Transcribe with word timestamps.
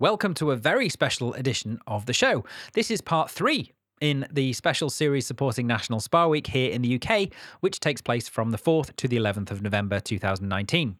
Welcome 0.00 0.34
to 0.34 0.52
a 0.52 0.56
very 0.56 0.88
special 0.88 1.34
edition 1.34 1.80
of 1.88 2.06
the 2.06 2.12
show. 2.12 2.44
This 2.72 2.88
is 2.88 3.00
part 3.00 3.32
three 3.32 3.72
in 4.00 4.28
the 4.30 4.52
special 4.52 4.90
series 4.90 5.26
supporting 5.26 5.66
National 5.66 5.98
Spa 5.98 6.28
Week 6.28 6.46
here 6.46 6.70
in 6.70 6.82
the 6.82 7.02
UK, 7.02 7.30
which 7.62 7.80
takes 7.80 8.00
place 8.00 8.28
from 8.28 8.52
the 8.52 8.58
4th 8.58 8.94
to 8.94 9.08
the 9.08 9.16
11th 9.16 9.50
of 9.50 9.60
November 9.60 9.98
2019. 9.98 10.98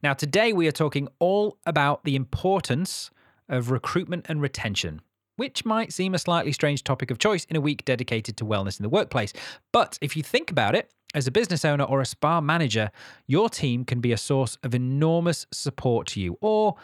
Now, 0.00 0.14
today 0.14 0.52
we 0.52 0.68
are 0.68 0.72
talking 0.72 1.08
all 1.18 1.58
about 1.66 2.04
the 2.04 2.14
importance 2.14 3.10
of 3.48 3.72
recruitment 3.72 4.26
and 4.28 4.40
retention. 4.40 5.00
Which 5.34 5.64
might 5.64 5.92
seem 5.92 6.14
a 6.14 6.18
slightly 6.20 6.52
strange 6.52 6.84
topic 6.84 7.10
of 7.10 7.18
choice 7.18 7.46
in 7.46 7.56
a 7.56 7.60
week 7.60 7.84
dedicated 7.84 8.36
to 8.36 8.44
wellness 8.44 8.78
in 8.78 8.84
the 8.84 8.88
workplace. 8.88 9.32
But 9.72 9.98
if 10.00 10.16
you 10.16 10.22
think 10.22 10.52
about 10.52 10.76
it, 10.76 10.88
as 11.16 11.26
a 11.26 11.32
business 11.32 11.64
owner 11.64 11.82
or 11.82 12.00
a 12.00 12.06
spa 12.06 12.40
manager, 12.40 12.92
your 13.26 13.48
team 13.48 13.84
can 13.84 14.00
be 14.00 14.12
a 14.12 14.16
source 14.16 14.56
of 14.62 14.72
enormous 14.72 15.48
support 15.50 16.06
to 16.08 16.20
you, 16.20 16.38
or 16.40 16.76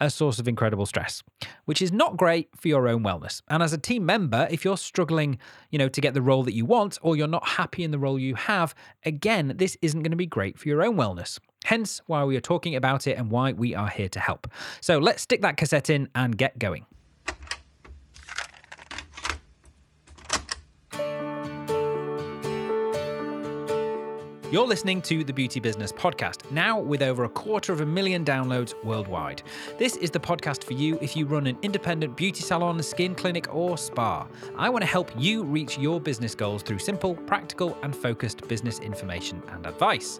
a 0.00 0.10
source 0.10 0.38
of 0.38 0.46
incredible 0.46 0.86
stress, 0.86 1.22
which 1.64 1.82
is 1.82 1.92
not 1.92 2.16
great 2.16 2.48
for 2.56 2.68
your 2.68 2.88
own 2.88 3.02
wellness. 3.02 3.42
And 3.48 3.62
as 3.62 3.72
a 3.72 3.78
team 3.78 4.06
member, 4.06 4.46
if 4.50 4.64
you're 4.64 4.76
struggling, 4.76 5.38
you 5.70 5.78
know, 5.78 5.88
to 5.88 6.00
get 6.00 6.14
the 6.14 6.22
role 6.22 6.42
that 6.44 6.54
you 6.54 6.64
want 6.64 6.98
or 7.02 7.16
you're 7.16 7.26
not 7.26 7.46
happy 7.46 7.84
in 7.84 7.90
the 7.90 7.98
role 7.98 8.18
you 8.18 8.34
have, 8.34 8.74
again, 9.04 9.54
this 9.56 9.76
isn't 9.82 10.02
going 10.02 10.10
to 10.10 10.16
be 10.16 10.26
great 10.26 10.58
for 10.58 10.68
your 10.68 10.82
own 10.82 10.96
wellness. 10.96 11.38
Hence 11.64 12.00
why 12.06 12.24
we 12.24 12.36
are 12.36 12.40
talking 12.40 12.76
about 12.76 13.06
it 13.06 13.18
and 13.18 13.30
why 13.30 13.52
we 13.52 13.74
are 13.74 13.88
here 13.88 14.08
to 14.10 14.20
help. 14.20 14.46
So 14.80 14.98
let's 14.98 15.22
stick 15.22 15.42
that 15.42 15.56
cassette 15.56 15.90
in 15.90 16.08
and 16.14 16.36
get 16.36 16.58
going. 16.58 16.86
You're 24.50 24.66
listening 24.66 25.02
to 25.02 25.24
the 25.24 25.32
Beauty 25.34 25.60
Business 25.60 25.92
Podcast, 25.92 26.50
now 26.50 26.80
with 26.80 27.02
over 27.02 27.24
a 27.24 27.28
quarter 27.28 27.70
of 27.70 27.82
a 27.82 27.86
million 27.86 28.24
downloads 28.24 28.72
worldwide. 28.82 29.42
This 29.76 29.94
is 29.96 30.10
the 30.10 30.18
podcast 30.18 30.64
for 30.64 30.72
you 30.72 30.98
if 31.02 31.14
you 31.14 31.26
run 31.26 31.46
an 31.46 31.58
independent 31.60 32.16
beauty 32.16 32.40
salon, 32.40 32.82
skin 32.82 33.14
clinic, 33.14 33.54
or 33.54 33.76
spa. 33.76 34.26
I 34.56 34.70
want 34.70 34.80
to 34.80 34.86
help 34.86 35.12
you 35.18 35.42
reach 35.44 35.76
your 35.76 36.00
business 36.00 36.34
goals 36.34 36.62
through 36.62 36.78
simple, 36.78 37.14
practical, 37.14 37.76
and 37.82 37.94
focused 37.94 38.48
business 38.48 38.78
information 38.78 39.42
and 39.48 39.66
advice. 39.66 40.18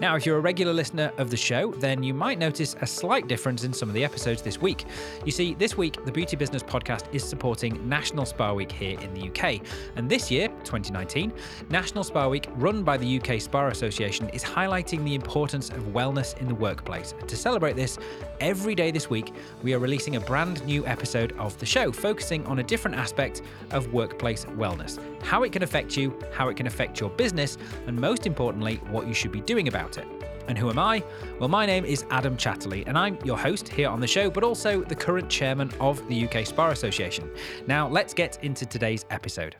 Now, 0.00 0.16
if 0.16 0.26
you're 0.26 0.38
a 0.38 0.40
regular 0.40 0.72
listener 0.72 1.12
of 1.16 1.30
the 1.30 1.36
show, 1.36 1.70
then 1.70 2.02
you 2.02 2.14
might 2.14 2.40
notice 2.40 2.74
a 2.80 2.86
slight 2.86 3.28
difference 3.28 3.62
in 3.62 3.72
some 3.72 3.88
of 3.88 3.94
the 3.94 4.02
episodes 4.02 4.42
this 4.42 4.60
week. 4.60 4.86
You 5.24 5.30
see, 5.30 5.54
this 5.54 5.76
week, 5.76 6.04
the 6.04 6.10
Beauty 6.10 6.34
Business 6.34 6.64
Podcast 6.64 7.04
is 7.14 7.22
supporting 7.22 7.88
National 7.88 8.26
Spa 8.26 8.52
Week 8.52 8.72
here 8.72 8.98
in 8.98 9.14
the 9.14 9.28
UK. 9.28 9.60
And 9.94 10.10
this 10.10 10.32
year, 10.32 10.48
2019, 10.64 11.32
National 11.70 12.02
Spa 12.02 12.26
Week, 12.26 12.48
run 12.56 12.82
by 12.82 12.96
the 12.96 13.20
UK 13.20 13.40
Spa 13.40 13.67
Association 13.68 14.28
is 14.30 14.42
highlighting 14.44 15.04
the 15.04 15.14
importance 15.14 15.70
of 15.70 15.78
wellness 15.92 16.36
in 16.38 16.48
the 16.48 16.54
workplace. 16.54 17.14
To 17.26 17.36
celebrate 17.36 17.76
this, 17.76 17.98
every 18.40 18.74
day 18.74 18.90
this 18.90 19.08
week, 19.10 19.32
we 19.62 19.74
are 19.74 19.78
releasing 19.78 20.16
a 20.16 20.20
brand 20.20 20.64
new 20.64 20.86
episode 20.86 21.32
of 21.38 21.58
the 21.58 21.66
show 21.66 21.92
focusing 21.92 22.44
on 22.46 22.58
a 22.58 22.62
different 22.62 22.96
aspect 22.96 23.42
of 23.70 23.92
workplace 23.92 24.44
wellness 24.44 24.98
how 25.22 25.42
it 25.42 25.52
can 25.52 25.62
affect 25.62 25.96
you, 25.96 26.18
how 26.32 26.48
it 26.48 26.56
can 26.56 26.66
affect 26.66 27.00
your 27.00 27.10
business, 27.10 27.58
and 27.86 27.98
most 27.98 28.26
importantly, 28.26 28.76
what 28.90 29.06
you 29.06 29.14
should 29.14 29.32
be 29.32 29.40
doing 29.40 29.68
about 29.68 29.98
it. 29.98 30.06
And 30.48 30.56
who 30.56 30.70
am 30.70 30.78
I? 30.78 31.04
Well, 31.38 31.50
my 31.50 31.66
name 31.66 31.84
is 31.84 32.06
Adam 32.10 32.36
Chatterley, 32.36 32.86
and 32.86 32.96
I'm 32.96 33.18
your 33.24 33.36
host 33.36 33.68
here 33.68 33.90
on 33.90 34.00
the 34.00 34.06
show, 34.06 34.30
but 34.30 34.42
also 34.42 34.82
the 34.82 34.94
current 34.94 35.28
chairman 35.28 35.70
of 35.78 36.06
the 36.08 36.26
UK 36.26 36.46
Spa 36.46 36.70
Association. 36.70 37.30
Now, 37.66 37.86
let's 37.86 38.14
get 38.14 38.42
into 38.42 38.64
today's 38.64 39.04
episode. 39.10 39.56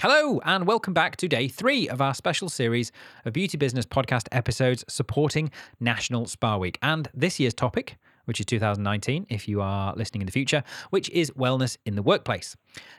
Hello, 0.00 0.40
and 0.44 0.64
welcome 0.64 0.94
back 0.94 1.16
to 1.16 1.26
day 1.26 1.48
three 1.48 1.88
of 1.88 2.00
our 2.00 2.14
special 2.14 2.48
series 2.48 2.92
of 3.24 3.32
Beauty 3.32 3.58
Business 3.58 3.84
podcast 3.84 4.28
episodes 4.30 4.84
supporting 4.86 5.50
National 5.80 6.26
Spa 6.26 6.56
Week. 6.56 6.78
And 6.80 7.08
this 7.12 7.40
year's 7.40 7.52
topic, 7.52 7.96
which 8.26 8.38
is 8.38 8.46
2019, 8.46 9.26
if 9.28 9.48
you 9.48 9.60
are 9.60 9.92
listening 9.96 10.22
in 10.22 10.26
the 10.26 10.30
future, 10.30 10.62
which 10.90 11.10
is 11.10 11.32
wellness 11.32 11.76
in 11.84 11.96
the 11.96 12.02
workplace. 12.04 12.54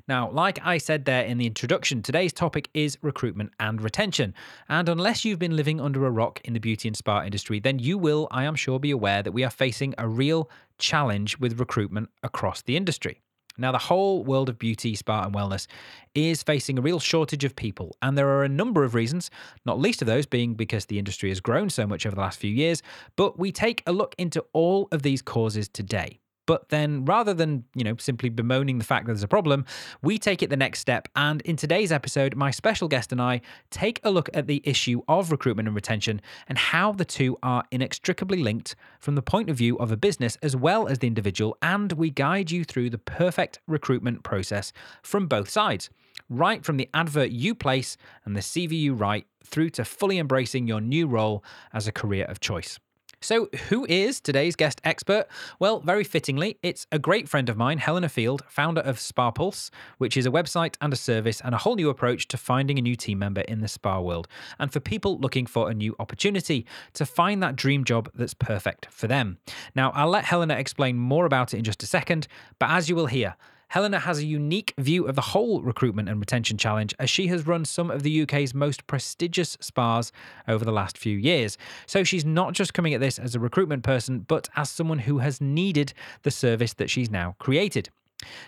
Now, 0.10 0.30
like 0.30 0.60
I 0.62 0.78
said 0.78 1.06
there 1.06 1.24
in 1.24 1.38
the 1.38 1.48
introduction, 1.48 2.02
today's 2.02 2.34
topic 2.34 2.70
is 2.74 2.98
recruitment 3.02 3.54
and 3.62 3.82
retention. 3.82 4.34
And 4.68 4.90
unless 4.90 5.24
you've 5.24 5.40
been 5.40 5.56
living 5.56 5.80
under 5.80 6.06
a 6.06 6.12
rock 6.12 6.42
in 6.44 6.52
the 6.52 6.60
beauty 6.60 6.90
and 6.90 6.98
spa 6.98 7.24
industry, 7.24 7.62
then 7.62 7.80
you 7.80 7.98
will, 7.98 8.28
I 8.30 8.44
am 8.44 8.56
sure, 8.56 8.78
be 8.78 8.92
aware 8.92 9.24
that 9.24 9.32
we 9.32 9.46
are 9.46 9.50
facing 9.50 9.96
a 9.98 10.06
real 10.06 10.50
challenge 10.80 11.40
with 11.40 11.62
recruitment 11.62 12.10
across 12.24 12.62
the 12.62 12.76
industry. 12.76 13.22
Now, 13.60 13.72
the 13.72 13.78
whole 13.78 14.24
world 14.24 14.50
of 14.50 14.58
beauty, 14.58 14.96
spa, 14.96 15.26
and 15.26 15.34
wellness 15.34 15.68
is 16.16 16.42
facing 16.42 16.80
a 16.80 16.82
real 16.82 17.00
shortage 17.00 17.44
of 17.44 17.56
people, 17.56 17.96
and 18.02 18.18
there 18.18 18.30
are 18.30 18.44
a 18.44 18.50
number 18.50 18.84
of 18.84 18.96
reasons, 18.96 19.30
not 19.66 19.80
least 19.80 20.02
of 20.02 20.08
those 20.08 20.26
being 20.26 20.54
because 20.56 20.86
the 20.86 20.98
industry 20.98 21.30
has 21.30 21.40
grown 21.40 21.70
so 21.70 21.86
much 21.86 22.06
over 22.06 22.16
the 22.16 22.22
last 22.22 22.40
few 22.40 22.52
years. 22.52 22.82
But 23.16 23.38
we 23.38 23.52
take 23.52 23.84
a 23.86 23.92
look 23.92 24.16
into 24.18 24.46
all 24.54 24.88
of 24.92 25.02
these 25.02 25.22
causes 25.22 25.68
today. 25.68 26.20
But 26.50 26.70
then 26.70 27.06
rather 27.06 27.36
than, 27.36 27.66
you 27.76 27.84
know, 27.84 27.96
simply 28.00 28.30
bemoaning 28.30 28.80
the 28.80 28.84
fact 28.84 29.06
that 29.06 29.14
there's 29.14 29.22
a 29.22 29.28
problem, 29.28 29.66
we 30.02 30.18
take 30.18 30.42
it 30.42 30.50
the 30.50 30.58
next 30.58 30.80
step. 30.80 31.08
And 31.16 31.42
in 31.42 31.56
today's 31.56 31.92
episode, 31.92 32.36
my 32.36 32.50
special 32.50 32.88
guest 32.88 33.12
and 33.12 33.22
I 33.22 33.42
take 33.70 34.00
a 34.04 34.10
look 34.10 34.32
at 34.34 34.48
the 34.48 34.60
issue 34.66 35.04
of 35.08 35.32
recruitment 35.32 35.68
and 35.68 35.76
retention 35.76 36.22
and 36.48 36.58
how 36.58 36.92
the 36.92 37.06
two 37.06 37.38
are 37.44 37.66
inextricably 37.70 38.42
linked 38.42 38.76
from 39.00 39.14
the 39.14 39.22
point 39.22 39.52
of 39.52 39.58
view 39.58 39.78
of 39.78 39.92
a 39.92 39.96
business 39.96 40.40
as 40.42 40.56
well 40.56 40.88
as 40.88 40.98
the 40.98 41.06
individual. 41.06 41.56
And 41.62 41.92
we 41.92 42.10
guide 42.10 42.50
you 42.50 42.64
through 42.64 42.90
the 42.90 42.98
perfect 42.98 43.60
recruitment 43.68 44.24
process 44.24 44.74
from 45.04 45.28
both 45.28 45.52
sides 45.52 45.92
right 46.30 46.66
from 46.66 46.78
the 46.78 46.90
advert 46.96 47.30
you 47.30 47.54
place 47.54 47.96
and 48.26 48.36
the 48.36 48.42
CV 48.42 48.72
you 48.74 48.96
write 48.96 49.28
through 49.44 49.70
to 49.70 49.86
fully 49.86 50.18
embracing 50.18 50.68
your 50.68 50.82
new 50.82 51.06
role 51.08 51.44
as 51.74 51.88
a 51.88 51.92
career 51.92 52.26
of 52.26 52.40
choice. 52.40 52.80
So, 53.22 53.50
who 53.68 53.86
is 53.90 54.22
today's 54.22 54.56
guest 54.56 54.80
expert? 54.86 55.26
Well, 55.60 55.82
very 55.82 56.06
fittingly, 56.06 56.58
it's 56.64 56.88
a 56.90 56.98
great 56.98 57.28
friend 57.28 57.50
of 57.50 57.58
mine, 57.58 57.80
Helena 57.80 58.08
Field, 58.08 58.44
founder 58.48 58.80
of 58.80 58.98
Spa 58.98 59.30
Pulse, 59.30 59.70
which 59.98 60.16
is 60.16 60.26
a 60.26 60.32
website 60.32 60.76
and 60.80 60.94
a 60.94 60.96
service 60.96 61.42
and 61.44 61.54
a 61.54 61.58
whole 61.58 61.76
new 61.76 61.90
approach 61.90 62.30
to 62.30 62.38
finding 62.38 62.80
a 62.80 62.82
new 62.82 62.96
team 62.96 63.20
member 63.20 63.42
in 63.42 63.60
the 63.60 63.68
spa 63.68 64.00
world. 64.00 64.30
And 64.58 64.72
for 64.72 64.80
people 64.80 65.20
looking 65.20 65.48
for 65.48 65.70
a 65.70 65.74
new 65.74 65.98
opportunity 66.00 66.66
to 66.94 67.06
find 67.06 67.44
that 67.44 67.58
dream 67.58 67.84
job 67.84 68.10
that's 68.16 68.34
perfect 68.34 68.88
for 68.90 69.08
them. 69.08 69.38
Now, 69.76 69.92
I'll 69.92 70.08
let 70.08 70.24
Helena 70.24 70.54
explain 70.54 70.96
more 70.96 71.26
about 71.26 71.54
it 71.54 71.58
in 71.58 71.66
just 71.66 71.84
a 71.84 71.88
second, 71.88 72.26
but 72.58 72.70
as 72.70 72.88
you 72.88 72.96
will 72.96 73.08
hear, 73.08 73.36
Helena 73.70 74.00
has 74.00 74.18
a 74.18 74.26
unique 74.26 74.74
view 74.80 75.08
of 75.08 75.16
the 75.16 75.22
whole 75.22 75.62
recruitment 75.62 76.10
and 76.10 76.20
retention 76.20 76.58
challenge 76.58 76.94
as 76.98 77.08
she 77.08 77.28
has 77.28 77.46
run 77.46 77.64
some 77.64 77.92
of 77.92 78.02
the 78.02 78.24
UK's 78.24 78.54
most 78.54 78.88
prestigious 78.88 79.58
spas 79.62 80.12
over 80.48 80.66
the 80.66 80.72
last 80.72 80.98
few 80.98 81.16
years. 81.16 81.56
So 81.86 82.04
she's 82.04 82.26
not 82.26 82.54
just 82.54 82.74
coming 82.74 82.96
at 82.96 83.00
this 83.00 83.20
as 83.20 83.36
a 83.36 83.40
recruitment 83.40 83.84
person, 83.84 84.26
but 84.28 84.50
as 84.56 84.72
someone 84.72 85.00
who 85.00 85.20
has 85.20 85.40
needed 85.40 85.94
the 86.24 86.32
service 86.32 86.74
that 86.74 86.90
she's 86.90 87.12
now 87.12 87.36
created. 87.38 87.90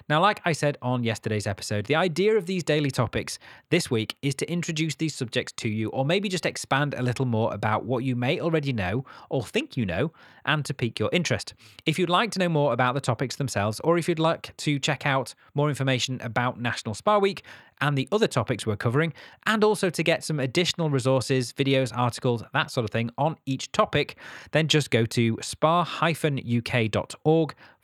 Now, 0.10 0.22
like 0.22 0.42
I 0.46 0.52
said 0.52 0.78
on 0.82 1.04
yesterday's 1.04 1.48
episode, 1.48 1.86
the 1.86 1.96
idea 1.96 2.36
of 2.36 2.46
these 2.46 2.64
daily 2.64 2.92
topics 2.92 3.40
this 3.70 3.90
week 3.90 4.16
is 4.22 4.36
to 4.36 4.52
introduce 4.52 4.96
these 4.96 5.16
subjects 5.16 5.54
to 5.58 5.70
you, 5.70 5.90
or 5.90 6.06
maybe 6.06 6.28
just 6.30 6.46
expand 6.46 6.94
a 6.94 7.02
little 7.02 7.26
more 7.26 7.54
about 7.54 7.86
what 7.86 8.04
you 8.04 8.16
may 8.16 8.40
already 8.40 8.74
know 8.74 9.06
or 9.30 9.44
think 9.44 9.78
you 9.78 9.86
know, 9.86 10.12
and 10.46 10.66
to 10.66 10.74
pique 10.74 11.00
your 11.00 11.10
interest. 11.14 11.54
If 11.86 11.98
you'd 11.98 12.10
like 12.10 12.32
to 12.32 12.40
know 12.40 12.50
more 12.50 12.74
about 12.74 12.96
the 12.96 13.02
topics 13.02 13.36
themselves, 13.38 13.80
or 13.82 13.98
if 13.98 14.10
you'd 14.10 14.20
like 14.20 14.56
to 14.58 14.80
check 14.80 15.06
out 15.06 15.34
more 15.54 15.70
information 15.70 16.20
about 16.22 16.60
National 16.60 16.94
Spa 16.96 17.18
Week 17.18 17.44
and 17.80 17.98
the 17.98 18.08
other 18.12 18.28
topics 18.28 18.66
we're 18.66 18.76
covering, 18.76 19.14
and 19.46 19.64
also 19.64 19.90
to 19.90 20.04
get 20.04 20.24
some 20.24 20.40
additional 20.40 20.90
resources, 20.90 21.54
videos, 21.54 21.96
articles, 21.96 22.44
that 22.54 22.72
sort 22.72 22.84
of 22.84 22.92
thing 22.92 23.10
on 23.18 23.38
each 23.46 23.72
topic, 23.72 24.18
then 24.52 24.68
just 24.68 24.92
go 24.92 25.06
to 25.06 25.38
spa-uk.org 25.42 25.86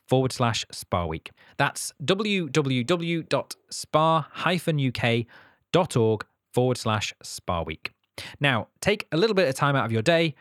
forward 0.07 0.31
slash 0.31 0.65
spa 0.71 1.05
week. 1.05 1.31
That's 1.57 1.93
www.spa-uk.org 2.03 2.65
forward 6.53 6.77
slash 6.77 7.13
spa 7.21 7.61
week. 7.61 7.91
Now, 8.39 8.67
take 8.81 9.07
a 9.11 9.17
little 9.17 9.35
bit 9.35 9.47
of 9.47 9.55
time 9.55 9.75
out 9.75 9.85
of 9.85 9.91
your 9.91 10.01
day. 10.01 10.33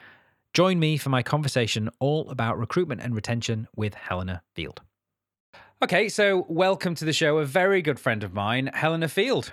Join 0.54 0.78
me 0.78 0.96
for 0.96 1.10
my 1.10 1.22
conversation 1.22 1.90
all 1.98 2.30
about 2.30 2.58
recruitment 2.58 3.02
and 3.02 3.14
retention 3.14 3.68
with 3.76 3.94
Helena 3.94 4.42
Field. 4.54 4.80
Okay, 5.82 6.08
so 6.08 6.46
welcome 6.48 6.94
to 6.94 7.04
the 7.04 7.12
show, 7.12 7.36
a 7.36 7.44
very 7.44 7.82
good 7.82 8.00
friend 8.00 8.24
of 8.24 8.32
mine, 8.32 8.70
Helena 8.72 9.08
Field. 9.08 9.52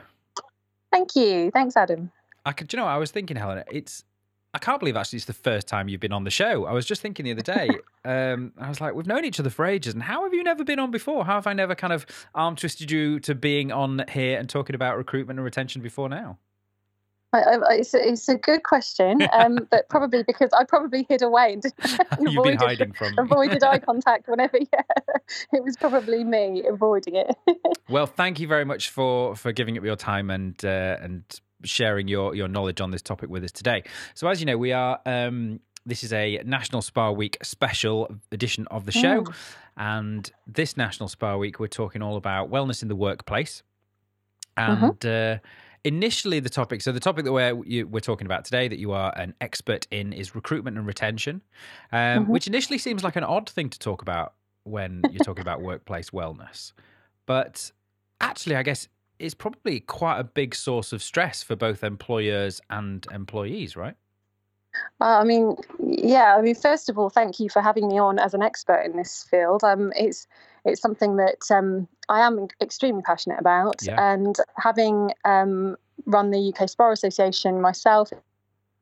Thank 0.89 1.17
you. 1.17 1.51
Thanks, 1.51 1.75
Adam. 1.75 2.11
I 2.45 2.53
could, 2.53 2.71
you 2.71 2.77
know, 2.77 2.85
I 2.85 2.95
was 2.97 3.11
thinking, 3.11 3.35
Helena, 3.35 3.65
it's 3.69 4.05
I 4.53 4.59
can't 4.59 4.79
believe 4.79 4.95
actually 4.95 5.17
it's 5.17 5.25
the 5.25 5.33
first 5.33 5.67
time 5.67 5.89
you've 5.89 5.99
been 5.99 6.13
on 6.13 6.25
the 6.25 6.29
show. 6.29 6.65
I 6.65 6.73
was 6.73 6.85
just 6.85 7.01
thinking 7.01 7.25
the 7.25 7.31
other 7.31 7.41
day, 7.41 7.69
um, 8.05 8.53
I 8.59 8.69
was 8.69 8.79
like, 8.79 8.93
we've 8.93 9.07
known 9.07 9.25
each 9.25 9.39
other 9.39 9.49
for 9.49 9.65
ages, 9.65 9.93
and 9.93 10.03
how 10.03 10.23
have 10.23 10.33
you 10.33 10.43
never 10.43 10.63
been 10.63 10.79
on 10.79 10.91
before? 10.91 11.25
How 11.25 11.35
have 11.35 11.47
I 11.47 11.53
never 11.53 11.73
kind 11.73 11.93
of 11.93 12.05
arm 12.35 12.55
twisted 12.55 12.91
you 12.91 13.19
to 13.21 13.33
being 13.33 13.71
on 13.71 14.05
here 14.09 14.37
and 14.37 14.47
talking 14.47 14.75
about 14.75 14.97
recruitment 14.97 15.39
and 15.39 15.43
retention 15.43 15.81
before 15.81 16.07
now? 16.07 16.37
It's 17.35 17.95
a, 17.95 18.07
it's 18.07 18.29
a 18.29 18.35
good 18.35 18.61
question, 18.61 19.27
um, 19.33 19.67
but 19.71 19.89
probably 19.89 20.21
because 20.21 20.51
I 20.53 20.65
probably 20.65 21.07
hid 21.09 21.23
away 21.23 21.53
and, 21.53 21.63
and 21.65 21.99
You've 22.19 22.33
avoided, 22.33 22.59
been 22.59 22.67
hiding 22.67 22.93
from 22.93 23.17
avoided 23.17 23.63
eye 23.63 23.79
contact 23.79 24.27
whenever. 24.27 24.59
Yeah, 24.59 24.81
it 25.51 25.63
was 25.63 25.75
probably 25.77 26.23
me 26.23 26.63
avoiding 26.67 27.15
it. 27.15 27.35
well, 27.89 28.05
thank 28.05 28.39
you 28.39 28.47
very 28.47 28.65
much 28.65 28.89
for 28.91 29.35
for 29.35 29.51
giving 29.51 29.79
up 29.79 29.83
your 29.83 29.95
time 29.95 30.29
and 30.29 30.63
uh, 30.63 30.97
and 31.01 31.23
sharing 31.63 32.07
your 32.07 32.35
your 32.35 32.47
knowledge 32.47 32.81
on 32.81 32.91
this 32.91 33.01
topic 33.01 33.29
with 33.29 33.43
us 33.43 33.51
today. 33.51 33.83
So, 34.13 34.27
as 34.27 34.39
you 34.39 34.45
know, 34.45 34.57
we 34.57 34.71
are. 34.71 34.99
Um, 35.05 35.59
this 35.85 36.01
is 36.03 36.13
a 36.13 36.41
National 36.45 36.81
Spa 36.81 37.11
Week 37.11 37.37
special 37.43 38.09
edition 38.31 38.65
of 38.71 38.85
the 38.85 38.93
show. 38.93 39.23
Mm. 39.23 39.33
And 39.75 40.31
this 40.47 40.77
National 40.77 41.09
Spa 41.09 41.35
Week, 41.35 41.59
we're 41.59 41.67
talking 41.67 42.01
all 42.01 42.15
about 42.15 42.49
wellness 42.49 42.81
in 42.81 42.87
the 42.87 42.95
workplace. 42.95 43.63
Mm-hmm. 44.57 44.83
And 44.85 45.05
uh, 45.05 45.37
initially, 45.83 46.39
the 46.39 46.49
topic 46.49 46.81
so 46.81 46.91
the 46.91 46.99
topic 47.01 47.25
that 47.25 47.33
we're, 47.33 47.61
you, 47.65 47.87
we're 47.87 47.99
talking 47.99 48.25
about 48.27 48.45
today 48.45 48.67
that 48.69 48.77
you 48.79 48.91
are 48.93 49.11
an 49.17 49.33
expert 49.41 49.87
in 49.91 50.13
is 50.13 50.35
recruitment 50.35 50.77
and 50.77 50.87
retention, 50.87 51.41
um, 51.91 51.99
Mhm. 51.99 52.27
which 52.27 52.47
initially 52.47 52.77
seems 52.77 53.03
like 53.03 53.15
an 53.15 53.23
odd 53.23 53.49
thing 53.49 53.69
to 53.69 53.79
talk 53.79 54.01
about 54.01 54.35
when 54.63 55.01
you're 55.11 55.23
talking 55.25 55.41
about 55.41 55.61
workplace 55.69 56.11
wellness. 56.11 56.71
But 57.25 57.71
actually, 58.21 58.55
I 58.55 58.63
guess 58.63 58.87
it's 59.19 59.33
probably 59.33 59.79
quite 59.79 60.19
a 60.19 60.23
big 60.23 60.55
source 60.55 60.91
of 60.93 61.01
stress 61.01 61.43
for 61.43 61.55
both 61.55 61.83
employers 61.83 62.61
and 62.69 63.05
employees, 63.11 63.75
right? 63.75 63.95
Uh, 64.99 65.19
I 65.19 65.23
mean, 65.23 65.55
yeah. 65.79 66.35
I 66.35 66.41
mean, 66.41 66.55
first 66.55 66.89
of 66.89 66.97
all, 66.97 67.09
thank 67.09 67.39
you 67.39 67.49
for 67.49 67.61
having 67.61 67.87
me 67.87 67.99
on 67.99 68.17
as 68.17 68.33
an 68.33 68.41
expert 68.41 68.81
in 68.81 68.97
this 68.97 69.23
field. 69.29 69.63
Um, 69.63 69.93
it's 69.95 70.27
it's 70.65 70.81
something 70.81 71.17
that 71.17 71.51
um, 71.51 71.87
I 72.09 72.21
am 72.21 72.47
extremely 72.61 73.03
passionate 73.03 73.39
about, 73.39 73.75
Yeah. 73.83 74.13
and 74.13 74.35
having 74.57 75.11
um, 75.25 75.75
run 76.05 76.31
the 76.31 76.53
UK 76.53 76.69
Spa 76.69 76.91
Association 76.91 77.61
myself, 77.61 78.09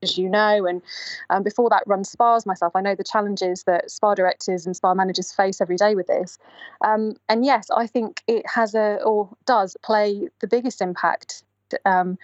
as 0.01 0.18
you 0.18 0.30
know, 0.30 0.65
and 0.65 0.81
um, 1.30 1.44
before 1.44 1.69
that, 1.69 1.83
run 1.86 2.03
spas 2.03 2.45
myself. 2.45 2.75
I 2.75 2.81
know 2.81 2.95
the 2.95 3.03
challenges 3.03 3.63
that 3.63 3.92
spa 3.92 4.15
directors 4.15 4.65
and 4.65 4.75
spa 4.75 4.94
managers 4.94 5.31
face 5.31 5.62
every 5.62 5.77
day 5.77 5.95
with 5.95 6.07
this. 6.07 6.38
Um, 6.83 7.15
and 7.30 7.45
yes, 7.45 7.69
I 7.69 7.88
think 7.88 8.24
it 8.27 8.45
has 8.48 8.74
a 8.74 9.00
or 9.03 9.30
does 9.45 9.77
play 9.83 10.27
the 10.39 10.48
biggest 10.48 10.81
impact 10.81 11.44
um, 11.86 12.18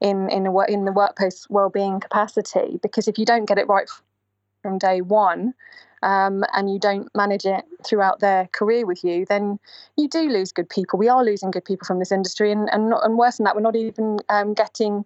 in 0.00 0.28
in 0.30 0.44
the 0.44 0.66
in 0.68 0.84
the 0.84 0.92
workplace 0.92 1.46
well-being 1.48 2.00
capacity 2.00 2.78
because 2.82 3.08
if 3.08 3.18
you 3.18 3.24
don't 3.24 3.46
get 3.46 3.58
it 3.58 3.68
right 3.68 3.88
from 4.62 4.78
day 4.78 5.00
one 5.00 5.54
um, 6.02 6.44
and 6.54 6.70
you 6.70 6.78
don't 6.78 7.08
manage 7.14 7.46
it 7.46 7.64
throughout 7.84 8.20
their 8.20 8.46
career 8.52 8.84
with 8.86 9.04
you, 9.04 9.24
then 9.26 9.58
you 9.96 10.08
do 10.08 10.28
lose 10.28 10.52
good 10.52 10.68
people. 10.68 10.98
We 10.98 11.08
are 11.08 11.24
losing 11.24 11.50
good 11.50 11.64
people 11.64 11.86
from 11.86 11.98
this 11.98 12.12
industry, 12.12 12.50
and 12.50 12.68
and, 12.72 12.90
not, 12.90 13.04
and 13.04 13.16
worse 13.16 13.36
than 13.36 13.44
that, 13.44 13.54
we're 13.54 13.62
not 13.62 13.76
even 13.76 14.18
um, 14.28 14.54
getting 14.54 15.04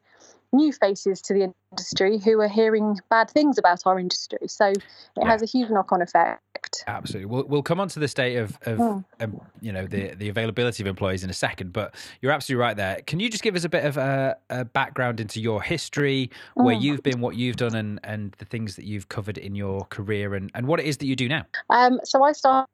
new 0.54 0.72
faces 0.72 1.20
to 1.22 1.34
the 1.34 1.52
industry 1.72 2.18
who 2.18 2.40
are 2.40 2.48
hearing 2.48 2.98
bad 3.10 3.28
things 3.30 3.58
about 3.58 3.80
our 3.86 3.98
industry. 3.98 4.38
So 4.46 4.66
it 4.68 4.82
Yeah. 5.16 5.28
has 5.28 5.42
a 5.42 5.46
huge 5.46 5.70
knock-on 5.70 6.00
effect. 6.02 6.40
Absolutely. 6.86 7.26
We'll 7.26 7.44
we'll 7.44 7.62
come 7.62 7.78
on 7.80 7.88
to 7.88 8.00
the 8.00 8.08
state 8.08 8.36
of, 8.36 8.58
of 8.62 8.78
Mm. 8.78 9.04
um, 9.20 9.40
you 9.60 9.72
know 9.72 9.86
the 9.86 10.14
the 10.14 10.28
availability 10.28 10.82
of 10.82 10.86
employees 10.86 11.22
in 11.22 11.30
a 11.30 11.34
second, 11.34 11.72
but 11.72 11.94
you're 12.20 12.32
absolutely 12.32 12.60
right 12.62 12.76
there. 12.76 12.96
Can 13.06 13.20
you 13.20 13.28
just 13.28 13.42
give 13.42 13.54
us 13.54 13.64
a 13.64 13.68
bit 13.68 13.84
of 13.84 13.96
a, 13.96 14.36
a 14.50 14.64
background 14.64 15.20
into 15.20 15.40
your 15.40 15.62
history, 15.62 16.30
where 16.54 16.74
Mm. 16.74 16.80
you've 16.82 17.02
been, 17.02 17.20
what 17.20 17.36
you've 17.36 17.56
done, 17.56 17.74
and 17.74 18.00
and 18.04 18.32
the 18.38 18.44
things 18.44 18.76
that 18.76 18.84
you've 18.86 19.08
covered 19.08 19.38
in 19.38 19.54
your 19.54 19.84
career, 19.86 20.34
and 20.34 20.50
and 20.54 20.66
what 20.66 20.80
it 20.80 20.86
is 20.86 20.96
that 20.98 21.06
you 21.06 21.16
do 21.16 21.28
now? 21.28 21.44
Um, 21.70 22.00
so 22.04 22.22
I 22.24 22.32
started 22.32 22.66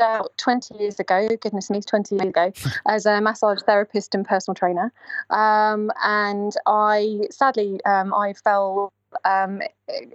out 0.00 0.32
20 0.36 0.76
years 0.78 0.98
ago, 1.00 1.28
goodness 1.40 1.70
me, 1.70 1.80
20 1.80 2.14
years 2.14 2.28
ago, 2.28 2.52
as 2.86 3.06
a 3.06 3.20
massage 3.20 3.60
therapist 3.62 4.14
and 4.14 4.26
personal 4.26 4.54
trainer. 4.54 4.92
Um, 5.30 5.90
and 6.04 6.52
I 6.66 7.22
sadly, 7.30 7.80
um, 7.84 8.12
I 8.14 8.32
fell 8.32 8.92
um, 9.24 9.62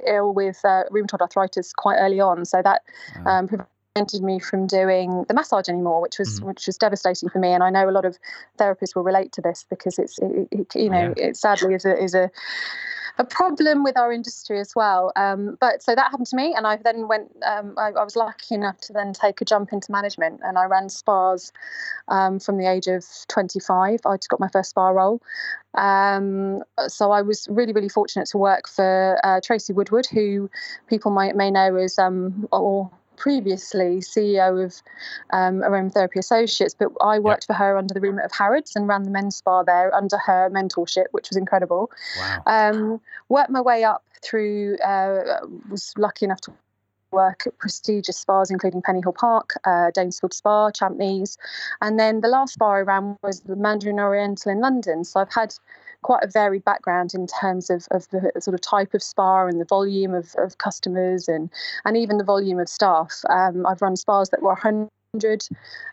ill 0.06 0.34
with 0.34 0.60
uh, 0.64 0.84
rheumatoid 0.92 1.22
arthritis 1.22 1.74
quite 1.74 1.98
early 1.98 2.20
on. 2.20 2.46
So 2.46 2.62
that 2.62 2.82
Wow. 3.26 3.40
um, 3.40 3.48
prevented 3.48 4.24
me 4.24 4.40
from 4.40 4.66
doing 4.68 5.26
the 5.28 5.34
massage 5.34 5.70
anymore, 5.70 6.02
which 6.02 6.18
was 6.20 6.40
Mhm. 6.40 6.46
which 6.48 6.68
was 6.68 6.78
devastating 6.78 7.30
for 7.30 7.40
me. 7.40 7.50
And 7.54 7.64
I 7.64 7.70
know 7.70 7.90
a 7.90 7.92
lot 7.92 8.06
of 8.06 8.18
therapists 8.58 8.96
will 8.96 9.04
relate 9.04 9.32
to 9.34 9.42
this 9.42 9.66
because 9.70 10.00
it's 10.00 10.18
it, 10.20 10.48
it, 10.52 10.76
you 10.76 10.90
know 10.90 11.14
it 11.18 11.38
sadly 11.38 11.74
is 11.76 11.86
a 11.86 12.02
is 12.02 12.14
a 12.16 12.32
a 13.18 13.24
problem 13.24 13.84
with 13.84 13.96
our 13.98 14.12
industry 14.12 14.60
as 14.60 14.74
well. 14.76 15.12
Um, 15.16 15.58
but 15.60 15.84
so 15.84 15.94
that 15.94 16.12
happened 16.12 16.28
to 16.28 16.36
me, 16.36 16.54
and 16.56 16.66
I 16.66 16.78
then 16.78 17.08
went. 17.08 17.32
Um, 17.46 17.76
I, 17.78 17.90
I 17.90 18.04
was 18.04 18.16
lucky 18.16 18.56
enough 18.56 18.80
to 18.82 18.94
then 18.94 19.14
take 19.14 19.40
a 19.42 19.46
jump 19.46 19.72
into 19.72 19.92
management, 19.92 20.42
and 20.44 20.58
I 20.58 20.66
ran 20.66 20.90
spas 20.90 21.52
um, 22.08 22.40
from 22.40 22.58
the 22.58 22.70
age 22.70 22.88
of 22.88 23.06
25. 23.28 24.00
I 24.06 24.16
just 24.18 24.30
got 24.30 24.40
my 24.40 24.50
first 24.50 24.72
spa 24.72 24.90
role. 24.90 25.22
Um, 25.76 26.64
so 26.88 27.12
I 27.12 27.22
was 27.22 27.48
really, 27.50 27.74
really 27.74 27.90
fortunate 27.90 28.28
to 28.30 28.38
work 28.38 28.68
for 28.68 29.20
uh, 29.24 29.42
Tracy 29.44 29.74
Woodward, 29.74 30.08
who 30.08 30.50
people 30.88 31.12
might 31.12 31.36
may 31.36 31.52
know 31.52 31.76
as 31.76 32.00
um, 32.00 32.48
or 32.52 32.92
previously 33.24 34.00
CEO 34.00 34.66
of 34.66 34.82
um, 35.32 35.62
Aromatherapy 35.62 36.18
Associates, 36.18 36.76
but 36.78 36.90
I 37.00 37.20
worked 37.20 37.46
for 37.48 37.54
her 37.54 37.78
under 37.78 37.94
the 37.94 38.02
remit 38.02 38.26
of 38.26 38.34
Harrods 38.34 38.76
and 38.76 38.86
ran 38.86 39.04
the 39.04 39.12
men's 39.12 39.38
spa 39.38 39.64
there 39.64 39.96
under 39.96 40.18
her 40.18 40.50
mentorship, 40.50 41.06
which 41.12 41.30
was 41.30 41.38
incredible. 41.38 41.90
Wow. 42.18 42.44
Um, 42.48 43.02
worked 43.30 43.50
my 43.50 43.62
way 43.62 43.86
up 43.86 44.04
through, 44.22 44.78
uh, 44.80 45.40
was 45.70 45.94
lucky 45.98 46.26
enough 46.26 46.42
to 46.42 46.52
work 47.12 47.44
at 47.48 47.58
prestigious 47.60 48.18
spas, 48.18 48.52
including 48.52 48.82
Pennyhill 48.82 49.16
Park, 49.16 49.54
uh, 49.64 49.92
Danesfield 49.96 50.34
Spa, 50.34 50.72
Champneys. 50.72 51.38
And 51.82 51.98
then 51.98 52.20
the 52.20 52.28
last 52.28 52.56
spa 52.56 52.72
I 52.72 52.82
ran 52.82 53.18
was 53.24 53.40
the 53.42 53.56
Mandarin 53.56 54.02
Oriental 54.02 54.52
in 54.52 54.60
London. 54.60 55.06
So 55.06 55.22
I've 55.22 55.34
had 55.34 55.56
quite 56.04 56.24
a 56.24 56.28
varied 56.28 56.64
background 56.64 57.14
in 57.14 57.28
terms 57.28 57.70
of, 57.70 57.88
of 57.92 58.08
the 58.10 58.32
sort 58.40 58.54
of 58.54 58.62
type 58.62 58.94
of 58.94 59.02
spa 59.02 59.48
and 59.48 59.60
the 59.60 59.66
volume 59.66 60.14
of, 60.14 60.36
of 60.38 60.58
customers 60.58 61.28
and, 61.28 61.50
and 61.86 61.98
even 61.98 62.18
the 62.18 62.24
volume 62.24 62.60
of 62.60 62.70
staff. 62.70 63.22
Um, 63.30 63.66
I've 63.66 63.82
run 63.82 63.96
spas 63.96 64.30
that 64.30 64.42
were 64.42 64.50
100 64.50 64.90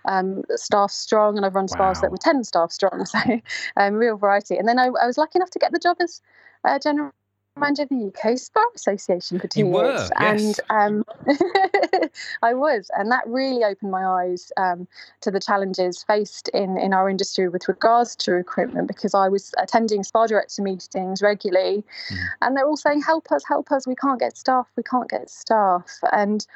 um, 0.06 0.42
staff 0.56 0.90
strong, 0.90 1.36
and 1.36 1.46
I've 1.46 1.54
run 1.54 1.68
spas 1.68 1.98
Wow. 1.98 2.00
that 2.02 2.10
were 2.10 2.18
10 2.18 2.44
staff 2.44 2.72
strong. 2.72 3.04
So, 3.06 3.40
um, 3.76 3.94
real 3.94 4.16
variety. 4.16 4.56
And 4.56 4.68
then 4.68 4.78
I, 4.78 4.86
I 4.86 5.06
was 5.06 5.18
lucky 5.18 5.38
enough 5.38 5.50
to 5.50 5.58
get 5.58 5.72
the 5.72 5.78
job 5.78 5.96
as 6.00 6.20
uh, 6.64 6.78
general 6.78 7.12
manager 7.56 7.82
of 7.82 7.88
the 7.88 8.06
UK 8.14 8.38
Spa 8.38 8.64
Association 8.74 9.38
for 9.38 9.48
two 9.48 9.60
You 9.60 9.66
were, 9.68 9.86
years. 9.90 10.10
yes. 10.20 10.60
And 10.70 11.04
um, 11.04 11.04
I 12.42 12.54
was, 12.54 12.90
and 12.96 13.10
that 13.10 13.26
really 13.26 13.64
opened 13.64 13.90
my 13.90 14.04
eyes 14.04 14.52
um, 14.56 14.86
to 15.22 15.30
the 15.30 15.40
challenges 15.40 16.02
faced 16.02 16.48
in, 16.48 16.78
in 16.78 16.92
our 16.92 17.08
industry 17.08 17.48
with 17.48 17.68
regards 17.68 18.16
to 18.16 18.32
recruitment 18.32 18.88
because 18.88 19.14
I 19.14 19.28
was 19.28 19.52
attending 19.58 20.02
spa 20.02 20.26
director 20.26 20.62
meetings 20.62 21.22
regularly, 21.22 21.84
Mhm. 22.10 22.16
and 22.42 22.56
they're 22.56 22.66
all 22.66 22.76
saying, 22.76 23.02
"Help 23.02 23.30
us, 23.32 23.42
help 23.46 23.70
us! 23.72 23.86
We 23.86 23.94
can't 23.94 24.20
get 24.20 24.36
staff. 24.36 24.68
We 24.76 24.82
can't 24.82 25.08
get 25.08 25.28
staff." 25.28 25.98
And 26.12 26.46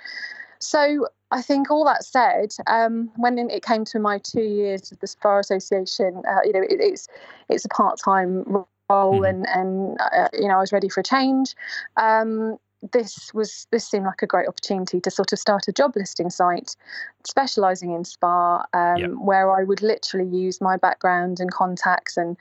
so 0.58 1.06
I 1.31 1.43
think 1.43 1.70
all 1.70 1.85
that 1.85 2.05
said, 2.05 2.55
um, 2.67 3.11
when 3.17 3.38
it 3.50 3.62
came 3.64 3.85
to 3.87 3.99
my 3.99 4.19
two 4.19 4.43
years 4.43 4.93
of 4.93 5.00
the 5.00 5.06
Spa 5.06 5.38
Association, 5.38 6.23
uh, 6.29 6.41
you 6.44 6.52
know, 6.52 6.62
it, 6.62 6.81
it's 6.81 7.08
it's 7.49 7.64
a 7.64 7.69
part 7.69 7.99
time 7.99 8.44
role, 8.90 9.22
Mhm. 9.22 9.28
and 9.28 9.48
and 9.48 9.98
uh, 10.00 10.28
you 10.32 10.48
know, 10.48 10.56
I 10.56 10.60
was 10.60 10.72
ready 10.72 10.88
for 10.88 11.00
a 11.00 11.04
change. 11.04 11.54
Um, 11.96 12.58
this 12.92 13.32
was 13.32 13.66
this 13.70 13.88
seemed 13.88 14.04
like 14.06 14.22
a 14.22 14.26
great 14.26 14.48
opportunity 14.48 15.00
to 15.00 15.10
sort 15.10 15.32
of 15.32 15.38
start 15.38 15.69
a 15.69 15.72
job 15.72 15.96
listing 15.96 16.31
site 16.31 16.76
specializing 17.25 17.92
in 17.92 18.04
spa 18.04 18.64
um, 18.75 19.00
Yep. 19.00 19.10
where 19.26 19.50
I 19.50 19.64
would 19.64 19.82
literally 19.82 20.28
use 20.28 20.60
my 20.60 20.76
background 20.76 21.41
and 21.41 21.50
contacts 21.50 22.17
and 22.17 22.36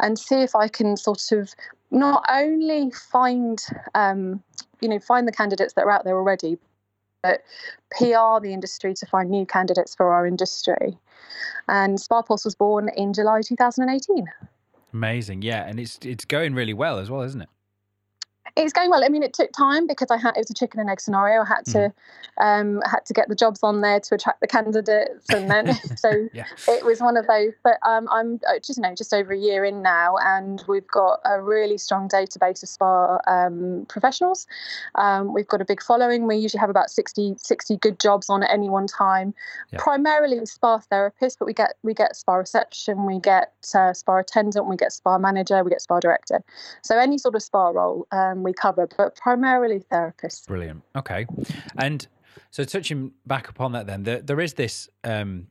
and 0.00 0.18
see 0.18 0.36
if 0.36 0.54
I 0.56 0.68
can 0.68 0.96
sort 0.96 1.32
of 1.32 1.54
not 1.90 2.24
only 2.30 2.90
find 2.90 3.62
um, 3.94 4.42
you 4.80 4.88
know 4.88 4.98
find 4.98 5.28
the 5.28 5.32
candidates 5.32 5.74
that 5.74 5.84
are 5.84 5.90
out 5.90 6.04
there 6.04 6.16
already 6.16 6.58
but 7.22 7.42
PR 7.90 8.40
the 8.40 8.52
industry 8.52 8.94
to 8.94 9.06
find 9.06 9.30
new 9.30 9.46
candidates 9.46 9.94
for 9.94 10.12
our 10.12 10.26
industry 10.26 10.98
and 11.68 12.00
spa 12.00 12.22
SpaPulse 12.22 12.44
was 12.44 12.54
born 12.54 12.88
in 12.96 13.12
July 13.12 13.42
2018 13.42 14.26
Amazing. 14.92 15.42
Yeah, 15.42 15.64
and 15.66 15.80
it's 15.80 15.98
it's 16.02 16.24
going 16.24 16.54
really 16.54 16.74
well 16.74 16.98
as 16.98 17.10
well, 17.10 17.22
isn't 17.22 17.40
it? 17.42 17.48
It's 18.56 18.72
going 18.72 18.90
well. 18.90 19.04
I 19.04 19.08
mean, 19.08 19.22
it 19.22 19.32
took 19.32 19.52
time 19.52 19.86
because 19.86 20.10
I 20.10 20.16
had 20.18 20.36
it 20.36 20.40
was 20.40 20.50
a 20.50 20.54
chicken 20.54 20.80
and 20.80 20.90
egg 20.90 21.00
scenario. 21.00 21.42
I 21.42 21.46
had 21.46 21.64
to 21.66 21.92
um, 22.38 22.80
had 22.90 23.04
to 23.06 23.12
get 23.14 23.28
the 23.28 23.34
jobs 23.34 23.60
on 23.62 23.80
there 23.80 24.00
to 24.00 24.14
attract 24.14 24.40
the 24.40 24.46
candidates, 24.46 25.30
and 25.30 25.50
then 25.50 25.74
so 25.96 26.28
Yeah. 26.32 26.44
it 26.68 26.84
was 26.84 27.00
one 27.00 27.16
of 27.16 27.26
those. 27.26 27.52
But 27.62 27.78
um, 27.82 28.08
I'm 28.10 28.40
uh, 28.48 28.58
just 28.58 28.78
you 28.78 28.82
know 28.82 28.94
just 28.94 29.12
over 29.14 29.32
a 29.32 29.38
year 29.38 29.64
in 29.64 29.82
now, 29.82 30.16
and 30.22 30.62
we've 30.68 30.86
got 30.86 31.20
a 31.24 31.40
really 31.42 31.78
strong 31.78 32.08
database 32.08 32.62
of 32.62 32.68
spa 32.68 33.18
um, 33.26 33.86
professionals. 33.88 34.46
Um, 34.96 35.32
we've 35.32 35.48
got 35.48 35.60
a 35.60 35.64
big 35.64 35.82
following. 35.82 36.26
We 36.26 36.36
usually 36.36 36.60
have 36.60 36.70
about 36.70 36.90
60, 36.90 37.36
60 37.38 37.76
good 37.78 37.98
jobs 38.00 38.28
on 38.28 38.42
at 38.42 38.50
any 38.50 38.68
one 38.68 38.86
time. 38.86 39.34
Yeah. 39.72 39.78
Primarily 39.80 40.44
spa 40.46 40.78
therapists, 40.90 41.36
but 41.38 41.46
we 41.46 41.54
get 41.54 41.74
we 41.82 41.94
get 41.94 42.16
spa 42.16 42.34
reception, 42.34 43.06
we 43.06 43.18
get 43.18 43.52
uh, 43.74 43.92
spa 43.92 44.18
attendant, 44.18 44.66
we 44.66 44.76
get 44.76 44.92
spa 44.92 45.18
manager, 45.18 45.62
we 45.64 45.70
get 45.70 45.80
spa 45.80 46.00
director. 46.00 46.42
So 46.82 46.98
any 46.98 47.18
sort 47.18 47.34
of 47.34 47.42
spa 47.42 47.68
role 47.68 48.06
um, 48.12 48.41
we 48.42 48.52
cover, 48.52 48.88
but 48.96 49.16
primarily 49.16 49.80
therapists. 49.90 50.46
Brilliant. 50.46 50.82
Okay. 50.96 51.26
And 51.76 52.06
so 52.50 52.64
touching 52.64 53.12
back 53.26 53.48
upon 53.48 53.72
that 53.72 53.86
then, 53.86 54.02
there, 54.04 54.20
there 54.20 54.40
is 54.40 54.54
this 54.54 54.88
um 55.04 55.48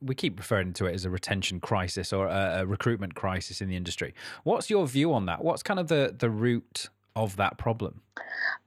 we 0.00 0.14
keep 0.14 0.38
referring 0.38 0.74
to 0.74 0.86
it 0.86 0.94
as 0.94 1.04
a 1.04 1.10
retention 1.10 1.60
crisis 1.60 2.12
or 2.12 2.26
a, 2.26 2.60
a 2.60 2.66
recruitment 2.66 3.14
crisis 3.14 3.62
in 3.62 3.68
the 3.68 3.76
industry. 3.76 4.14
What's 4.42 4.68
your 4.68 4.86
view 4.86 5.14
on 5.14 5.26
that? 5.26 5.42
What's 5.42 5.62
kind 5.62 5.80
of 5.80 5.88
the 5.88 6.14
the 6.16 6.30
root 6.30 6.88
of 7.16 7.36
that 7.36 7.58
problem? 7.58 8.02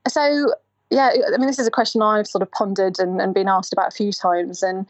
So 0.08 0.52
yeah, 0.90 1.10
I 1.26 1.36
mean, 1.36 1.46
this 1.46 1.58
is 1.58 1.66
a 1.66 1.70
question 1.70 2.00
I've 2.00 2.26
sort 2.26 2.40
of 2.40 2.50
pondered 2.50 2.98
and, 2.98 3.20
and 3.20 3.34
been 3.34 3.48
asked 3.48 3.74
about 3.74 3.88
a 3.88 3.96
few 3.96 4.10
times. 4.10 4.62
And 4.62 4.86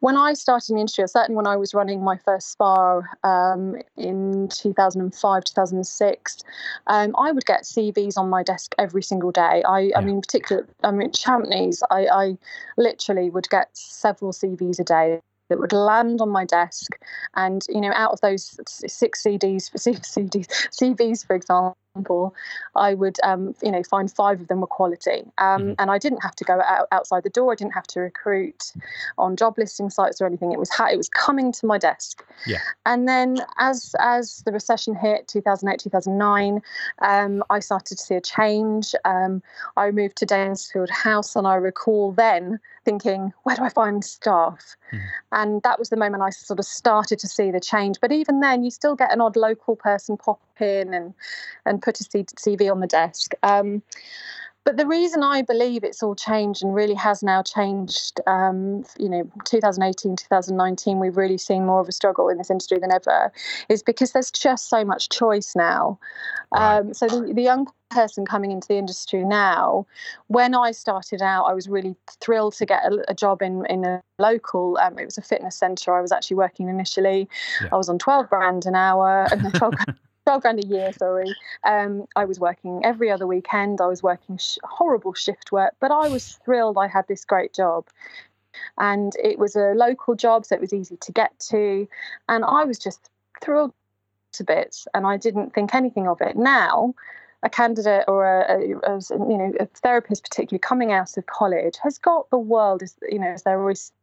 when 0.00 0.16
I 0.16 0.32
started 0.32 0.70
in 0.70 0.76
the 0.76 0.80
industry, 0.80 1.06
certainly 1.06 1.36
when 1.36 1.46
I 1.46 1.56
was 1.56 1.74
running 1.74 2.02
my 2.02 2.16
first 2.16 2.52
spa 2.52 3.02
um, 3.22 3.76
in 3.96 4.48
2005, 4.48 5.44
2006, 5.44 6.38
um, 6.86 7.14
I 7.18 7.32
would 7.32 7.44
get 7.44 7.64
CVs 7.64 8.16
on 8.16 8.30
my 8.30 8.42
desk 8.42 8.74
every 8.78 9.02
single 9.02 9.30
day. 9.30 9.62
I, 9.68 9.80
yeah. 9.80 9.98
I 9.98 10.00
mean, 10.00 10.22
particularly, 10.22 10.68
I 10.84 10.90
mean, 10.90 11.10
Champneys, 11.10 11.82
I, 11.90 12.06
I 12.06 12.38
literally 12.78 13.28
would 13.28 13.48
get 13.50 13.68
several 13.76 14.32
CVs 14.32 14.80
a 14.80 14.84
day 14.84 15.20
that 15.50 15.58
would 15.58 15.72
land 15.74 16.22
on 16.22 16.30
my 16.30 16.46
desk 16.46 16.98
and 17.34 17.66
you 17.68 17.80
know 17.80 17.92
out 17.94 18.10
of 18.10 18.20
those 18.22 18.58
six 18.66 19.22
cds 19.22 19.70
cds 19.72 20.48
cvs 20.72 21.26
for 21.26 21.36
example 21.36 21.76
example, 21.94 22.34
I 22.74 22.94
would, 22.94 23.18
um, 23.22 23.54
you 23.62 23.70
know, 23.70 23.82
find 23.82 24.10
five 24.10 24.40
of 24.40 24.48
them 24.48 24.60
were 24.60 24.66
quality, 24.66 25.24
um, 25.38 25.62
mm-hmm. 25.62 25.72
and 25.78 25.90
I 25.90 25.98
didn't 25.98 26.22
have 26.22 26.34
to 26.36 26.44
go 26.44 26.60
out, 26.62 26.88
outside 26.90 27.22
the 27.22 27.30
door. 27.30 27.52
I 27.52 27.54
didn't 27.54 27.74
have 27.74 27.86
to 27.88 28.00
recruit 28.00 28.72
on 29.18 29.36
job 29.36 29.58
listing 29.58 29.90
sites 29.90 30.20
or 30.20 30.26
anything. 30.26 30.52
It 30.52 30.58
was 30.58 30.70
ha- 30.70 30.88
it 30.90 30.96
was 30.96 31.08
coming 31.10 31.52
to 31.52 31.66
my 31.66 31.76
desk. 31.76 32.24
Yeah. 32.46 32.58
And 32.86 33.06
then 33.06 33.38
as 33.58 33.94
as 33.98 34.42
the 34.46 34.52
recession 34.52 34.94
hit, 34.94 35.28
2008, 35.28 35.80
2009, 35.80 36.62
um, 37.02 37.44
I 37.50 37.60
started 37.60 37.98
to 37.98 38.02
see 38.02 38.14
a 38.14 38.20
change. 38.20 38.94
Um, 39.04 39.42
I 39.76 39.90
moved 39.90 40.16
to 40.18 40.26
Danesfield 40.26 40.90
House, 40.90 41.36
and 41.36 41.46
I 41.46 41.56
recall 41.56 42.12
then 42.12 42.58
thinking, 42.84 43.32
where 43.42 43.56
do 43.56 43.62
I 43.62 43.68
find 43.68 44.04
staff? 44.04 44.76
Mm. 44.92 45.00
And 45.32 45.62
that 45.62 45.78
was 45.78 45.90
the 45.90 45.96
moment 45.96 46.22
I 46.22 46.30
sort 46.30 46.58
of 46.58 46.64
started 46.64 47.18
to 47.20 47.28
see 47.28 47.50
the 47.50 47.60
change. 47.60 48.00
But 48.00 48.12
even 48.12 48.40
then, 48.40 48.64
you 48.64 48.70
still 48.70 48.96
get 48.96 49.12
an 49.12 49.20
odd 49.20 49.36
local 49.36 49.76
person 49.76 50.16
pop 50.16 50.40
in 50.60 50.92
and 50.94 51.14
and 51.64 51.82
put 51.82 52.00
a 52.00 52.04
CV 52.04 52.70
on 52.70 52.80
the 52.80 52.86
desk. 52.86 53.32
Um, 53.42 53.82
but 54.64 54.76
the 54.76 54.86
reason 54.86 55.24
I 55.24 55.42
believe 55.42 55.82
it's 55.82 56.02
all 56.02 56.14
changed 56.14 56.62
and 56.62 56.72
really 56.72 56.94
has 56.94 57.22
now 57.22 57.42
changed, 57.42 58.20
um, 58.28 58.84
you 58.98 59.08
know, 59.08 59.28
2018, 59.44 60.14
2019, 60.14 61.00
we've 61.00 61.16
really 61.16 61.38
seen 61.38 61.66
more 61.66 61.80
of 61.80 61.88
a 61.88 61.92
struggle 61.92 62.28
in 62.28 62.38
this 62.38 62.50
industry 62.50 62.78
than 62.78 62.92
ever, 62.92 63.32
is 63.68 63.82
because 63.82 64.12
there's 64.12 64.30
just 64.30 64.68
so 64.68 64.84
much 64.84 65.08
choice 65.08 65.56
now. 65.56 65.98
Right. 66.54 66.78
Um, 66.78 66.94
so 66.94 67.08
the, 67.08 67.32
the 67.34 67.42
young 67.42 67.66
person 67.90 68.24
coming 68.24 68.52
into 68.52 68.68
the 68.68 68.76
industry 68.76 69.24
now, 69.24 69.84
when 70.28 70.54
I 70.54 70.70
started 70.70 71.22
out, 71.22 71.44
I 71.44 71.54
was 71.54 71.68
really 71.68 71.96
thrilled 72.20 72.54
to 72.54 72.66
get 72.66 72.84
a, 72.84 73.04
a 73.08 73.14
job 73.14 73.42
in 73.42 73.66
in 73.66 73.84
a 73.84 74.00
local. 74.20 74.78
Um, 74.80 74.96
it 74.96 75.06
was 75.06 75.18
a 75.18 75.22
fitness 75.22 75.56
centre. 75.56 75.92
I 75.92 76.00
was 76.00 76.12
actually 76.12 76.36
working 76.36 76.68
initially. 76.68 77.28
Yeah. 77.60 77.68
I 77.72 77.76
was 77.76 77.88
on 77.88 77.98
12 77.98 78.28
grand 78.28 78.66
an 78.66 78.76
hour, 78.76 79.26
12 79.54 79.74
12 80.24 80.42
grand 80.42 80.64
a 80.64 80.66
year, 80.66 80.92
sorry. 80.92 81.34
Um, 81.64 82.06
I 82.14 82.24
was 82.24 82.38
working 82.38 82.82
every 82.84 83.10
other 83.10 83.26
weekend. 83.26 83.80
I 83.80 83.86
was 83.86 84.02
working 84.02 84.38
sh- 84.38 84.58
horrible 84.62 85.14
shift 85.14 85.52
work, 85.52 85.74
but 85.80 85.90
I 85.90 86.08
was 86.08 86.38
thrilled 86.44 86.78
I 86.78 86.86
had 86.86 87.06
this 87.08 87.24
great 87.24 87.52
job. 87.52 87.86
And 88.78 89.14
it 89.22 89.38
was 89.38 89.56
a 89.56 89.72
local 89.74 90.14
job, 90.14 90.44
so 90.44 90.54
it 90.54 90.60
was 90.60 90.72
easy 90.72 90.96
to 90.98 91.12
get 91.12 91.38
to. 91.50 91.88
And 92.28 92.44
I 92.44 92.64
was 92.64 92.78
just 92.78 93.10
thrilled 93.42 93.72
to 94.32 94.44
bits, 94.44 94.86
and 94.94 95.06
I 95.06 95.16
didn't 95.16 95.54
think 95.54 95.74
anything 95.74 96.06
of 96.06 96.20
it. 96.20 96.36
Now, 96.36 96.94
a 97.42 97.50
candidate 97.50 98.04
or 98.06 98.24
a, 98.24 98.76
a, 98.84 98.96
a, 98.96 98.98
you 99.10 99.38
know 99.38 99.52
a 99.58 99.66
therapist, 99.66 100.22
particularly 100.22 100.60
coming 100.60 100.92
out 100.92 101.16
of 101.16 101.26
college, 101.26 101.76
has 101.82 101.98
got 101.98 102.30
the 102.30 102.38
world 102.38 102.82
as 102.82 102.94
you 103.10 103.18
know 103.18 103.34
their 103.44 103.62
oyster 103.62 103.94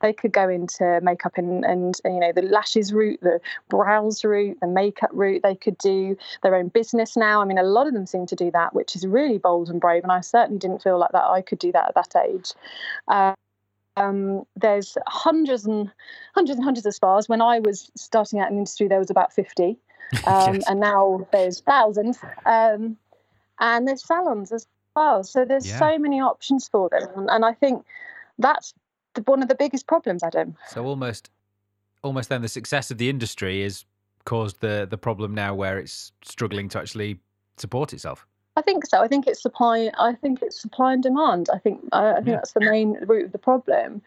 they 0.00 0.12
could 0.12 0.32
go 0.32 0.48
into 0.48 1.00
makeup 1.02 1.36
and, 1.36 1.64
and 1.64 2.00
you 2.04 2.20
know 2.20 2.32
the 2.32 2.42
lashes 2.42 2.92
route, 2.92 3.20
the 3.22 3.40
brows 3.68 4.24
route, 4.24 4.58
the 4.60 4.66
makeup 4.66 5.10
route. 5.12 5.42
They 5.42 5.54
could 5.54 5.78
do 5.78 6.16
their 6.42 6.54
own 6.54 6.68
business 6.68 7.16
now. 7.16 7.40
I 7.40 7.44
mean, 7.44 7.58
a 7.58 7.62
lot 7.62 7.86
of 7.86 7.94
them 7.94 8.06
seem 8.06 8.26
to 8.26 8.36
do 8.36 8.50
that, 8.52 8.74
which 8.74 8.96
is 8.96 9.06
really 9.06 9.38
bold 9.38 9.68
and 9.68 9.80
brave. 9.80 10.02
And 10.02 10.12
I 10.12 10.20
certainly 10.20 10.58
didn't 10.58 10.82
feel 10.82 10.98
like 10.98 11.12
that 11.12 11.24
I 11.24 11.42
could 11.42 11.58
do 11.58 11.72
that 11.72 11.88
at 11.88 11.94
that 11.94 12.24
age. 12.24 12.52
Uh, 13.08 13.34
um, 13.96 14.46
there's 14.56 14.96
hundreds 15.06 15.66
and 15.66 15.90
hundreds 16.34 16.56
and 16.56 16.64
hundreds 16.64 16.86
of 16.86 16.94
spas. 16.94 17.28
When 17.28 17.42
I 17.42 17.60
was 17.60 17.90
starting 17.94 18.40
out 18.40 18.48
in 18.48 18.54
the 18.54 18.60
industry, 18.60 18.88
there 18.88 18.98
was 18.98 19.10
about 19.10 19.32
50, 19.32 19.76
um, 20.26 20.54
yes. 20.54 20.64
and 20.68 20.80
now 20.80 21.26
there's 21.32 21.60
thousands. 21.60 22.18
Um, 22.46 22.96
and 23.60 23.86
there's 23.86 24.04
salons 24.04 24.50
as 24.50 24.66
well. 24.96 25.22
So 25.24 25.44
there's 25.44 25.68
yeah. 25.68 25.78
so 25.78 25.98
many 25.98 26.20
options 26.20 26.68
for 26.68 26.88
them, 26.88 27.08
and, 27.16 27.30
and 27.30 27.44
I 27.44 27.52
think 27.52 27.84
that's 28.38 28.74
the, 29.14 29.22
one 29.22 29.42
of 29.42 29.48
the 29.48 29.54
biggest 29.54 29.86
problems, 29.86 30.22
Adam. 30.22 30.56
So 30.68 30.84
almost, 30.84 31.30
almost 32.02 32.28
then 32.28 32.42
the 32.42 32.48
success 32.48 32.90
of 32.90 32.98
the 32.98 33.08
industry 33.08 33.62
is 33.62 33.84
caused 34.24 34.60
the 34.60 34.86
the 34.88 34.98
problem 34.98 35.34
now 35.34 35.54
where 35.54 35.78
it's 35.78 36.12
struggling 36.22 36.68
to 36.70 36.78
actually 36.78 37.18
support 37.56 37.92
itself. 37.92 38.26
I 38.56 38.62
think 38.62 38.84
so. 38.86 39.00
I 39.00 39.08
think 39.08 39.26
it's 39.26 39.42
supply. 39.42 39.90
I 39.98 40.14
think 40.14 40.42
it's 40.42 40.60
supply 40.60 40.92
and 40.92 41.02
demand. 41.02 41.48
I 41.52 41.58
think 41.58 41.80
I, 41.92 42.12
I 42.12 42.14
think 42.16 42.28
yeah. 42.28 42.34
that's 42.36 42.52
the 42.52 42.60
main 42.60 42.98
root 43.06 43.26
of 43.26 43.32
the 43.32 43.38
problem. 43.38 44.02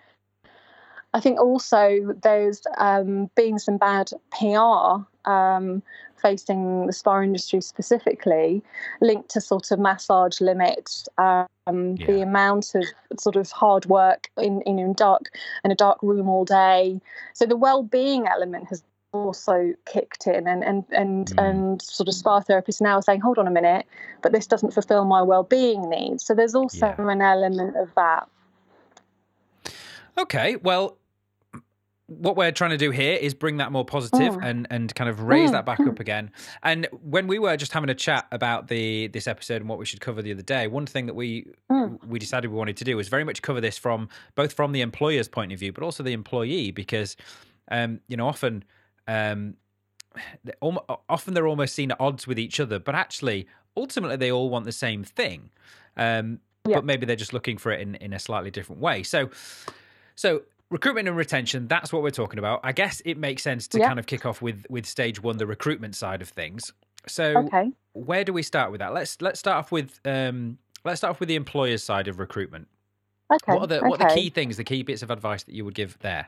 I 1.14 1.20
think 1.20 1.40
also 1.40 2.14
there's 2.22 2.62
um, 2.78 3.30
been 3.36 3.58
some 3.58 3.78
bad 3.78 4.12
PR 4.32 5.06
um, 5.28 5.82
facing 6.22 6.88
the 6.88 6.94
spa 6.94 7.22
industry 7.22 7.62
specifically, 7.62 8.64
linked 9.02 9.30
to 9.30 9.42
sort 9.42 9.72
of 9.72 9.80
massage 9.80 10.42
limits, 10.42 11.08
um, 11.18 11.48
yeah. 11.68 12.08
the 12.08 12.22
amount 12.22 12.74
of 12.76 12.86
sort 13.20 13.36
of 13.36 13.52
hard 13.52 13.86
work 13.86 14.30
in, 14.38 14.62
in, 14.62 14.80
in 14.80 14.94
dark 14.94 15.30
in 15.64 15.72
a 15.72 15.76
dark 15.76 16.02
room 16.02 16.30
all 16.30 16.46
day. 16.46 17.00
So 17.34 17.46
the 17.46 17.58
well-being 17.58 18.28
element 18.28 18.68
has 18.70 18.84
also 19.14 19.74
kicked 19.86 20.28
in 20.28 20.48
and 20.48 20.64
and 20.64 20.84
and, 20.92 21.28
mm. 21.28 21.44
and 21.44 21.82
sort 21.82 22.08
of 22.08 22.14
spa 22.14 22.42
therapists 22.42 22.82
now 22.82 22.96
are 22.96 23.02
saying 23.02 23.22
hold 23.22 23.38
on 23.38 23.48
a 23.48 23.52
minute 23.52 23.86
but 24.22 24.34
this 24.34 24.46
doesn't 24.46 24.74
fulfill 24.74 25.06
my 25.06 25.22
well-being 25.22 25.90
needs 25.90 26.26
so 26.26 26.36
there's 26.36 26.54
also 26.54 26.88
yeah. 26.88 27.10
an 27.12 27.22
element 27.22 27.78
of 27.78 27.90
that 27.96 28.28
okay 30.18 30.58
well 30.58 30.98
what 32.08 32.36
we're 32.36 32.52
trying 32.52 32.70
to 32.70 32.78
do 32.78 32.92
here 32.92 33.14
is 33.14 33.34
bring 33.34 33.58
that 33.58 33.72
more 33.72 33.84
positive 33.84 34.36
mm. 34.36 34.46
and 34.46 34.68
and 34.70 34.94
kind 34.94 35.10
of 35.10 35.22
raise 35.22 35.50
mm. 35.50 35.54
that 35.54 35.66
back 35.66 35.80
up 35.80 36.00
again. 36.00 36.32
And 36.62 36.88
when 37.02 37.28
we 37.28 37.40
were 37.40 37.58
just 37.58 37.72
having 37.72 37.90
a 37.90 37.96
chat 37.96 38.28
about 38.32 38.68
the 38.68 39.08
this 39.08 39.28
episode 39.28 39.62
and 39.62 39.70
what 39.70 39.80
we 39.80 39.86
should 39.86 40.02
cover 40.02 40.22
the 40.22 40.32
other 40.32 40.44
day, 40.44 40.68
one 40.68 40.86
thing 40.86 41.08
that 41.08 41.16
we 41.16 41.48
mm. 41.72 42.04
we 42.06 42.20
decided 42.20 42.52
we 42.52 42.58
wanted 42.58 42.78
to 42.78 42.84
do 42.84 42.96
was 42.96 43.08
very 43.08 43.24
much 43.24 43.42
cover 43.42 43.60
this 43.60 43.78
from 43.78 44.10
both 44.36 44.54
from 44.54 44.72
the 44.72 44.82
employer's 44.82 45.28
point 45.28 45.52
of 45.52 45.60
view, 45.60 45.72
but 45.72 45.84
also 45.84 46.04
the 46.04 46.14
employee, 46.14 46.72
because 46.72 47.18
um, 47.72 48.00
you 48.08 48.18
know 48.18 48.28
often 48.28 48.64
um, 49.08 49.56
often 51.10 51.34
they're 51.34 51.48
almost 51.48 51.74
seen 51.74 51.92
at 51.92 52.00
odds 52.00 52.28
with 52.28 52.38
each 52.38 52.60
other, 52.60 52.80
but 52.80 52.94
actually 52.96 53.48
ultimately 53.76 54.16
they 54.16 54.32
all 54.32 54.50
want 54.50 54.66
the 54.66 54.72
same 54.72 55.04
thing. 55.04 55.50
Um, 55.98 56.40
yeah. 56.68 56.78
But 56.78 56.86
maybe 56.86 57.06
they're 57.06 57.16
just 57.16 57.34
looking 57.34 57.58
for 57.58 57.72
it 57.72 57.82
in, 57.82 57.96
in 57.96 58.14
a 58.14 58.20
slightly 58.20 58.50
different 58.50 58.82
way. 58.82 59.04
So, 59.04 59.30
so 60.16 60.42
recruitment 60.70 61.08
and 61.08 61.16
retention 61.16 61.68
that's 61.68 61.94
what 61.94 62.02
we're 62.02 62.10
talking 62.10 62.40
about 62.40 62.60
i 62.64 62.72
guess 62.72 63.02
it 63.06 63.18
makes 63.18 63.44
sense 63.44 63.68
to 63.68 63.80
yeah. 63.80 63.88
kind 63.88 64.00
of 64.00 64.08
kick 64.08 64.26
off 64.26 64.42
with 64.42 64.66
with 64.70 64.86
stage 64.86 65.22
one 65.22 65.38
the 65.38 65.46
recruitment 65.46 65.96
side 65.96 66.22
of 66.22 66.30
things 66.30 66.74
so 67.08 67.38
okay. 67.38 67.72
where 67.94 68.24
do 68.24 68.34
we 68.34 68.42
start 68.42 68.72
with 68.72 68.80
that 68.80 68.94
let's 68.94 69.22
let's 69.22 69.40
start 69.40 69.58
off 69.58 69.72
with 69.72 70.00
um 70.06 70.58
let's 70.84 71.00
start 71.00 71.12
off 71.12 71.20
with 71.20 71.30
the 71.30 71.36
employer's 71.36 71.84
side 71.84 72.08
of 72.08 72.20
recruitment 72.20 72.68
okay 73.32 73.54
what 73.54 73.62
are 73.62 73.68
the 73.68 73.80
okay. 73.80 73.88
what 73.88 74.02
are 74.02 74.10
the 74.10 74.16
key 74.16 74.30
things 74.30 74.58
the 74.58 74.64
key 74.64 74.82
bits 74.82 75.04
of 75.04 75.12
advice 75.12 75.44
that 75.44 75.54
you 75.54 75.64
would 75.64 75.76
give 75.76 75.98
there 76.00 76.28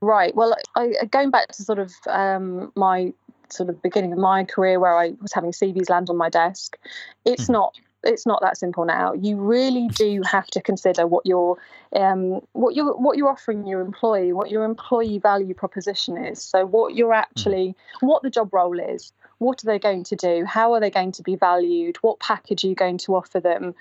right 0.00 0.34
well 0.34 0.54
I, 0.76 0.92
going 1.10 1.30
back 1.30 1.48
to 1.52 1.62
sort 1.62 1.78
of 1.78 1.92
um 2.06 2.70
my 2.76 3.12
sort 3.52 3.68
of 3.68 3.80
beginning 3.82 4.12
of 4.12 4.18
my 4.18 4.44
career 4.44 4.80
where 4.80 4.96
I 4.96 5.14
was 5.20 5.32
having 5.32 5.52
CVs 5.52 5.90
land 5.90 6.10
on 6.10 6.16
my 6.16 6.28
desk, 6.28 6.78
it's 7.24 7.46
mm. 7.46 7.50
not 7.52 7.74
it's 8.04 8.26
not 8.26 8.40
that 8.42 8.56
simple 8.56 8.84
now. 8.84 9.12
You 9.12 9.36
really 9.36 9.88
do 9.88 10.22
have 10.22 10.46
to 10.48 10.60
consider 10.60 11.06
what 11.06 11.26
you're 11.26 11.58
um, 11.94 12.40
what 12.52 12.74
you 12.74 12.92
what 12.92 13.16
you're 13.16 13.28
offering 13.28 13.66
your 13.66 13.80
employee, 13.80 14.32
what 14.32 14.50
your 14.50 14.64
employee 14.64 15.18
value 15.18 15.54
proposition 15.54 16.16
is. 16.16 16.42
So 16.42 16.66
what 16.66 16.94
you're 16.94 17.14
actually 17.14 17.74
what 18.00 18.22
the 18.22 18.30
job 18.30 18.52
role 18.52 18.78
is. 18.78 19.12
What 19.38 19.62
are 19.62 19.66
they 19.66 19.78
going 19.78 20.02
to 20.04 20.16
do? 20.16 20.44
How 20.44 20.74
are 20.74 20.80
they 20.80 20.90
going 20.90 21.12
to 21.12 21.22
be 21.22 21.36
valued? 21.36 21.96
What 21.98 22.18
package 22.18 22.64
are 22.64 22.68
you 22.68 22.74
going 22.74 22.98
to 22.98 23.14
offer 23.14 23.38
them? 23.38 23.74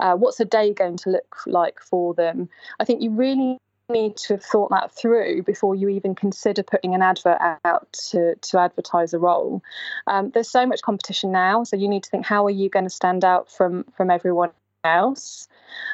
Uh, 0.00 0.16
what's 0.16 0.40
a 0.40 0.44
day 0.44 0.72
going 0.72 0.96
to 0.98 1.10
look 1.10 1.36
like 1.46 1.80
for 1.80 2.14
them? 2.14 2.48
I 2.80 2.84
think 2.84 3.00
you 3.00 3.10
really 3.10 3.58
need 3.88 4.16
to 4.16 4.34
have 4.34 4.44
thought 4.44 4.70
that 4.70 4.92
through 4.92 5.42
before 5.42 5.74
you 5.74 5.88
even 5.88 6.14
consider 6.14 6.62
putting 6.62 6.94
an 6.94 7.02
advert 7.02 7.38
out 7.64 7.92
to, 7.92 8.34
to 8.36 8.58
advertise 8.58 9.12
a 9.12 9.18
role. 9.18 9.62
Um, 10.06 10.30
there's 10.30 10.50
so 10.50 10.66
much 10.66 10.82
competition 10.82 11.32
now, 11.32 11.64
so 11.64 11.76
you 11.76 11.88
need 11.88 12.02
to 12.02 12.10
think 12.10 12.24
how 12.24 12.46
are 12.46 12.50
you 12.50 12.68
going 12.68 12.86
to 12.86 12.90
stand 12.90 13.24
out 13.24 13.50
from 13.50 13.84
from 13.96 14.10
everyone 14.10 14.50
else. 14.84 15.48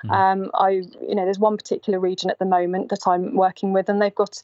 Mm. 0.04 0.10
Um, 0.10 0.50
I, 0.54 0.70
you 0.70 1.14
know, 1.14 1.24
there's 1.24 1.38
one 1.38 1.56
particular 1.56 1.98
region 1.98 2.30
at 2.30 2.38
the 2.38 2.44
moment 2.44 2.90
that 2.90 3.06
I'm 3.06 3.34
working 3.34 3.72
with, 3.72 3.88
and 3.88 4.00
they've 4.00 4.14
got 4.14 4.42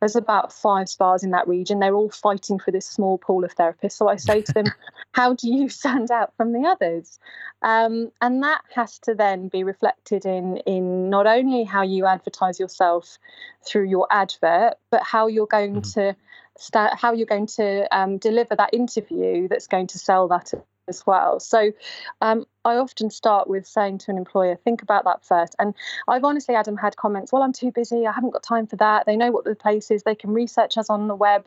there's 0.00 0.16
about 0.16 0.52
five 0.52 0.88
spas 0.88 1.22
in 1.22 1.30
that 1.30 1.46
region. 1.46 1.78
They're 1.78 1.94
all 1.94 2.10
fighting 2.10 2.58
for 2.58 2.70
this 2.70 2.86
small 2.86 3.18
pool 3.18 3.44
of 3.44 3.54
therapists. 3.54 3.92
So 3.92 4.08
I 4.08 4.16
say 4.16 4.42
to 4.42 4.52
them, 4.52 4.66
How 5.12 5.34
do 5.34 5.48
you 5.48 5.68
stand 5.80 6.10
out 6.10 6.32
from 6.36 6.52
the 6.52 6.66
others? 6.66 7.18
Um, 7.62 8.10
and 8.20 8.42
that 8.42 8.62
has 8.74 8.98
to 9.00 9.14
then 9.14 9.48
be 9.48 9.64
reflected 9.64 10.24
in, 10.24 10.58
in 10.58 11.10
not 11.10 11.26
only 11.26 11.64
how 11.64 11.82
you 11.82 12.06
advertise 12.06 12.58
yourself 12.58 13.18
through 13.66 13.88
your 13.88 14.06
advert, 14.10 14.74
but 14.90 15.02
how 15.02 15.26
you're 15.26 15.46
going 15.46 15.82
mm-hmm. 15.82 16.00
to 16.00 16.16
start, 16.58 16.98
how 16.98 17.12
you're 17.12 17.26
going 17.26 17.46
to 17.46 17.86
um, 17.96 18.18
deliver 18.18 18.56
that 18.56 18.70
interview 18.72 19.48
that's 19.48 19.66
going 19.66 19.88
to 19.88 19.98
sell 19.98 20.28
that 20.28 20.54
as 20.90 21.06
well. 21.06 21.40
So 21.40 21.72
um, 22.20 22.44
I 22.66 22.76
often 22.76 23.08
start 23.08 23.48
with 23.48 23.66
saying 23.66 23.98
to 23.98 24.10
an 24.10 24.18
employer, 24.18 24.56
think 24.56 24.82
about 24.82 25.04
that 25.04 25.24
first. 25.24 25.56
And 25.58 25.74
I've 26.06 26.24
honestly, 26.24 26.54
Adam, 26.54 26.76
had 26.76 26.96
comments, 26.96 27.32
well, 27.32 27.42
I'm 27.42 27.54
too 27.54 27.72
busy. 27.72 28.06
I 28.06 28.12
haven't 28.12 28.34
got 28.34 28.42
time 28.42 28.66
for 28.66 28.76
that. 28.76 29.06
They 29.06 29.16
know 29.16 29.30
what 29.30 29.44
the 29.44 29.54
place 29.54 29.90
is. 29.90 30.02
They 30.02 30.14
can 30.14 30.34
research 30.34 30.76
us 30.76 30.90
on 30.90 31.08
the 31.08 31.14
web. 31.14 31.46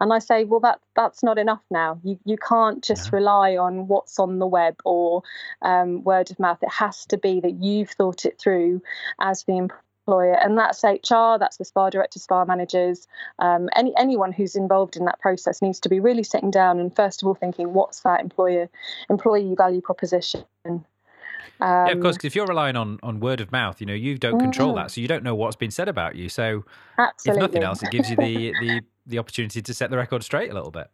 And 0.00 0.12
I 0.12 0.18
say, 0.18 0.44
well, 0.44 0.60
that 0.60 0.80
that's 0.94 1.22
not 1.22 1.38
enough 1.38 1.62
now. 1.70 1.98
You, 2.02 2.18
you 2.26 2.36
can't 2.36 2.84
just 2.84 3.12
rely 3.12 3.56
on 3.56 3.88
what's 3.88 4.18
on 4.18 4.38
the 4.38 4.46
web 4.46 4.76
or 4.84 5.22
um, 5.62 6.04
word 6.04 6.30
of 6.30 6.38
mouth. 6.38 6.58
It 6.62 6.72
has 6.72 7.06
to 7.06 7.16
be 7.16 7.40
that 7.40 7.62
you've 7.62 7.90
thought 7.90 8.26
it 8.26 8.38
through 8.38 8.82
as 9.18 9.44
the 9.44 9.56
employer 9.56 9.80
employer, 10.10 10.34
and 10.34 10.58
that's 10.58 10.82
HR, 10.82 11.38
that's 11.38 11.56
the 11.58 11.64
spa 11.64 11.90
director, 11.90 12.18
spa 12.18 12.44
managers, 12.44 13.06
um, 13.38 13.68
any 13.76 13.92
anyone 13.96 14.32
who's 14.32 14.56
involved 14.56 14.96
in 14.96 15.04
that 15.04 15.20
process 15.20 15.62
needs 15.62 15.78
to 15.80 15.88
be 15.88 16.00
really 16.00 16.22
sitting 16.22 16.50
down 16.50 16.80
and 16.80 16.94
first 16.94 17.22
of 17.22 17.28
all 17.28 17.34
thinking, 17.34 17.72
what's 17.72 18.00
that 18.00 18.20
employer 18.20 18.68
employee 19.08 19.54
value 19.56 19.80
proposition? 19.80 20.44
Um, 20.66 20.82
yeah, 21.60 21.92
of 21.92 22.00
course. 22.00 22.16
Because 22.16 22.26
if 22.26 22.36
you're 22.36 22.46
relying 22.46 22.76
on 22.76 22.98
on 23.02 23.20
word 23.20 23.40
of 23.40 23.52
mouth, 23.52 23.80
you 23.80 23.86
know 23.86 23.94
you 23.94 24.18
don't 24.18 24.40
control 24.40 24.72
mm, 24.72 24.76
that, 24.76 24.90
so 24.90 25.00
you 25.00 25.08
don't 25.08 25.22
know 25.22 25.34
what's 25.34 25.56
been 25.56 25.70
said 25.70 25.88
about 25.88 26.16
you. 26.16 26.28
So, 26.28 26.64
absolutely. 26.98 27.44
if 27.44 27.48
nothing 27.48 27.62
else, 27.62 27.82
it 27.82 27.90
gives 27.90 28.10
you 28.10 28.16
the 28.16 28.52
the 28.60 28.80
the 29.06 29.18
opportunity 29.18 29.62
to 29.62 29.74
set 29.74 29.90
the 29.90 29.96
record 29.96 30.22
straight 30.22 30.50
a 30.50 30.54
little 30.54 30.70
bit. 30.70 30.88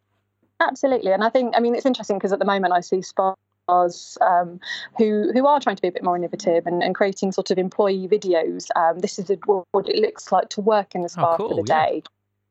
Absolutely, 0.59 1.11
and 1.11 1.23
I 1.23 1.29
think 1.29 1.53
I 1.55 1.59
mean 1.59 1.75
it's 1.75 1.85
interesting 1.85 2.17
because 2.17 2.33
at 2.33 2.39
the 2.39 2.45
moment 2.45 2.73
I 2.73 2.81
see 2.81 3.01
spa 3.01 3.33
um, 3.69 4.59
who 4.97 5.31
who 5.33 5.45
are 5.47 5.59
trying 5.59 5.75
to 5.75 5.81
be 5.81 5.87
a 5.87 5.91
bit 5.91 6.03
more 6.03 6.15
innovative 6.15 6.65
and, 6.67 6.83
and 6.83 6.95
creating 6.95 7.31
sort 7.31 7.51
of 7.51 7.57
employee 7.57 8.07
videos. 8.07 8.67
Um, 8.75 8.99
this 8.99 9.19
is 9.19 9.29
a, 9.29 9.35
what 9.71 9.89
it 9.89 10.01
looks 10.01 10.31
like 10.31 10.49
to 10.49 10.61
work 10.61 10.95
in 10.95 11.01
the 11.01 11.09
spa 11.09 11.33
oh, 11.33 11.37
cool, 11.37 11.49
for 11.49 11.55
the 11.55 11.67
yeah. 11.67 11.85
day. 11.85 12.03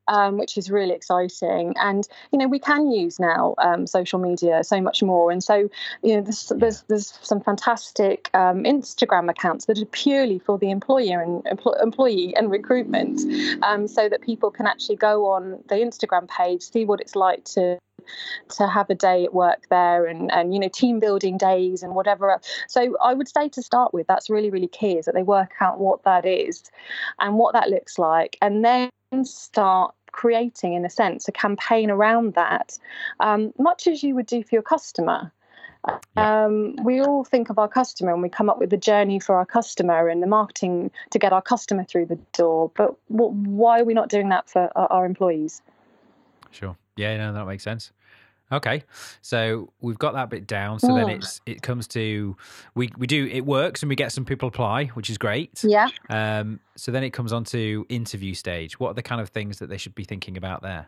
Um, 0.09 0.37
which 0.37 0.57
is 0.57 0.71
really 0.71 0.93
exciting. 0.93 1.73
And 1.81 2.07
you 2.31 2.39
know, 2.39 2.47
we 2.47 2.59
can 2.59 2.89
use 2.89 3.19
now 3.19 3.55
um, 3.57 3.85
social 3.87 4.19
media 4.19 4.63
so 4.63 4.79
much 4.79 5.03
more. 5.03 5.31
And 5.31 5.43
so, 5.43 5.69
you 6.01 6.15
know, 6.15 6.21
there's 6.21 6.53
there's, 6.55 6.83
there's 6.83 7.19
some 7.21 7.41
fantastic 7.41 8.29
um, 8.33 8.63
Instagram 8.63 9.29
accounts 9.29 9.65
that 9.65 9.77
are 9.77 9.85
purely 9.85 10.39
for 10.39 10.57
the 10.57 10.71
employer 10.71 11.19
and 11.19 11.45
employee 11.81 12.33
and 12.37 12.49
recruitment, 12.49 13.19
um, 13.63 13.85
so 13.85 14.07
that 14.07 14.21
people 14.21 14.49
can 14.49 14.65
actually 14.65 14.95
go 14.95 15.25
on 15.25 15.61
the 15.67 15.75
Instagram 15.75 16.29
page, 16.29 16.61
see 16.61 16.85
what 16.85 17.01
it's 17.01 17.17
like 17.17 17.43
to 17.43 17.77
to 18.49 18.67
have 18.67 18.89
a 18.89 18.95
day 18.95 19.23
at 19.23 19.33
work 19.33 19.67
there 19.69 20.05
and 20.05 20.31
and 20.31 20.53
you 20.53 20.59
know 20.59 20.69
team 20.69 20.99
building 20.99 21.37
days 21.37 21.83
and 21.83 21.95
whatever 21.95 22.39
so 22.67 22.95
i 23.01 23.13
would 23.13 23.27
say 23.27 23.47
to 23.49 23.61
start 23.61 23.93
with 23.93 24.07
that's 24.07 24.29
really 24.29 24.49
really 24.49 24.67
key 24.67 24.97
is 24.97 25.05
that 25.05 25.13
they 25.13 25.23
work 25.23 25.51
out 25.59 25.79
what 25.79 26.03
that 26.03 26.25
is 26.25 26.63
and 27.19 27.35
what 27.35 27.53
that 27.53 27.69
looks 27.69 27.97
like 27.97 28.37
and 28.41 28.63
then 28.63 28.89
start 29.23 29.93
creating 30.11 30.73
in 30.73 30.85
a 30.85 30.89
sense 30.89 31.27
a 31.27 31.31
campaign 31.31 31.91
around 31.91 32.33
that 32.33 32.77
um, 33.19 33.53
much 33.59 33.87
as 33.87 34.03
you 34.03 34.15
would 34.15 34.25
do 34.25 34.41
for 34.41 34.49
your 34.53 34.63
customer 34.63 35.31
um, 36.15 36.75
we 36.83 36.99
all 36.99 37.23
think 37.23 37.49
of 37.49 37.59
our 37.59 37.67
customer 37.67 38.11
and 38.11 38.21
we 38.21 38.29
come 38.29 38.49
up 38.49 38.59
with 38.59 38.69
the 38.69 38.77
journey 38.77 39.19
for 39.19 39.35
our 39.35 39.45
customer 39.45 40.07
and 40.09 40.21
the 40.21 40.27
marketing 40.27 40.91
to 41.11 41.19
get 41.19 41.31
our 41.31 41.41
customer 41.41 41.83
through 41.83 42.07
the 42.07 42.17
door. 42.33 42.71
But 42.75 42.95
what, 43.07 43.33
why 43.33 43.79
are 43.79 43.83
we 43.83 43.93
not 43.93 44.09
doing 44.09 44.29
that 44.29 44.49
for 44.49 44.71
our, 44.75 44.91
our 44.91 45.05
employees? 45.05 45.61
Sure. 46.51 46.75
Yeah, 46.95 47.15
no, 47.17 47.33
that 47.33 47.45
makes 47.45 47.63
sense. 47.63 47.91
Okay, 48.51 48.83
so 49.21 49.73
we've 49.81 49.99
got 49.99 50.13
that 50.13 50.29
bit 50.29 50.47
down. 50.47 50.79
So 50.79 50.95
then 50.95 51.09
it's 51.09 51.41
it 51.45 51.61
comes 51.61 51.87
to 51.89 52.37
we 52.75 52.89
we 52.97 53.05
do 53.05 53.27
it 53.27 53.45
works 53.45 53.83
and 53.83 53.89
we 53.89 53.95
get 53.95 54.11
some 54.11 54.23
people 54.23 54.47
apply, 54.47 54.85
which 54.87 55.09
is 55.09 55.17
great. 55.17 55.63
Yeah. 55.63 55.89
Um. 56.09 56.59
So 56.77 56.91
then 56.91 57.03
it 57.03 57.11
comes 57.11 57.33
on 57.33 57.43
to 57.45 57.85
interview 57.89 58.33
stage. 58.33 58.79
What 58.79 58.89
are 58.89 58.93
the 58.93 59.03
kind 59.03 59.19
of 59.19 59.29
things 59.29 59.59
that 59.59 59.67
they 59.67 59.77
should 59.77 59.95
be 59.95 60.05
thinking 60.05 60.37
about 60.37 60.61
there? 60.61 60.87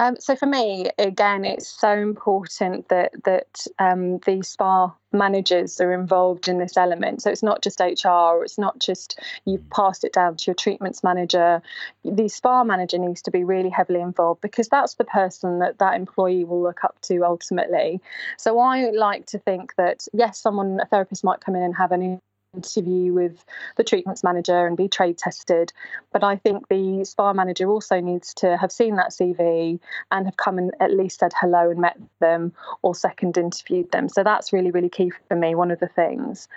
Um, 0.00 0.16
so 0.18 0.34
for 0.34 0.46
me, 0.46 0.90
again, 0.96 1.44
it's 1.44 1.68
so 1.68 1.92
important 1.92 2.88
that 2.88 3.12
that 3.24 3.66
um, 3.78 4.16
the 4.20 4.40
spa 4.40 4.94
managers 5.12 5.78
are 5.78 5.92
involved 5.92 6.48
in 6.48 6.56
this 6.56 6.78
element. 6.78 7.20
So 7.20 7.30
it's 7.30 7.42
not 7.42 7.62
just 7.62 7.80
HR, 7.80 8.42
it's 8.42 8.56
not 8.56 8.78
just 8.78 9.20
you've 9.44 9.68
passed 9.68 10.02
it 10.02 10.14
down 10.14 10.36
to 10.36 10.44
your 10.46 10.54
treatments 10.54 11.04
manager. 11.04 11.60
The 12.02 12.28
spa 12.28 12.64
manager 12.64 12.96
needs 12.96 13.20
to 13.22 13.30
be 13.30 13.44
really 13.44 13.68
heavily 13.68 14.00
involved 14.00 14.40
because 14.40 14.68
that's 14.68 14.94
the 14.94 15.04
person 15.04 15.58
that 15.58 15.80
that 15.80 15.96
employee 15.96 16.44
will 16.44 16.62
look 16.62 16.82
up 16.82 16.98
to 17.02 17.22
ultimately. 17.22 18.00
So 18.38 18.58
I 18.58 18.90
like 18.92 19.26
to 19.26 19.38
think 19.38 19.74
that 19.76 20.06
yes, 20.14 20.40
someone 20.40 20.80
a 20.80 20.86
therapist 20.86 21.24
might 21.24 21.42
come 21.42 21.54
in 21.56 21.62
and 21.62 21.76
have 21.76 21.92
an 21.92 22.22
interview 22.54 23.12
with 23.12 23.44
the 23.76 23.84
treatments 23.84 24.24
manager 24.24 24.66
and 24.66 24.76
be 24.76 24.88
trade 24.88 25.18
tested. 25.18 25.72
But 26.12 26.24
I 26.24 26.36
think 26.36 26.68
the 26.68 27.04
spa 27.04 27.32
manager 27.32 27.68
also 27.68 28.00
needs 28.00 28.34
to 28.34 28.56
have 28.56 28.72
seen 28.72 28.96
that 28.96 29.10
CV 29.10 29.78
and 30.10 30.26
have 30.26 30.36
come 30.36 30.58
and 30.58 30.72
at 30.80 30.92
least 30.92 31.20
said 31.20 31.32
hello 31.38 31.70
and 31.70 31.80
met 31.80 31.98
them 32.20 32.52
or 32.82 32.94
second 32.94 33.36
interviewed 33.36 33.90
them. 33.92 34.08
So 34.08 34.24
that's 34.24 34.52
really, 34.52 34.70
really 34.70 34.88
key 34.88 35.12
for 35.28 35.36
me, 35.36 35.54
one 35.54 35.70
of 35.70 35.80
the 35.80 35.88
things. 35.88 36.48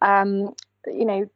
Um, 0.00 0.54
you 0.86 1.04
know, 1.04 1.28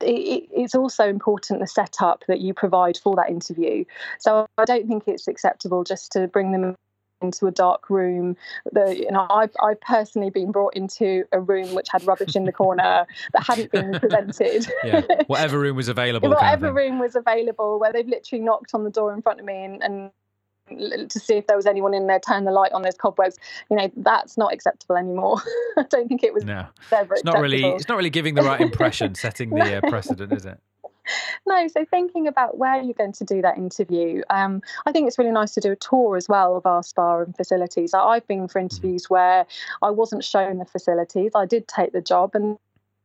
it's 0.00 0.74
also 0.74 1.08
important 1.08 1.60
the 1.60 1.66
setup 1.66 2.24
that 2.28 2.40
you 2.40 2.54
provide 2.54 2.96
for 2.96 3.16
that 3.16 3.30
interview. 3.30 3.84
So 4.18 4.46
I 4.56 4.64
don't 4.64 4.88
think 4.88 5.04
it's 5.06 5.28
acceptable 5.28 5.84
just 5.84 6.12
to 6.12 6.28
bring 6.28 6.52
them 6.52 6.76
into 7.20 7.46
a 7.46 7.50
dark 7.50 7.90
room. 7.90 8.36
The, 8.72 8.96
you 8.96 9.10
know, 9.10 9.26
I've, 9.30 9.52
I've 9.62 9.80
personally 9.80 10.30
been 10.30 10.52
brought 10.52 10.74
into 10.74 11.24
a 11.32 11.40
room 11.40 11.74
which 11.74 11.88
had 11.90 12.06
rubbish 12.06 12.36
in 12.36 12.44
the 12.44 12.52
corner 12.52 13.06
that 13.32 13.42
hadn't 13.42 13.72
been 13.72 13.92
presented. 14.00 14.66
yeah, 14.84 15.02
whatever 15.26 15.58
room 15.58 15.76
was 15.76 15.88
available. 15.96 16.28
whatever 16.28 16.66
kind 16.66 16.70
of 16.70 16.74
room 16.74 16.98
was 16.98 17.16
available, 17.16 17.78
where 17.78 17.92
they've 17.92 18.08
literally 18.08 18.44
knocked 18.44 18.74
on 18.74 18.84
the 18.84 18.90
door 18.90 19.12
in 19.12 19.22
front 19.22 19.40
of 19.40 19.46
me 19.46 19.64
and, 19.64 19.82
and 19.82 20.10
to 20.70 21.18
see 21.18 21.34
if 21.34 21.46
there 21.46 21.56
was 21.56 21.66
anyone 21.66 21.94
in 21.94 22.06
there, 22.06 22.20
turn 22.20 22.44
the 22.44 22.52
light 22.52 22.72
on 22.72 22.82
those 22.82 22.96
cobwebs. 22.96 23.36
You 23.70 23.76
know, 23.76 23.90
that's 23.96 24.38
not 24.38 24.52
acceptable 24.52 24.96
anymore. 24.96 25.40
I 25.76 25.82
don't 25.90 26.08
think 26.08 26.22
it 26.22 26.32
was. 26.32 26.44
No, 26.44 26.66
it's 26.92 26.92
not 26.92 27.10
acceptable. 27.10 27.40
really. 27.40 27.64
It's 27.64 27.88
not 27.88 27.96
really 27.96 28.10
giving 28.10 28.34
the 28.34 28.42
right 28.42 28.60
impression, 28.60 29.14
setting 29.14 29.50
the 29.50 29.78
uh, 29.78 29.88
precedent, 29.88 30.32
is 30.32 30.46
it? 30.46 30.60
No, 31.46 31.68
so 31.68 31.84
thinking 31.84 32.26
about 32.26 32.58
where 32.58 32.80
you're 32.82 32.94
going 32.94 33.12
to 33.12 33.24
do 33.24 33.42
that 33.42 33.56
interview, 33.56 34.22
um, 34.30 34.62
I 34.86 34.92
think 34.92 35.06
it's 35.08 35.18
really 35.18 35.32
nice 35.32 35.54
to 35.54 35.60
do 35.60 35.72
a 35.72 35.76
tour 35.76 36.16
as 36.16 36.28
well 36.28 36.56
of 36.56 36.66
our 36.66 36.82
spa 36.82 37.20
and 37.20 37.36
facilities. 37.36 37.94
I've 37.94 38.26
been 38.26 38.48
for 38.48 38.60
mm-hmm. 38.60 38.74
interviews 38.74 39.10
where 39.10 39.46
I 39.82 39.90
wasn't 39.90 40.24
shown 40.24 40.58
the 40.58 40.64
facilities. 40.64 41.32
I 41.34 41.46
did 41.46 41.68
take 41.68 41.92
the 41.92 42.00
job, 42.02 42.34
and 42.34 42.58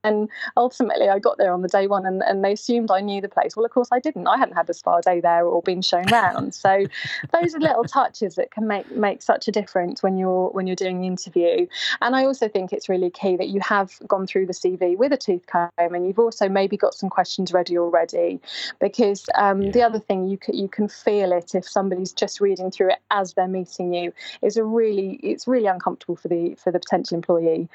and 0.05 0.29
ultimately, 0.55 1.09
I 1.09 1.19
got 1.19 1.37
there 1.37 1.51
on 1.51 1.61
the 1.61 1.67
day 1.67 1.87
one 1.87 2.05
and, 2.05 2.21
and 2.23 2.43
they 2.43 2.53
assumed 2.53 2.91
I 2.91 3.01
knew 3.01 3.21
the 3.21 3.29
place. 3.29 3.55
Well, 3.55 3.65
of 3.65 3.71
course, 3.71 3.89
I 3.91 3.99
didn't. 3.99 4.27
I 4.27 4.37
hadn't 4.37 4.55
had 4.55 4.69
a 4.69 4.73
spa 4.73 5.01
day 5.01 5.19
there 5.19 5.45
or 5.45 5.61
been 5.61 5.81
shown 5.81 6.11
around. 6.11 6.53
So 6.53 6.85
those 7.33 7.55
are 7.55 7.59
little 7.59 7.83
touches 7.83 8.35
that 8.35 8.51
can 8.51 8.67
make 8.67 8.89
make 8.91 9.21
such 9.21 9.47
a 9.47 9.51
difference 9.51 10.03
when 10.03 10.17
you're 10.17 10.49
when 10.49 10.67
you're 10.67 10.75
doing 10.75 11.01
the 11.01 11.07
interview. 11.07 11.67
And 12.01 12.15
I 12.15 12.25
also 12.25 12.47
think 12.47 12.71
it's 12.71 12.87
really 12.87 13.09
key 13.09 13.35
that 13.37 13.49
you 13.49 13.59
have 13.61 13.99
gone 14.07 14.27
through 14.27 14.45
the 14.45 14.53
CV 14.53 14.95
with 14.95 15.11
a 15.11 15.17
tooth 15.17 15.45
comb 15.47 15.69
and 15.77 16.05
you've 16.07 16.19
also 16.19 16.47
maybe 16.47 16.77
got 16.77 16.93
some 16.93 17.09
questions 17.09 17.51
ready 17.51 17.77
already, 17.77 18.39
because 18.79 19.25
um, 19.35 19.61
yeah. 19.61 19.71
the 19.71 19.81
other 19.81 19.99
thing 19.99 20.27
you 20.27 20.37
can 20.37 20.55
you 20.55 20.67
can 20.67 20.87
feel 20.87 21.31
it 21.31 21.55
if 21.55 21.67
somebody's 21.67 22.13
just 22.13 22.39
reading 22.39 22.71
through 22.71 22.91
it 22.91 22.99
as 23.11 23.33
they're 23.33 23.47
meeting 23.47 23.93
you 23.93 24.13
is 24.41 24.57
a 24.57 24.63
really 24.63 25.19
it's 25.23 25.47
really 25.47 25.67
uncomfortable 25.67 26.15
for 26.15 26.27
the 26.27 26.55
for 26.55 26.71
the 26.71 26.79
potential 26.79 27.15
employee. 27.15 27.67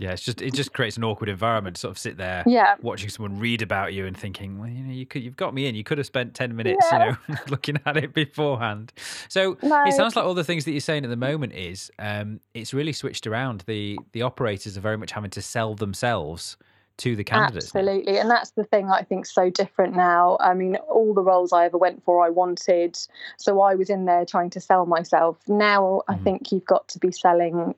Yeah, 0.00 0.12
it's 0.12 0.22
just 0.22 0.40
it 0.40 0.54
just 0.54 0.72
creates 0.72 0.96
an 0.96 1.04
awkward 1.04 1.28
environment. 1.28 1.76
To 1.76 1.80
sort 1.80 1.90
of 1.90 1.98
sit 1.98 2.16
there, 2.16 2.42
yeah. 2.46 2.76
watching 2.80 3.10
someone 3.10 3.38
read 3.38 3.60
about 3.60 3.92
you 3.92 4.06
and 4.06 4.16
thinking, 4.16 4.58
well, 4.58 4.70
you 4.70 4.82
know, 4.82 4.94
you 4.94 5.04
could 5.04 5.22
you've 5.22 5.36
got 5.36 5.52
me 5.52 5.66
in. 5.66 5.74
You 5.74 5.84
could 5.84 5.98
have 5.98 6.06
spent 6.06 6.32
ten 6.32 6.56
minutes, 6.56 6.86
yeah. 6.90 7.16
you 7.28 7.34
know, 7.34 7.40
looking 7.50 7.76
at 7.84 7.98
it 7.98 8.14
beforehand. 8.14 8.94
So 9.28 9.58
no. 9.62 9.84
it 9.84 9.92
sounds 9.92 10.16
like 10.16 10.24
all 10.24 10.32
the 10.32 10.42
things 10.42 10.64
that 10.64 10.70
you're 10.70 10.80
saying 10.80 11.04
at 11.04 11.10
the 11.10 11.16
moment 11.16 11.52
is 11.52 11.92
um, 11.98 12.40
it's 12.54 12.72
really 12.72 12.94
switched 12.94 13.26
around. 13.26 13.64
The 13.66 13.98
the 14.12 14.22
operators 14.22 14.78
are 14.78 14.80
very 14.80 14.96
much 14.96 15.12
having 15.12 15.30
to 15.32 15.42
sell 15.42 15.74
themselves 15.74 16.56
to 16.96 17.14
the 17.14 17.24
candidates. 17.24 17.66
Absolutely, 17.66 18.16
and 18.18 18.30
that's 18.30 18.52
the 18.52 18.64
thing 18.64 18.88
I 18.90 19.02
think 19.02 19.26
so 19.26 19.50
different 19.50 19.94
now. 19.94 20.38
I 20.40 20.54
mean, 20.54 20.76
all 20.76 21.12
the 21.12 21.22
roles 21.22 21.52
I 21.52 21.66
ever 21.66 21.76
went 21.76 22.02
for, 22.04 22.24
I 22.24 22.30
wanted, 22.30 22.98
so 23.36 23.60
I 23.60 23.74
was 23.74 23.90
in 23.90 24.06
there 24.06 24.24
trying 24.24 24.48
to 24.50 24.60
sell 24.60 24.86
myself. 24.86 25.36
Now 25.46 26.00
mm. 26.08 26.14
I 26.14 26.16
think 26.16 26.52
you've 26.52 26.64
got 26.64 26.88
to 26.88 26.98
be 26.98 27.12
selling 27.12 27.74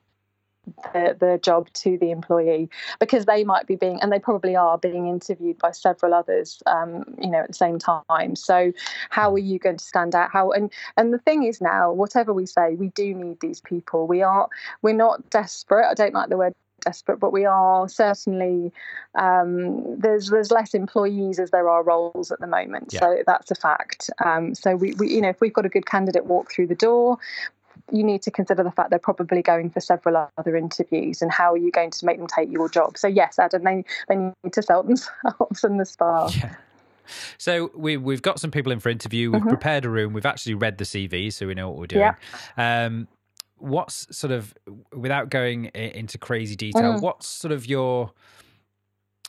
the, 0.93 1.15
the 1.19 1.39
job 1.41 1.71
to 1.73 1.97
the 1.97 2.11
employee 2.11 2.69
because 2.99 3.25
they 3.25 3.43
might 3.43 3.67
be 3.67 3.75
being 3.75 4.01
and 4.01 4.11
they 4.11 4.19
probably 4.19 4.55
are 4.55 4.77
being 4.77 5.07
interviewed 5.07 5.57
by 5.57 5.71
several 5.71 6.13
others 6.13 6.61
um, 6.65 7.03
you 7.21 7.29
know 7.29 7.39
at 7.39 7.47
the 7.47 7.53
same 7.53 7.79
time 7.79 8.35
so 8.35 8.71
how 9.09 9.31
are 9.33 9.39
you 9.39 9.59
going 9.59 9.77
to 9.77 9.83
stand 9.83 10.15
out 10.15 10.29
how 10.31 10.51
and 10.51 10.71
and 10.97 11.13
the 11.13 11.19
thing 11.19 11.43
is 11.43 11.59
now 11.59 11.91
whatever 11.91 12.33
we 12.33 12.45
say 12.45 12.75
we 12.75 12.87
do 12.89 13.13
need 13.13 13.39
these 13.41 13.61
people 13.61 14.07
we 14.07 14.21
are 14.21 14.47
we're 14.81 14.93
not 14.93 15.29
desperate 15.29 15.85
i 15.89 15.93
don't 15.93 16.13
like 16.13 16.29
the 16.29 16.37
word 16.37 16.53
desperate, 16.83 17.19
but 17.19 17.31
we 17.31 17.45
are 17.45 17.87
certainly 17.87 18.71
um, 19.15 19.99
there's 19.99 20.29
there's 20.29 20.51
less 20.51 20.73
employees 20.73 21.39
as 21.39 21.51
there 21.51 21.69
are 21.69 21.83
roles 21.83 22.31
at 22.31 22.39
the 22.39 22.47
moment. 22.47 22.89
Yeah. 22.93 22.99
So 22.99 23.23
that's 23.25 23.51
a 23.51 23.55
fact. 23.55 24.09
Um, 24.23 24.53
so 24.55 24.75
we, 24.75 24.93
we 24.93 25.09
you 25.09 25.21
know 25.21 25.29
if 25.29 25.41
we've 25.41 25.53
got 25.53 25.65
a 25.65 25.69
good 25.69 25.85
candidate 25.85 26.25
walk 26.25 26.51
through 26.51 26.67
the 26.67 26.75
door, 26.75 27.17
you 27.91 28.03
need 28.03 28.21
to 28.23 28.31
consider 28.31 28.63
the 28.63 28.71
fact 28.71 28.89
they're 28.89 28.99
probably 28.99 29.41
going 29.41 29.69
for 29.69 29.79
several 29.79 30.29
other 30.37 30.55
interviews 30.55 31.21
and 31.21 31.31
how 31.31 31.53
are 31.53 31.57
you 31.57 31.71
going 31.71 31.91
to 31.91 32.05
make 32.05 32.17
them 32.17 32.27
take 32.27 32.51
your 32.51 32.69
job. 32.69 32.97
So 32.97 33.07
yes, 33.07 33.39
Adam, 33.39 33.63
they 33.63 33.83
they 34.07 34.15
need 34.15 34.53
to 34.53 34.61
sell 34.61 34.83
themselves 34.83 35.63
in 35.63 35.77
the 35.77 35.85
spa. 35.85 36.29
Yeah. 36.35 36.55
So 37.37 37.71
we 37.75 37.97
we've 37.97 38.21
got 38.21 38.39
some 38.39 38.51
people 38.51 38.71
in 38.71 38.79
for 38.79 38.89
interview. 38.89 39.31
We've 39.31 39.41
mm-hmm. 39.41 39.49
prepared 39.49 39.85
a 39.85 39.89
room. 39.89 40.13
We've 40.13 40.25
actually 40.25 40.55
read 40.55 40.77
the 40.77 40.85
CV, 40.85 41.31
so 41.31 41.47
we 41.47 41.53
know 41.53 41.69
what 41.69 41.77
we're 41.77 41.87
doing. 41.87 42.13
Yeah. 42.57 42.85
Um, 42.85 43.07
what's 43.57 44.15
sort 44.15 44.31
of 44.31 44.53
without 44.93 45.29
going 45.29 45.65
into 45.65 46.17
crazy 46.17 46.55
detail, 46.55 46.93
mm. 46.93 47.01
what's 47.01 47.27
sort 47.27 47.51
of 47.51 47.65
your 47.65 48.11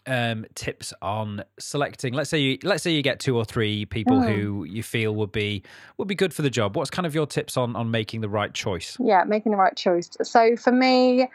um, 0.06 0.46
tips 0.54 0.92
on 1.02 1.44
selecting? 1.58 2.14
Let's 2.14 2.30
say 2.30 2.38
you 2.38 2.58
let's 2.62 2.82
say 2.82 2.92
you 2.92 3.02
get 3.02 3.20
two 3.20 3.36
or 3.36 3.44
three 3.44 3.86
people 3.86 4.18
mm. 4.18 4.34
who 4.34 4.64
you 4.64 4.82
feel 4.82 5.14
would 5.14 5.32
be 5.32 5.62
would 5.98 6.08
be 6.08 6.14
good 6.14 6.34
for 6.34 6.42
the 6.42 6.50
job. 6.50 6.76
What's 6.76 6.90
kind 6.90 7.06
of 7.06 7.14
your 7.14 7.26
tips 7.26 7.56
on 7.56 7.76
on 7.76 7.90
making 7.90 8.20
the 8.20 8.28
right 8.28 8.52
choice? 8.52 8.96
Yeah, 9.00 9.24
making 9.24 9.52
the 9.52 9.58
right 9.58 9.76
choice. 9.76 10.10
So 10.22 10.56
for 10.56 10.72
me, 10.72 11.28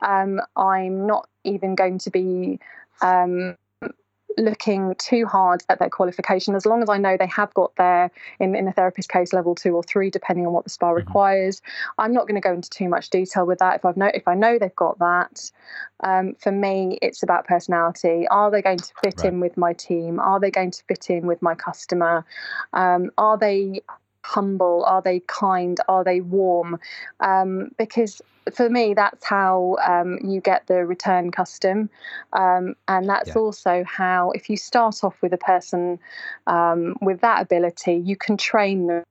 um, 0.00 0.40
I'm 0.56 1.06
not 1.06 1.28
even 1.44 1.74
going 1.74 1.98
to 1.98 2.10
be 2.10 2.60
um, 3.00 3.56
looking 4.38 4.94
too 4.98 5.26
hard 5.26 5.62
at 5.68 5.78
their 5.78 5.90
qualification 5.90 6.54
as 6.54 6.64
long 6.64 6.82
as 6.82 6.88
I 6.88 6.98
know 6.98 7.16
they 7.16 7.26
have 7.26 7.52
got 7.54 7.74
their 7.76 8.10
in, 8.40 8.54
in 8.54 8.68
a 8.68 8.72
therapist 8.72 9.08
case 9.08 9.32
level 9.32 9.54
two 9.54 9.74
or 9.74 9.82
three, 9.82 10.10
depending 10.10 10.46
on 10.46 10.52
what 10.52 10.64
the 10.64 10.70
SPA 10.70 10.86
mm-hmm. 10.86 10.96
requires. 10.96 11.62
I'm 11.98 12.12
not 12.12 12.26
going 12.26 12.40
to 12.40 12.46
go 12.46 12.52
into 12.52 12.70
too 12.70 12.88
much 12.88 13.10
detail 13.10 13.46
with 13.46 13.58
that. 13.58 13.76
If 13.76 13.84
I've 13.84 13.96
know 13.96 14.10
if 14.14 14.26
I 14.26 14.34
know 14.34 14.58
they've 14.58 14.74
got 14.76 14.98
that, 14.98 15.50
um, 16.00 16.34
for 16.38 16.52
me 16.52 16.98
it's 17.02 17.22
about 17.22 17.46
personality. 17.46 18.26
Are 18.28 18.50
they 18.50 18.62
going 18.62 18.78
to 18.78 18.92
fit 19.02 19.14
right. 19.18 19.32
in 19.32 19.40
with 19.40 19.56
my 19.56 19.72
team? 19.72 20.20
Are 20.20 20.40
they 20.40 20.50
going 20.50 20.70
to 20.70 20.84
fit 20.84 21.10
in 21.10 21.26
with 21.26 21.42
my 21.42 21.54
customer? 21.54 22.24
Um, 22.72 23.10
are 23.18 23.36
they 23.36 23.82
humble? 24.28 24.84
Are 24.84 25.02
they 25.02 25.20
kind? 25.20 25.78
Are 25.88 26.04
they 26.04 26.20
warm? 26.20 26.78
Um, 27.20 27.70
because 27.78 28.20
for 28.54 28.68
me, 28.68 28.94
that's 28.94 29.24
how 29.24 29.76
um, 29.86 30.18
you 30.22 30.40
get 30.40 30.66
the 30.66 30.84
return 30.84 31.30
custom. 31.30 31.90
Um, 32.32 32.74
and 32.86 33.08
that's 33.08 33.30
yeah. 33.30 33.34
also 33.34 33.84
how, 33.84 34.30
if 34.32 34.50
you 34.50 34.56
start 34.56 35.02
off 35.02 35.16
with 35.22 35.32
a 35.32 35.38
person 35.38 35.98
um, 36.46 36.96
with 37.00 37.20
that 37.20 37.42
ability, 37.42 37.94
you 37.94 38.16
can 38.16 38.36
train 38.36 38.86
them 38.86 39.04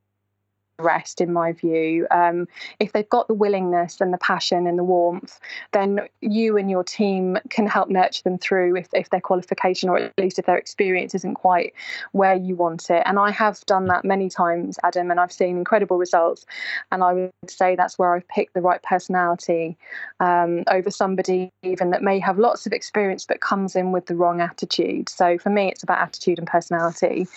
rest, 0.80 1.22
in 1.22 1.34
my 1.34 1.52
view. 1.54 2.08
Um, 2.12 2.48
if 2.80 2.94
they've 2.94 3.10
got 3.10 3.28
the 3.28 3.34
willingness 3.34 4.00
and 4.00 4.14
the 4.14 4.18
passion 4.18 4.68
and 4.68 4.78
the 4.78 4.84
warmth, 4.84 5.40
then 5.72 6.02
you 6.22 6.58
and 6.58 6.70
your 6.70 6.84
team 6.84 7.38
can 7.50 7.68
help 7.68 7.90
nurture 7.90 8.24
them 8.24 8.38
through 8.38 8.78
if, 8.78 8.88
if 8.94 9.10
their 9.10 9.22
qualification 9.22 9.90
or 9.90 9.98
at 9.98 10.14
least 10.18 10.40
if 10.40 10.46
their 10.46 10.58
experience 10.58 11.16
isn't 11.16 11.36
quite 11.36 11.74
where 12.12 12.36
you 12.36 12.56
want 12.56 12.90
it. 12.90 13.04
And 13.06 13.20
I 13.20 13.32
have 13.32 13.66
done 13.66 13.86
that 13.88 14.06
many 14.06 14.30
times, 14.30 14.78
Adam, 14.84 15.12
and 15.12 15.20
I've 15.20 15.32
seen 15.32 15.58
incredible 15.58 15.98
results. 15.98 16.46
And 16.92 17.04
I 17.04 17.14
would 17.14 17.32
say 17.48 17.76
that's 17.76 17.98
where 17.98 18.16
I've 18.16 18.28
picked 18.28 18.54
the 18.54 18.62
right 18.62 18.82
personality 18.84 19.78
um, 20.20 20.64
over 20.68 20.92
somebody 20.92 21.52
even 21.64 21.92
that 21.92 22.04
may 22.04 22.20
have 22.20 22.38
lots 22.38 22.66
of 22.66 22.74
experience 22.74 23.26
but 23.26 23.42
comes 23.42 23.76
in 23.76 23.92
with 23.92 24.06
the 24.06 24.16
wrong 24.16 24.42
attitude. 24.42 25.10
So 25.10 25.38
for 25.38 25.50
me, 25.50 25.70
it's 25.70 25.84
about 25.84 26.00
attitude 26.00 26.38
and 26.38 26.48
personality. 26.48 27.28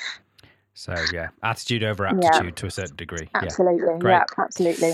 So 0.74 0.94
yeah, 1.12 1.28
attitude 1.42 1.84
over 1.84 2.06
aptitude 2.06 2.44
yeah. 2.44 2.50
to 2.50 2.66
a 2.66 2.70
certain 2.70 2.96
degree. 2.96 3.28
Absolutely. 3.34 3.86
Yeah, 4.02 4.08
yeah 4.08 4.24
absolutely. 4.38 4.92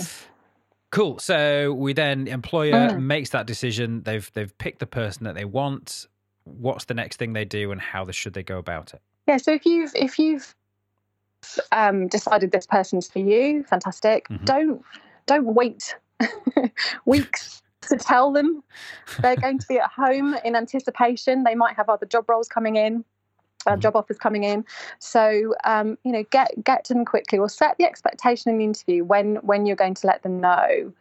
Cool. 0.91 1.19
So 1.19 1.73
we 1.73 1.93
then 1.93 2.27
employer 2.27 2.91
mm. 2.91 3.01
makes 3.01 3.31
that 3.31 3.47
decision. 3.47 4.03
They've 4.03 4.31
they've 4.33 4.57
picked 4.59 4.79
the 4.79 4.87
person 4.87 5.25
that 5.25 5.35
they 5.35 5.45
want. 5.45 6.07
What's 6.45 6.85
the 6.85 6.95
next 6.95 7.17
thing 7.17 7.33
they 7.33 7.45
do, 7.45 7.73
and 7.73 7.81
how 7.81 8.11
should 8.11 8.35
they 8.35 8.43
go 8.43 8.59
about 8.59 8.95
it? 8.95 9.03
Yeah. 9.27 9.37
So 9.37 9.53
if 9.53 9.67
you've 9.67 9.93
if 9.95 10.19
you've 10.19 10.55
um, 11.73 12.09
decided 12.09 12.53
this 12.53 12.67
person's 12.67 13.09
for 13.09 13.19
you, 13.19 13.65
fantastic. 13.65 14.29
Mm-hmm. 14.29 14.45
Don't 14.45 14.85
don't 15.27 15.55
wait 15.55 15.97
weeks 17.05 17.63
to 17.83 17.97
tell 17.97 18.33
them 18.33 18.63
they're 19.21 19.37
going 19.37 19.59
to 19.59 19.67
be 19.69 19.79
at 19.79 19.91
home 19.91 20.35
in 20.45 20.57
anticipation. 20.57 21.45
They 21.45 21.55
might 21.55 21.77
have 21.77 21.89
other 21.89 22.07
job 22.07 22.29
roles 22.29 22.49
coming 22.49 22.77
in 22.77 23.05
uh, 23.67 23.73
mm-hmm. 23.73 23.81
job 23.81 23.97
offers 23.97 24.19
coming 24.19 24.45
in. 24.45 24.65
So 24.99 25.55
um, 25.65 25.99
you 26.05 26.13
know, 26.13 26.25
get 26.31 26.53
get 26.65 26.85
to 26.87 26.95
them 26.95 27.05
quickly, 27.05 27.39
or 27.39 27.49
set 27.49 27.77
the 27.79 27.85
expectation 27.85 28.51
in 28.51 28.59
the 28.59 28.65
interview 28.65 29.05
when 29.05 29.37
when 29.37 29.67
you're 29.67 29.77
going 29.77 29.95
to 29.95 30.07
let 30.07 30.23
them 30.23 30.41
know. 30.41 30.93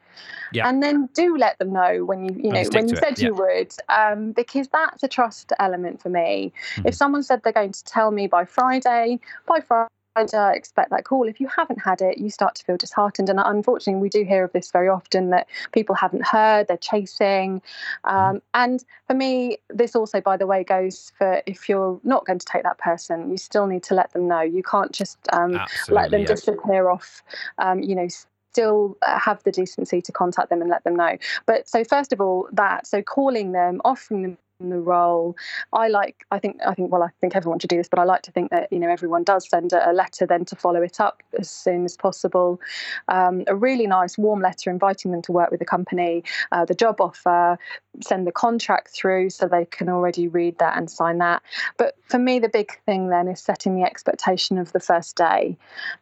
Yeah. 0.53 0.69
And 0.69 0.81
then 0.81 1.09
do 1.13 1.37
let 1.37 1.59
them 1.59 1.73
know 1.73 2.05
when 2.05 2.23
you, 2.23 2.35
you 2.41 2.51
know, 2.51 2.63
when 2.71 2.87
you 2.87 2.95
said 2.95 3.19
yeah. 3.19 3.27
you 3.27 3.35
would, 3.35 3.73
um, 3.89 4.31
because 4.31 4.69
that's 4.69 5.03
a 5.03 5.07
trust 5.07 5.51
element 5.59 6.01
for 6.01 6.09
me. 6.09 6.53
Mm-hmm. 6.75 6.87
If 6.87 6.95
someone 6.95 7.23
said 7.23 7.41
they're 7.43 7.51
going 7.51 7.73
to 7.73 7.83
tell 7.83 8.11
me 8.11 8.27
by 8.27 8.45
Friday, 8.45 9.19
by 9.45 9.59
Friday, 9.59 9.89
uh, 10.15 10.51
expect 10.53 10.91
that 10.91 11.03
call. 11.03 11.27
If 11.27 11.39
you 11.39 11.47
haven't 11.47 11.81
had 11.81 12.01
it, 12.01 12.17
you 12.17 12.29
start 12.29 12.55
to 12.55 12.63
feel 12.63 12.77
disheartened. 12.77 13.29
And 13.29 13.39
unfortunately, 13.43 14.01
we 14.01 14.09
do 14.09 14.23
hear 14.23 14.43
of 14.43 14.51
this 14.53 14.71
very 14.71 14.89
often 14.89 15.29
that 15.31 15.47
people 15.71 15.95
haven't 15.95 16.25
heard, 16.25 16.67
they're 16.67 16.77
chasing. 16.77 17.61
Um, 18.03 18.41
and 18.53 18.83
for 19.07 19.13
me, 19.13 19.57
this 19.69 19.95
also, 19.95 20.21
by 20.21 20.37
the 20.37 20.47
way, 20.47 20.63
goes 20.63 21.11
for 21.17 21.41
if 21.45 21.67
you're 21.67 21.99
not 22.03 22.25
going 22.25 22.39
to 22.39 22.45
take 22.45 22.63
that 22.63 22.77
person, 22.77 23.29
you 23.29 23.37
still 23.37 23.67
need 23.67 23.83
to 23.83 23.93
let 23.93 24.13
them 24.13 24.27
know. 24.27 24.41
You 24.41 24.63
can't 24.63 24.91
just 24.91 25.17
um, 25.33 25.59
let 25.89 26.11
them 26.11 26.23
disappear 26.23 26.89
off, 26.89 27.23
um, 27.57 27.81
you 27.81 27.95
know, 27.95 28.07
still 28.51 28.97
uh, 29.01 29.19
have 29.19 29.43
the 29.43 29.51
decency 29.51 30.01
to 30.01 30.13
contact 30.13 30.49
them 30.49 30.61
and 30.61 30.69
let 30.69 30.83
them 30.85 30.95
know. 30.95 31.17
But 31.45 31.67
so 31.67 31.83
first 31.83 32.13
of 32.13 32.21
all, 32.21 32.47
that 32.53 32.87
so 32.87 33.01
calling 33.01 33.51
them, 33.51 33.81
offering 33.83 34.21
them 34.21 34.37
the 34.59 34.79
role. 34.79 35.35
I 35.73 35.87
like, 35.87 36.25
I 36.31 36.39
think, 36.39 36.59
I 36.65 36.73
think, 36.73 36.91
well, 36.91 37.03
I 37.03 37.09
think 37.19 37.35
everyone 37.35 37.59
should 37.59 37.69
do 37.69 37.77
this, 37.77 37.89
but 37.89 37.99
I 37.99 38.03
like 38.03 38.21
to 38.23 38.31
think 38.31 38.51
that 38.51 38.71
you 38.71 38.79
know 38.79 38.89
everyone 38.89 39.23
does 39.23 39.47
send 39.49 39.73
a, 39.73 39.91
a 39.91 39.93
letter 39.93 40.25
then 40.25 40.45
to 40.45 40.55
follow 40.55 40.81
it 40.81 40.99
up 40.99 41.21
as 41.37 41.49
soon 41.49 41.85
as 41.85 41.97
possible. 41.97 42.59
Um, 43.07 43.43
a 43.47 43.55
really 43.55 43.87
nice, 43.87 44.17
warm 44.17 44.41
letter 44.41 44.69
inviting 44.69 45.11
them 45.11 45.21
to 45.23 45.31
work 45.31 45.51
with 45.51 45.59
the 45.59 45.65
company, 45.65 46.23
uh, 46.51 46.65
the 46.65 46.75
job 46.75 47.01
offer, 47.01 47.57
send 48.01 48.25
the 48.25 48.31
contract 48.31 48.89
through 48.89 49.29
so 49.29 49.47
they 49.47 49.65
can 49.65 49.89
already 49.89 50.27
read 50.27 50.57
that 50.59 50.77
and 50.77 50.89
sign 50.89 51.17
that. 51.19 51.41
But 51.77 51.95
for 52.07 52.17
me, 52.17 52.39
the 52.39 52.49
big 52.49 52.71
thing 52.85 53.09
then 53.09 53.27
is 53.27 53.39
setting 53.39 53.75
the 53.75 53.83
expectation 53.83 54.57
of 54.57 54.71
the 54.71 54.79
first 54.79 55.15
day, 55.15 55.57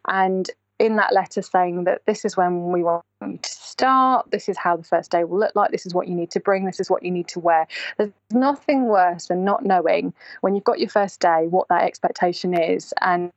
and 0.06 0.48
in 0.78 0.96
that 0.96 1.12
letter 1.12 1.40
saying 1.40 1.84
that 1.84 2.02
this 2.06 2.24
is 2.24 2.36
when 2.36 2.72
we 2.72 2.82
want 2.82 3.04
you 3.22 3.38
to 3.40 3.50
start, 3.50 4.30
this 4.30 4.48
is 4.48 4.56
how 4.56 4.76
the 4.76 4.82
first 4.82 5.10
day 5.10 5.24
will 5.24 5.38
look 5.38 5.54
like, 5.54 5.70
this 5.70 5.86
is 5.86 5.94
what 5.94 6.08
you 6.08 6.14
need 6.14 6.30
to 6.32 6.40
bring, 6.40 6.64
this 6.64 6.80
is 6.80 6.90
what 6.90 7.02
you 7.02 7.10
need 7.10 7.28
to 7.28 7.38
wear. 7.38 7.66
There's 7.96 8.10
nothing 8.32 8.86
worse 8.86 9.26
than 9.26 9.44
not 9.44 9.64
knowing 9.64 10.12
when 10.40 10.54
you've 10.54 10.64
got 10.64 10.80
your 10.80 10.88
first 10.88 11.20
day 11.20 11.46
what 11.48 11.68
that 11.68 11.82
expectation 11.84 12.54
is 12.54 12.92
and 13.00 13.30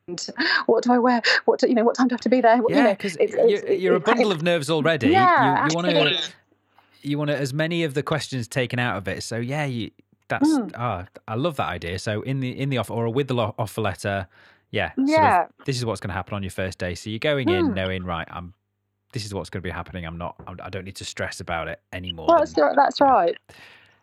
what 0.66 0.84
do 0.84 0.94
I 0.94 0.98
wear, 0.98 1.22
what 1.46 1.60
do, 1.60 1.68
you 1.68 1.76
know, 1.76 1.84
what 1.84 1.96
time 1.96 2.08
do 2.08 2.14
I 2.14 2.16
have 2.16 2.22
to 2.22 2.30
be 2.30 2.42
there? 2.42 2.60
Yeah, 2.70 2.94
because 2.94 3.18
you 3.20 3.36
know, 3.36 3.46
you're, 3.46 3.72
you're, 3.72 3.96
a 3.96 4.00
bundle 4.00 4.32
of 4.32 4.42
nerves 4.42 4.70
already. 4.70 5.10
Yeah, 5.10 5.66
you, 5.66 5.70
you 5.70 5.76
want 5.76 6.10
to 6.10 6.32
you 7.04 7.18
want 7.18 7.30
as 7.30 7.54
many 7.54 7.84
of 7.84 7.94
the 7.94 8.04
questions 8.04 8.48
taken 8.48 8.80
out 8.80 8.98
of 8.98 9.08
it. 9.08 9.24
So 9.24 9.38
yeah, 9.38 9.66
you, 9.66 9.92
that's 10.28 10.50
mm. 10.50 10.72
ah, 10.76 11.06
I 11.28 11.36
love 11.36 11.56
that 11.58 11.68
idea. 11.68 12.00
So 12.00 12.22
in 12.22 12.40
the 12.40 12.58
in 12.58 12.70
the 12.70 12.78
offer 12.78 12.94
or 12.94 13.10
with 13.10 13.28
the 13.28 13.36
offer 13.36 13.82
letter, 13.82 14.28
yeah, 14.72 14.92
yeah. 14.98 15.38
Sort 15.38 15.50
of, 15.60 15.66
this 15.66 15.78
is 15.78 15.86
what's 15.86 16.02
going 16.02 16.10
to 16.10 16.14
happen 16.14 16.34
on 16.34 16.44
your 16.44 16.52
first 16.52 16.78
day. 16.78 16.96
So 16.96 17.10
you're 17.10 17.20
going 17.20 17.50
in 17.50 17.68
hmm. 17.68 17.74
knowing, 17.74 18.04
right, 18.04 18.28
I'm. 18.30 18.54
This 19.14 19.26
is 19.26 19.34
what's 19.34 19.50
going 19.50 19.62
to 19.62 19.68
be 19.68 19.72
happening. 19.72 20.06
I'm 20.06 20.18
not. 20.18 20.36
I 20.62 20.70
don't 20.70 20.84
need 20.84 20.98
to 20.98 21.06
stress 21.06 21.40
about 21.40 21.70
it 21.70 21.80
anymore. 21.94 22.28
Well, 22.28 22.40
that's, 22.40 22.54
than, 22.54 22.76
that's 22.76 23.00
right. 23.00 23.38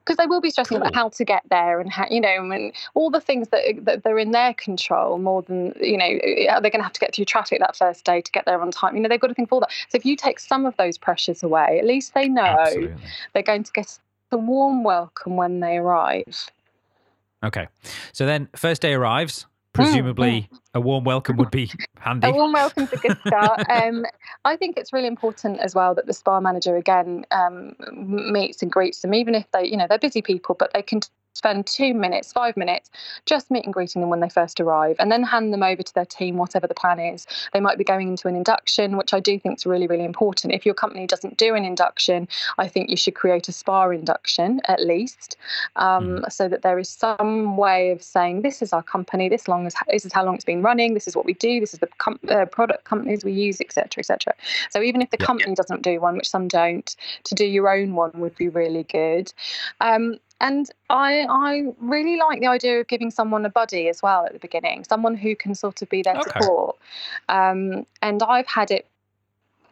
Because 0.00 0.16
they 0.16 0.27
will 0.27 0.40
be 0.40 0.48
stressing 0.50 0.79
cool. 0.79 0.83
about 0.83 0.94
how 0.94 1.11
to 1.11 1.24
get 1.24 1.42
there 1.50 1.79
and 1.79 1.92
how 1.92 2.07
you 2.11 2.20
know 2.20 2.50
and 2.50 2.72
all 2.94 3.11
the 3.11 3.20
things 3.20 3.48
that 3.50 3.85
that 3.85 4.03
they're 4.03 4.18
in 4.18 4.31
their 4.31 4.55
control 4.55 5.18
more 5.18 5.42
than 5.42 5.74
you 5.79 5.98
know 5.98 6.09
they're 6.24 6.70
going 6.70 6.79
to 6.79 6.83
have 6.83 6.92
to 6.94 7.00
get 7.00 7.14
through 7.14 7.27
traffic 7.27 7.61
that 7.61 7.77
first 7.77 8.05
day 8.05 8.22
to 8.22 8.33
get 8.33 8.46
there 8.46 8.61
on 8.61 8.70
time. 8.70 8.96
You 8.96 9.03
know 9.03 9.11
they've 9.11 9.20
got 9.20 9.29
to 9.29 9.35
think 9.35 9.50
for 9.50 9.61
that. 9.61 9.70
So 9.90 9.96
if 9.96 10.07
you 10.07 10.16
take 10.16 10.40
some 10.40 10.64
of 10.64 10.74
those 10.79 10.96
pressures 10.96 11.42
away, 11.42 11.79
at 11.79 11.87
least 11.87 12.14
they 12.14 12.27
know 12.29 12.42
Absolutely. 12.42 12.96
they're 13.35 13.42
going 13.42 13.64
to 13.64 13.72
get 13.72 13.98
a 14.33 14.38
warm 14.38 14.85
welcome 14.85 15.37
when 15.37 15.61
they 15.61 15.77
arrive. 15.77 16.50
Okay, 17.44 17.68
so 18.12 18.24
then 18.24 18.48
first 18.57 18.81
day 18.81 18.94
arrives 18.94 19.46
presumably 19.74 20.48
mm, 20.52 20.58
a 20.74 20.80
warm 20.80 21.04
welcome 21.04 21.37
would 21.37 21.50
be 21.50 21.70
handy. 21.98 22.28
A 22.28 22.32
warm 22.32 22.52
welcome's 22.52 22.92
a 22.92 22.96
good 22.96 23.16
start. 23.26 23.64
um, 23.70 24.04
I 24.44 24.56
think 24.56 24.76
it's 24.76 24.92
really 24.92 25.06
important 25.06 25.60
as 25.60 25.74
well 25.74 25.94
that 25.94 26.06
the 26.06 26.12
spa 26.12 26.40
manager 26.40 26.76
again 26.76 27.24
um, 27.30 27.74
meets 27.92 28.62
and 28.62 28.70
greets 28.70 29.00
them, 29.00 29.14
even 29.14 29.34
if 29.34 29.50
they, 29.52 29.66
you 29.66 29.76
know, 29.76 29.87
they're 29.88 29.98
busy 29.98 30.22
people, 30.22 30.54
but 30.58 30.72
they 30.74 30.82
can 30.82 31.00
spend 31.34 31.66
two 31.66 31.92
minutes, 31.92 32.32
five 32.32 32.56
minutes, 32.56 32.90
just 33.26 33.50
meet 33.50 33.64
and 33.64 33.74
greeting 33.74 34.00
them 34.00 34.08
when 34.08 34.20
they 34.20 34.28
first 34.28 34.60
arrive, 34.60 34.96
and 34.98 35.10
then 35.10 35.22
hand 35.22 35.52
them 35.52 35.62
over 35.62 35.82
to 35.82 35.94
their 35.94 36.04
team, 36.04 36.37
whatever 36.37 36.66
the 36.66 36.74
plan 36.74 36.98
is. 36.98 37.26
They 37.52 37.60
might 37.60 37.76
be 37.76 37.84
going 37.84 38.08
into 38.08 38.28
an 38.28 38.37
induction, 38.37 38.96
which 38.96 39.12
I 39.12 39.20
do 39.20 39.38
think 39.38 39.58
is 39.58 39.66
really, 39.66 39.87
really 39.87 40.04
important. 40.04 40.54
If 40.54 40.64
your 40.64 40.74
company 40.74 41.06
doesn't 41.06 41.37
do 41.37 41.54
an 41.54 41.64
induction, 41.64 42.28
I 42.58 42.68
think 42.68 42.88
you 42.88 42.96
should 42.96 43.14
create 43.14 43.48
a 43.48 43.52
spa 43.52 43.90
induction 43.90 44.60
at 44.68 44.80
least, 44.80 45.37
um, 45.76 46.20
mm. 46.20 46.32
so 46.32 46.48
that 46.48 46.62
there 46.62 46.78
is 46.78 46.88
some 46.88 47.56
way 47.56 47.90
of 47.90 48.02
saying 48.02 48.42
this 48.42 48.62
is 48.62 48.72
our 48.72 48.82
company, 48.82 49.28
this 49.28 49.48
long 49.48 49.66
as 49.66 49.74
this 49.88 50.06
is 50.06 50.12
how 50.12 50.24
long 50.24 50.37
it's 50.37 50.44
been 50.44 50.62
running, 50.64 50.94
this 50.94 51.07
is 51.07 51.14
what 51.14 51.24
we 51.24 51.35
do, 51.35 51.61
this 51.61 51.74
is 51.74 51.81
the 51.81 51.88
com- 51.98 52.20
uh, 52.29 52.46
product 52.46 52.85
companies 52.85 53.24
we 53.24 53.33
use, 53.33 53.61
etc., 53.61 54.00
etc. 54.00 54.35
So 54.70 54.83
even 54.83 55.03
if 55.03 55.11
the 55.11 55.18
yep. 55.20 55.27
company 55.27 55.55
doesn't 55.55 55.83
do 55.83 56.00
one, 56.00 56.16
which 56.16 56.29
some 56.29 56.48
don't, 56.48 56.96
to 57.24 57.35
do 57.35 57.44
your 57.44 57.68
own 57.68 57.94
one 57.94 58.12
would 58.14 58.37
be 58.37 58.48
really 58.48 58.85
good. 58.85 59.33
Um, 59.81 60.18
and 60.40 60.68
I 60.90 61.27
I 61.29 61.72
really 61.79 62.16
like 62.18 62.40
the 62.40 62.48
idea 62.48 62.81
of 62.81 62.88
giving 62.88 63.11
someone 63.11 63.46
a 63.46 63.50
buddy 63.50 63.88
as 63.88 64.03
well 64.03 64.27
at 64.27 64.33
the 64.33 64.38
beginning, 64.38 64.85
someone 64.85 65.16
who 65.16 65.37
can 65.37 65.55
sort 65.55 65.81
of 65.81 65.88
be 65.88 66.03
their 66.03 66.16
okay. 66.16 66.31
support. 66.40 66.77
Um, 67.29 67.87
and 68.03 68.22
I've 68.22 68.48
had 68.48 68.70
it 68.70 68.87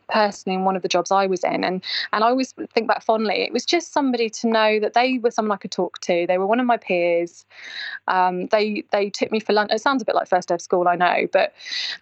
personally 0.08 0.56
in 0.56 0.64
one 0.64 0.76
of 0.76 0.82
the 0.82 0.88
jobs 0.88 1.10
I 1.10 1.26
was 1.26 1.44
in. 1.44 1.64
And 1.64 1.82
and 2.12 2.24
I 2.24 2.28
always 2.28 2.52
think 2.72 2.88
back 2.88 3.02
fondly. 3.02 3.42
It 3.42 3.52
was 3.52 3.64
just 3.64 3.92
somebody 3.92 4.30
to 4.30 4.48
know 4.48 4.80
that 4.80 4.94
they 4.94 5.18
were 5.18 5.30
someone 5.30 5.52
I 5.52 5.58
could 5.58 5.70
talk 5.70 6.00
to. 6.00 6.26
They 6.26 6.38
were 6.38 6.46
one 6.46 6.60
of 6.60 6.66
my 6.66 6.76
peers. 6.76 7.44
Um, 8.08 8.46
they 8.48 8.84
they 8.90 9.10
took 9.10 9.30
me 9.30 9.40
for 9.40 9.52
lunch. 9.52 9.70
It 9.72 9.80
sounds 9.80 10.02
a 10.02 10.04
bit 10.04 10.14
like 10.14 10.28
first 10.28 10.48
day 10.48 10.54
of 10.54 10.60
school, 10.60 10.88
I 10.88 10.96
know, 10.96 11.26
but 11.32 11.52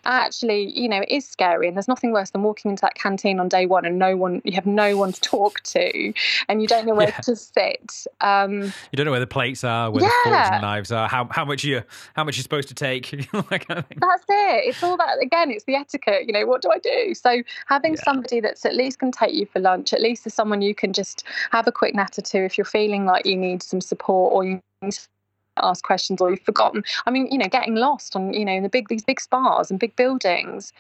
actually, 0.04 0.78
you 0.78 0.88
know, 0.88 1.00
it 1.00 1.10
is 1.10 1.26
scary. 1.26 1.68
And 1.68 1.76
there's 1.76 1.88
nothing 1.88 2.12
worse 2.12 2.30
than 2.30 2.42
walking 2.42 2.70
into 2.70 2.82
that 2.82 2.94
canteen 2.94 3.40
on 3.40 3.48
day 3.48 3.66
one 3.66 3.84
and 3.84 3.98
no 3.98 4.16
one 4.16 4.40
you 4.44 4.52
have 4.52 4.66
no 4.66 4.96
one 4.96 5.12
to 5.12 5.20
talk 5.20 5.60
to, 5.60 6.12
and 6.48 6.62
you 6.62 6.68
don't 6.68 6.86
know 6.86 6.94
where 6.94 7.08
yeah. 7.08 7.18
to 7.20 7.36
sit. 7.36 8.06
Um, 8.20 8.62
you 8.62 8.96
don't 8.96 9.04
know 9.04 9.12
where 9.12 9.20
the 9.20 9.26
plates 9.26 9.64
are, 9.64 9.90
where 9.90 10.02
yeah. 10.02 10.08
the 10.24 10.30
forks 10.30 10.50
and 10.52 10.62
knives 10.62 10.92
are, 10.92 11.08
how 11.08 11.28
how 11.30 11.44
much 11.44 11.64
you 11.64 11.82
how 12.14 12.24
much 12.24 12.36
you're 12.36 12.42
supposed 12.42 12.68
to 12.68 12.74
take. 12.74 13.10
that 13.32 13.66
kind 13.66 13.78
of 13.78 13.84
That's 13.96 14.24
it. 14.28 14.68
It's 14.68 14.82
all 14.82 14.96
that 14.96 15.18
again. 15.22 15.50
It's 15.50 15.64
the 15.64 15.74
etiquette. 15.74 16.26
You 16.26 16.32
know, 16.32 16.46
what 16.46 16.62
do 16.62 16.70
I 16.70 16.78
do? 16.78 17.14
So 17.14 17.42
having 17.66 17.89
yeah. 17.94 18.04
somebody 18.04 18.40
that's 18.40 18.64
at 18.64 18.74
least 18.74 18.98
can 18.98 19.12
take 19.12 19.34
you 19.34 19.46
for 19.46 19.60
lunch, 19.60 19.92
at 19.92 20.00
least 20.00 20.26
is 20.26 20.34
someone 20.34 20.62
you 20.62 20.74
can 20.74 20.92
just 20.92 21.24
have 21.50 21.66
a 21.66 21.72
quick 21.72 21.94
natter 21.94 22.22
to 22.22 22.44
if 22.44 22.58
you're 22.58 22.64
feeling 22.64 23.06
like 23.06 23.26
you 23.26 23.36
need 23.36 23.62
some 23.62 23.80
support 23.80 24.32
or 24.32 24.44
you 24.44 24.60
need 24.82 24.92
to 24.92 25.08
ask 25.56 25.84
questions 25.84 26.20
or 26.20 26.30
you've 26.30 26.40
forgotten. 26.40 26.82
I 27.06 27.10
mean, 27.10 27.26
you 27.30 27.38
know, 27.38 27.48
getting 27.48 27.74
lost 27.74 28.16
on, 28.16 28.32
you 28.32 28.44
know, 28.44 28.60
the 28.60 28.68
big 28.68 28.88
these 28.88 29.04
big 29.04 29.20
spas 29.20 29.70
and 29.70 29.78
big 29.78 29.94
buildings. 29.96 30.72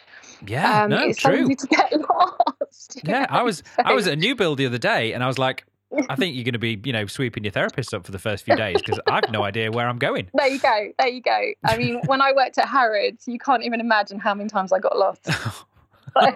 Yeah, 0.46 0.84
um, 0.84 0.90
no, 0.90 1.02
it's 1.06 1.18
true. 1.18 1.54
to 1.54 1.66
get 1.66 1.92
lost. 2.10 3.00
Yeah, 3.04 3.20
know? 3.20 3.26
I 3.30 3.42
was 3.42 3.58
so. 3.58 3.82
I 3.84 3.92
was 3.92 4.06
at 4.06 4.14
a 4.14 4.16
new 4.16 4.34
build 4.34 4.58
the 4.58 4.66
other 4.66 4.78
day 4.78 5.12
and 5.12 5.22
I 5.22 5.26
was 5.26 5.38
like, 5.38 5.64
I 6.08 6.14
think 6.14 6.36
you're 6.36 6.44
going 6.44 6.52
to 6.52 6.58
be, 6.58 6.80
you 6.84 6.92
know, 6.92 7.06
sweeping 7.06 7.42
your 7.42 7.50
therapist 7.50 7.92
up 7.92 8.06
for 8.06 8.12
the 8.12 8.18
first 8.18 8.44
few 8.44 8.54
days 8.54 8.76
because 8.80 9.00
I've 9.08 9.30
no 9.32 9.42
idea 9.42 9.72
where 9.72 9.88
I'm 9.88 9.98
going. 9.98 10.30
There 10.40 10.48
you 10.48 10.60
go. 10.60 10.92
There 10.98 11.08
you 11.08 11.20
go. 11.20 11.52
I 11.64 11.76
mean, 11.76 12.00
when 12.06 12.22
I 12.22 12.32
worked 12.32 12.56
at 12.56 12.66
Harrods, 12.66 13.24
you 13.26 13.38
can't 13.38 13.62
even 13.62 13.80
imagine 13.80 14.18
how 14.18 14.32
many 14.32 14.48
times 14.48 14.72
I 14.72 14.78
got 14.78 14.96
lost. 14.96 15.28
so 16.20 16.26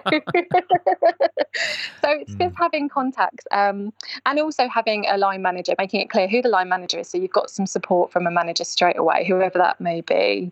it's 2.09 2.35
just 2.35 2.55
mm. 2.55 2.57
having 2.57 2.89
contacts 2.89 3.45
um, 3.51 3.93
and 4.25 4.39
also 4.39 4.67
having 4.67 5.05
a 5.07 5.17
line 5.17 5.41
manager, 5.41 5.73
making 5.77 6.01
it 6.01 6.09
clear 6.09 6.27
who 6.27 6.41
the 6.41 6.49
line 6.49 6.69
manager 6.69 6.99
is. 6.99 7.09
So 7.09 7.17
you've 7.17 7.31
got 7.31 7.49
some 7.49 7.65
support 7.65 8.11
from 8.11 8.27
a 8.27 8.31
manager 8.31 8.63
straight 8.63 8.97
away, 8.97 9.25
whoever 9.25 9.57
that 9.57 9.81
may 9.81 10.01
be. 10.01 10.51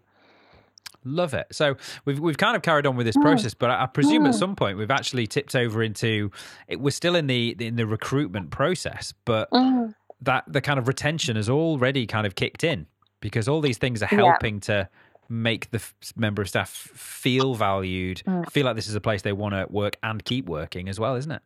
Love 1.06 1.34
it. 1.34 1.48
So 1.52 1.76
we've 2.06 2.20
we've 2.20 2.38
kind 2.38 2.56
of 2.56 2.62
carried 2.62 2.86
on 2.86 2.96
with 2.96 3.06
this 3.06 3.18
mm. 3.18 3.22
process, 3.22 3.54
but 3.54 3.70
I, 3.70 3.84
I 3.84 3.86
presume 3.88 4.24
mm. 4.24 4.30
at 4.30 4.36
some 4.36 4.56
point 4.56 4.78
we've 4.78 4.92
actually 4.92 5.28
tipped 5.28 5.56
over 5.56 5.84
into 5.84 6.32
it. 6.68 6.80
We're 6.80 6.92
still 6.92 7.16
in 7.16 7.28
the 7.28 7.56
in 7.60 7.76
the 7.76 7.86
recruitment 7.86 8.52
process, 8.52 9.14
but 9.26 9.50
mm. 9.52 9.94
that 10.22 10.46
the 10.48 10.62
kind 10.62 10.80
of 10.80 10.88
retention 10.88 11.36
has 11.36 11.50
already 11.50 12.08
kind 12.08 12.26
of 12.26 12.36
kicked 12.36 12.64
in 12.64 12.88
because 13.20 13.48
all 13.48 13.62
these 13.62 13.78
things 13.78 14.02
are 14.02 14.08
helping 14.08 14.56
yeah. 14.56 14.62
to 14.62 14.90
make 15.30 15.72
the 15.72 15.78
f- 15.78 15.94
member 16.16 16.42
of 16.42 16.50
staff 16.50 16.70
feel 16.70 17.56
valued, 17.56 18.22
mm. 18.26 18.50
feel 18.52 18.66
like 18.66 18.76
this 18.76 18.88
is 18.88 18.96
a 18.96 19.02
place 19.02 19.22
they 19.22 19.34
want 19.34 19.54
to 19.54 19.66
work 19.70 19.98
and 20.04 20.24
keep 20.24 20.46
working 20.46 20.90
as 20.90 21.00
well, 21.00 21.16
isn't 21.16 21.32
it? 21.32 21.42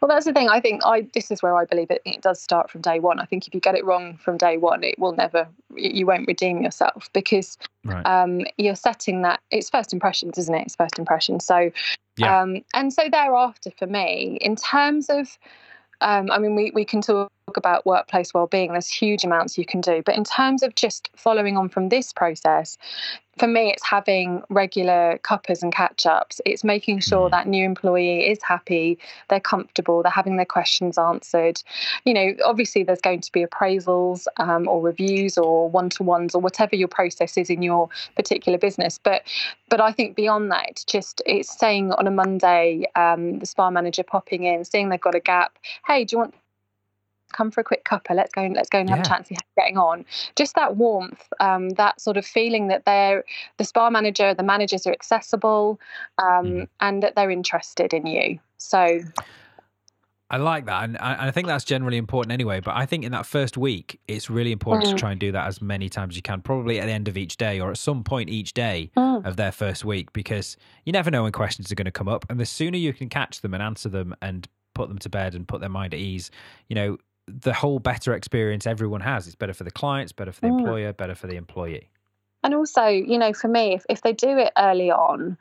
Well, 0.00 0.08
that's 0.08 0.24
the 0.24 0.32
thing. 0.32 0.48
I 0.48 0.60
think 0.60 0.80
I 0.84 1.06
this 1.12 1.30
is 1.30 1.42
where 1.42 1.56
I 1.56 1.64
believe 1.64 1.90
it. 1.90 2.00
It 2.04 2.22
does 2.22 2.40
start 2.40 2.70
from 2.70 2.80
day 2.80 2.98
one. 2.98 3.20
I 3.20 3.24
think 3.24 3.46
if 3.46 3.54
you 3.54 3.60
get 3.60 3.74
it 3.74 3.84
wrong 3.84 4.16
from 4.16 4.36
day 4.36 4.56
one, 4.56 4.82
it 4.82 4.98
will 4.98 5.12
never. 5.12 5.46
You 5.74 6.06
won't 6.06 6.26
redeem 6.26 6.62
yourself 6.62 7.10
because 7.12 7.58
right. 7.84 8.04
um, 8.06 8.46
you're 8.56 8.74
setting 8.74 9.22
that. 9.22 9.40
It's 9.50 9.68
first 9.68 9.92
impressions, 9.92 10.38
isn't 10.38 10.54
it? 10.54 10.62
It's 10.62 10.76
first 10.76 10.98
impressions. 10.98 11.44
So, 11.44 11.70
yeah. 12.16 12.40
um, 12.40 12.62
and 12.72 12.92
so 12.92 13.08
thereafter, 13.10 13.70
for 13.78 13.86
me, 13.86 14.38
in 14.40 14.56
terms 14.56 15.10
of, 15.10 15.38
um, 16.00 16.30
I 16.30 16.38
mean, 16.38 16.56
we 16.56 16.70
we 16.70 16.84
can 16.84 17.02
talk 17.02 17.30
about 17.54 17.86
workplace 17.86 18.34
well-being 18.34 18.72
there's 18.72 18.88
huge 18.88 19.22
amounts 19.22 19.56
you 19.56 19.64
can 19.64 19.80
do. 19.80 20.02
But 20.04 20.16
in 20.16 20.24
terms 20.24 20.64
of 20.64 20.74
just 20.74 21.10
following 21.14 21.56
on 21.56 21.68
from 21.68 21.90
this 21.90 22.12
process 22.12 22.76
for 23.38 23.46
me 23.46 23.70
it's 23.70 23.86
having 23.86 24.42
regular 24.48 25.18
cuppers 25.22 25.62
and 25.62 25.72
catch-ups. 25.72 26.40
It's 26.44 26.64
making 26.64 27.00
sure 27.00 27.28
mm. 27.28 27.30
that 27.30 27.46
new 27.46 27.64
employee 27.64 28.28
is 28.28 28.42
happy 28.42 28.98
they're 29.28 29.38
comfortable 29.38 30.02
they're 30.02 30.10
having 30.10 30.36
their 30.36 30.46
questions 30.46 30.98
answered. 30.98 31.62
You 32.04 32.14
know 32.14 32.34
obviously 32.44 32.82
there's 32.82 33.00
going 33.00 33.20
to 33.20 33.30
be 33.30 33.44
appraisals 33.44 34.26
um, 34.38 34.66
or 34.66 34.82
reviews 34.82 35.38
or 35.38 35.70
one-to-ones 35.70 36.34
or 36.34 36.40
whatever 36.40 36.74
your 36.74 36.88
process 36.88 37.36
is 37.36 37.48
in 37.48 37.62
your 37.62 37.88
particular 38.16 38.58
business. 38.58 38.98
But 38.98 39.22
but 39.68 39.80
i 39.80 39.92
think 39.92 40.16
beyond 40.16 40.50
that 40.50 40.68
it's 40.68 40.84
just 40.84 41.22
it's 41.26 41.56
saying 41.56 41.92
on 41.92 42.08
a 42.08 42.10
monday 42.10 42.86
um, 42.96 43.38
the 43.38 43.46
spa 43.46 43.70
manager 43.70 44.02
popping 44.02 44.42
in 44.42 44.64
seeing 44.64 44.88
they've 44.88 45.00
got 45.00 45.14
a 45.14 45.20
gap. 45.20 45.58
Hey 45.86 46.04
do 46.04 46.14
you 46.14 46.18
want 46.18 46.34
come 47.36 47.50
for 47.50 47.60
a 47.60 47.64
quick 47.64 47.84
cuppa. 47.84 48.14
Let's 48.14 48.32
go 48.32 48.42
and 48.42 48.54
let's 48.54 48.68
go 48.68 48.78
and 48.78 48.88
have 48.88 48.98
yeah. 48.98 49.02
a 49.02 49.06
chat 49.06 49.18
and 49.18 49.26
see 49.26 49.34
how 49.34 49.40
you're 49.56 49.64
getting 49.64 49.78
on. 49.78 50.04
Just 50.34 50.54
that 50.54 50.76
warmth, 50.76 51.22
um, 51.40 51.70
that 51.70 52.00
sort 52.00 52.16
of 52.16 52.24
feeling 52.24 52.68
that 52.68 52.84
they're 52.84 53.24
the 53.58 53.64
spa 53.64 53.90
manager, 53.90 54.34
the 54.34 54.42
managers 54.42 54.86
are 54.86 54.92
accessible, 54.92 55.78
um, 56.18 56.46
mm. 56.46 56.68
and 56.80 57.02
that 57.02 57.14
they're 57.14 57.30
interested 57.30 57.92
in 57.92 58.06
you. 58.06 58.38
So. 58.56 59.00
I 60.28 60.38
like 60.38 60.66
that, 60.66 60.82
and 60.82 60.98
I, 60.98 61.30
think 61.30 61.46
that's 61.46 61.62
generally 61.62 61.98
important 61.98 62.32
anyway. 62.32 62.58
But 62.58 62.74
I 62.74 62.84
think 62.84 63.04
in 63.04 63.12
that 63.12 63.26
first 63.26 63.56
week, 63.56 64.00
it's 64.08 64.28
really 64.28 64.50
important 64.50 64.88
mm. 64.88 64.90
to 64.90 64.96
try 64.96 65.12
and 65.12 65.20
do 65.20 65.30
that 65.30 65.46
as 65.46 65.62
many 65.62 65.88
times 65.88 66.14
as 66.14 66.16
you 66.16 66.22
can, 66.22 66.40
probably 66.40 66.80
at 66.80 66.86
the 66.86 66.92
end 66.92 67.06
of 67.06 67.16
each 67.16 67.36
day 67.36 67.60
or 67.60 67.70
at 67.70 67.78
some 67.78 68.02
point 68.02 68.28
each 68.28 68.52
day 68.52 68.90
mm. 68.96 69.24
of 69.24 69.36
their 69.36 69.52
first 69.52 69.84
week, 69.84 70.12
because 70.12 70.56
you 70.84 70.92
never 70.92 71.12
know 71.12 71.22
when 71.22 71.30
questions 71.30 71.70
are 71.70 71.76
going 71.76 71.84
to 71.84 71.92
come 71.92 72.08
up, 72.08 72.26
and 72.28 72.40
the 72.40 72.46
sooner 72.46 72.76
you 72.76 72.92
can 72.92 73.08
catch 73.08 73.40
them 73.40 73.54
and 73.54 73.62
answer 73.62 73.88
them 73.88 74.16
and 74.20 74.48
put 74.76 74.88
them 74.88 74.98
to 74.98 75.08
bed 75.08 75.34
and 75.34 75.48
put 75.48 75.60
their 75.60 75.70
mind 75.70 75.94
at 75.94 76.00
ease, 76.00 76.30
you 76.68 76.74
know, 76.74 76.98
the 77.26 77.52
whole 77.52 77.78
better 77.78 78.14
experience 78.14 78.66
everyone 78.66 79.00
has. 79.00 79.26
It's 79.26 79.36
better 79.36 79.54
for 79.54 79.64
the 79.64 79.70
clients, 79.70 80.12
better 80.12 80.32
for 80.32 80.40
the 80.40 80.48
mm. 80.48 80.60
employer, 80.60 80.92
better 80.92 81.14
for 81.14 81.26
the 81.26 81.36
employee. 81.36 81.90
And 82.44 82.54
also, 82.54 82.86
you 82.86 83.18
know, 83.18 83.32
for 83.32 83.48
me, 83.48 83.74
if, 83.74 83.84
if 83.88 84.02
they 84.02 84.12
do 84.12 84.38
it 84.38 84.52
early 84.56 84.90
on, 84.90 85.36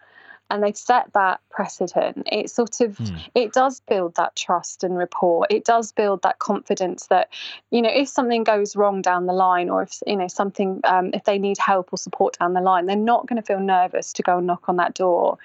and 0.50 0.64
they 0.64 0.74
set 0.74 1.12
that 1.14 1.40
precedent. 1.50 2.28
It 2.32 2.50
sort 2.50 2.82
of 2.82 2.98
mm. 2.98 3.20
it 3.34 3.54
does 3.54 3.80
build 3.80 4.16
that 4.16 4.36
trust 4.36 4.84
and 4.84 4.98
rapport. 4.98 5.48
It 5.50 5.66
does 5.66 5.92
build 5.92 6.22
that 6.24 6.40
confidence 6.40 7.08
that 7.08 7.30
you 7.72 7.82
know 7.82 7.90
if 7.90 8.10
something 8.10 8.44
goes 8.44 8.76
wrong 8.76 9.02
down 9.02 9.26
the 9.26 9.34
line 9.34 9.70
or 9.70 9.84
if 9.84 10.00
you 10.06 10.16
know 10.16 10.28
something 10.28 10.82
um, 10.84 11.12
if 11.14 11.24
they 11.24 11.40
need 11.40 11.58
help 11.58 11.92
or 11.92 11.98
support 11.98 12.38
down 12.40 12.54
the 12.54 12.62
line 12.62 12.86
they're 12.86 12.96
not 12.96 13.28
going 13.28 13.42
to 13.42 13.46
feel 13.46 13.60
nervous 13.60 14.14
to 14.14 14.22
go 14.22 14.38
and 14.38 14.48
knock 14.48 14.70
on 14.70 14.78
that 14.78 14.94
door. 14.94 15.38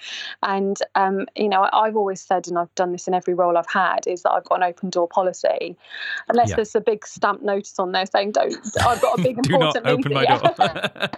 And 0.42 0.76
um, 0.94 1.26
you 1.36 1.48
know 1.48 1.68
i've 1.72 1.96
always 1.96 2.20
said 2.20 2.48
and 2.48 2.58
i've 2.58 2.74
done 2.74 2.92
this 2.92 3.08
in 3.08 3.14
every 3.14 3.34
role 3.34 3.56
i've 3.56 3.70
had 3.70 4.06
is 4.06 4.22
that 4.22 4.32
i've 4.32 4.44
got 4.44 4.56
an 4.56 4.64
open 4.64 4.90
door 4.90 5.08
policy. 5.08 5.76
Unless 6.28 6.50
yeah. 6.50 6.56
there's 6.56 6.74
a 6.74 6.80
big 6.80 7.06
stamp 7.06 7.42
notice 7.42 7.78
on 7.78 7.92
there 7.92 8.06
saying 8.06 8.32
don't 8.32 8.54
i've 8.82 9.00
got 9.00 9.18
a 9.18 9.22
big 9.22 9.38
important 9.38 9.84
Do 9.84 9.90
not 9.90 9.98
open 9.98 10.12
my 10.12 10.24
door. 10.24 11.10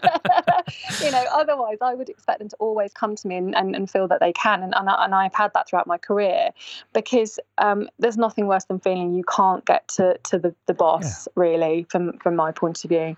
You 1.03 1.11
know 1.11 1.25
otherwise 1.33 1.79
i 1.83 1.95
would 1.95 2.09
expect 2.09 2.39
them 2.39 2.49
to 2.49 2.57
always 2.57 2.93
come 2.93 3.17
to 3.17 3.29
me 3.29 3.37
and, 3.37 3.55
and, 3.55 3.82
and 3.83 3.91
feel 3.91 4.09
that 4.09 4.21
they 4.21 4.33
can 4.33 4.63
and, 4.63 4.75
and, 4.77 4.89
I, 4.89 5.05
and 5.05 5.15
i've 5.15 5.35
had 5.35 5.53
that 5.55 5.69
throughout 5.69 5.87
my 5.87 5.99
career 5.99 6.51
because 6.93 7.39
um, 7.59 7.89
there's 7.99 8.17
nothing 8.17 8.47
worse 8.47 8.65
than 8.65 8.79
feeling 8.79 9.13
you 9.15 9.25
can't 9.25 9.65
get 9.65 9.89
to, 9.97 10.19
to 10.25 10.39
the, 10.39 10.55
the 10.67 10.75
boss 10.75 11.27
yeah. 11.27 11.33
really 11.37 11.87
from 11.91 12.19
from 12.19 12.37
my 12.37 12.53
point 12.53 12.85
of 12.85 12.89
view 12.89 13.17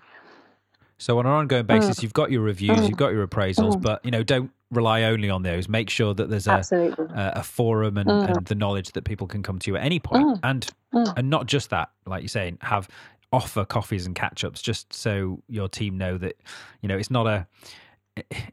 so 0.97 1.19
on 1.19 1.25
an 1.25 1.31
ongoing 1.33 1.65
basis, 1.65 1.97
mm. 1.97 2.03
you've 2.03 2.13
got 2.13 2.31
your 2.31 2.41
reviews, 2.41 2.77
mm. 2.77 2.87
you've 2.87 2.97
got 2.97 3.09
your 3.09 3.27
appraisals, 3.27 3.73
mm. 3.73 3.81
but 3.81 4.03
you 4.05 4.11
know, 4.11 4.23
don't 4.23 4.49
rely 4.71 5.03
only 5.03 5.29
on 5.29 5.43
those. 5.43 5.67
Make 5.67 5.89
sure 5.89 6.13
that 6.13 6.29
there's 6.29 6.47
a 6.47 6.61
a, 6.71 7.39
a, 7.39 7.43
forum 7.43 7.97
and, 7.97 8.09
mm. 8.09 8.29
and, 8.29 8.45
the 8.45 8.55
knowledge 8.55 8.93
that 8.93 9.03
people 9.03 9.27
can 9.27 9.43
come 9.43 9.59
to 9.59 9.71
you 9.71 9.77
at 9.77 9.83
any 9.83 9.99
point. 9.99 10.25
Mm. 10.25 10.39
and 10.43 10.67
mm. 10.93 11.13
and 11.17 11.29
not 11.29 11.47
just 11.47 11.69
that, 11.71 11.89
like 12.05 12.21
you're 12.21 12.29
saying, 12.29 12.59
have 12.61 12.87
offer 13.33 13.65
coffees 13.65 14.05
and 14.05 14.15
catch 14.15 14.45
ups 14.45 14.61
just 14.61 14.93
so 14.93 15.41
your 15.49 15.67
team 15.67 15.97
know 15.97 16.17
that 16.17 16.37
you 16.81 16.87
know 16.87 16.97
it's 16.97 17.11
not 17.11 17.27
a 17.27 17.45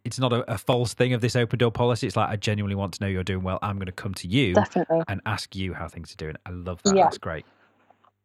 it's 0.05 0.19
not 0.19 0.33
a, 0.33 0.53
a, 0.53 0.59
false 0.59 0.95
thing 0.95 1.13
of 1.13 1.21
this 1.21 1.37
open 1.37 1.59
door 1.59 1.71
policy. 1.71 2.07
It's 2.07 2.17
like 2.17 2.29
I 2.29 2.37
genuinely 2.37 2.75
want 2.75 2.95
to 2.95 3.03
know 3.03 3.09
you're 3.09 3.23
doing 3.23 3.43
well. 3.43 3.59
I'm 3.63 3.77
going 3.77 3.87
to 3.87 3.93
come 3.93 4.15
to 4.15 4.29
you 4.29 4.55
Definitely. 4.55 5.03
and 5.09 5.21
ask 5.27 5.55
you 5.55 5.73
how 5.75 5.89
things 5.89 6.13
are 6.13 6.17
doing. 6.17 6.35
I 6.47 6.51
love 6.51 6.83
that. 6.83 6.97
Yeah. 6.97 7.05
That's 7.05 7.19
great. 7.19 7.45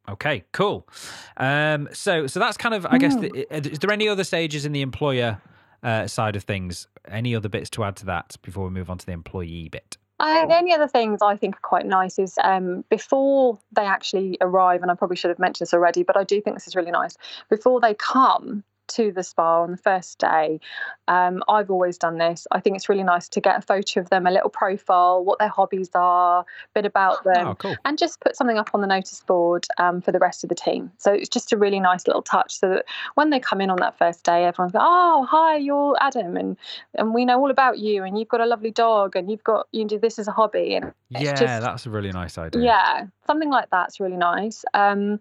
Okay, 0.09 0.45
cool. 0.53 0.87
Um, 1.35 1.89
so 1.91 2.27
so 2.27 2.39
that's 2.39 2.57
kind 2.57 2.73
of 2.73 2.85
I 2.85 2.97
guess. 2.97 3.15
The, 3.15 3.45
is 3.51 3.79
there 3.79 3.91
any 3.91 4.07
other 4.07 4.23
stages 4.23 4.65
in 4.65 4.71
the 4.71 4.81
employer 4.81 5.41
uh, 5.83 6.07
side 6.07 6.35
of 6.35 6.43
things? 6.43 6.87
Any 7.07 7.35
other 7.35 7.49
bits 7.49 7.69
to 7.71 7.83
add 7.83 7.97
to 7.97 8.05
that 8.05 8.37
before 8.41 8.63
we 8.63 8.69
move 8.69 8.89
on 8.89 8.97
to 8.99 9.05
the 9.05 9.11
employee 9.11 9.69
bit? 9.69 9.97
Uh, 10.19 10.47
the 10.47 10.55
only 10.55 10.73
other 10.73 10.87
things 10.87 11.21
I 11.21 11.35
think 11.35 11.57
are 11.57 11.61
quite 11.61 11.85
nice 11.85 12.17
is 12.17 12.39
um, 12.43 12.83
before 12.89 13.59
they 13.73 13.83
actually 13.83 14.37
arrive, 14.41 14.81
and 14.81 14.89
I 14.89 14.95
probably 14.95 15.15
should 15.15 15.29
have 15.29 15.37
mentioned 15.37 15.67
this 15.67 15.73
already, 15.73 16.01
but 16.03 16.17
I 16.17 16.23
do 16.23 16.41
think 16.41 16.55
this 16.55 16.67
is 16.67 16.75
really 16.75 16.89
nice. 16.89 17.17
Before 17.49 17.79
they 17.79 17.93
come, 17.93 18.63
to 18.87 19.11
the 19.11 19.23
spa 19.23 19.63
on 19.63 19.71
the 19.71 19.77
first 19.77 20.19
day. 20.19 20.59
Um, 21.07 21.43
I've 21.47 21.69
always 21.69 21.97
done 21.97 22.17
this. 22.17 22.47
I 22.51 22.59
think 22.59 22.75
it's 22.75 22.89
really 22.89 23.03
nice 23.03 23.29
to 23.29 23.41
get 23.41 23.57
a 23.57 23.61
photo 23.61 23.99
of 23.99 24.09
them, 24.09 24.27
a 24.27 24.31
little 24.31 24.49
profile, 24.49 25.23
what 25.23 25.39
their 25.39 25.49
hobbies 25.49 25.89
are, 25.93 26.41
a 26.41 26.45
bit 26.73 26.85
about 26.85 27.23
them, 27.23 27.47
oh, 27.47 27.55
cool. 27.55 27.75
and 27.85 27.97
just 27.97 28.19
put 28.19 28.35
something 28.35 28.57
up 28.57 28.71
on 28.73 28.81
the 28.81 28.87
notice 28.87 29.21
board 29.21 29.67
um, 29.77 30.01
for 30.01 30.11
the 30.11 30.19
rest 30.19 30.43
of 30.43 30.49
the 30.49 30.55
team. 30.55 30.91
So 30.97 31.11
it's 31.13 31.29
just 31.29 31.53
a 31.53 31.57
really 31.57 31.79
nice 31.79 32.07
little 32.07 32.21
touch 32.21 32.59
so 32.59 32.69
that 32.69 32.85
when 33.15 33.29
they 33.29 33.39
come 33.39 33.61
in 33.61 33.69
on 33.69 33.77
that 33.77 33.97
first 33.97 34.23
day, 34.23 34.45
everyone's 34.45 34.73
like, 34.73 34.83
oh, 34.85 35.25
hi, 35.29 35.57
you're 35.57 35.95
Adam, 36.01 36.37
and, 36.37 36.57
and 36.95 37.13
we 37.13 37.25
know 37.25 37.39
all 37.39 37.51
about 37.51 37.79
you, 37.79 38.03
and 38.03 38.17
you've 38.17 38.29
got 38.29 38.41
a 38.41 38.45
lovely 38.45 38.71
dog, 38.71 39.15
and 39.15 39.29
you've 39.31 39.43
got, 39.43 39.67
you 39.71 39.85
do 39.85 39.99
this 39.99 40.19
as 40.19 40.27
a 40.27 40.31
hobby. 40.31 40.75
And 40.75 40.93
yeah, 41.09 41.33
just, 41.33 41.41
that's 41.41 41.85
a 41.85 41.89
really 41.89 42.11
nice 42.11 42.37
idea. 42.37 42.61
Yeah, 42.61 43.07
something 43.27 43.49
like 43.49 43.69
that's 43.69 43.99
really 43.99 44.17
nice. 44.17 44.65
Um, 44.73 45.19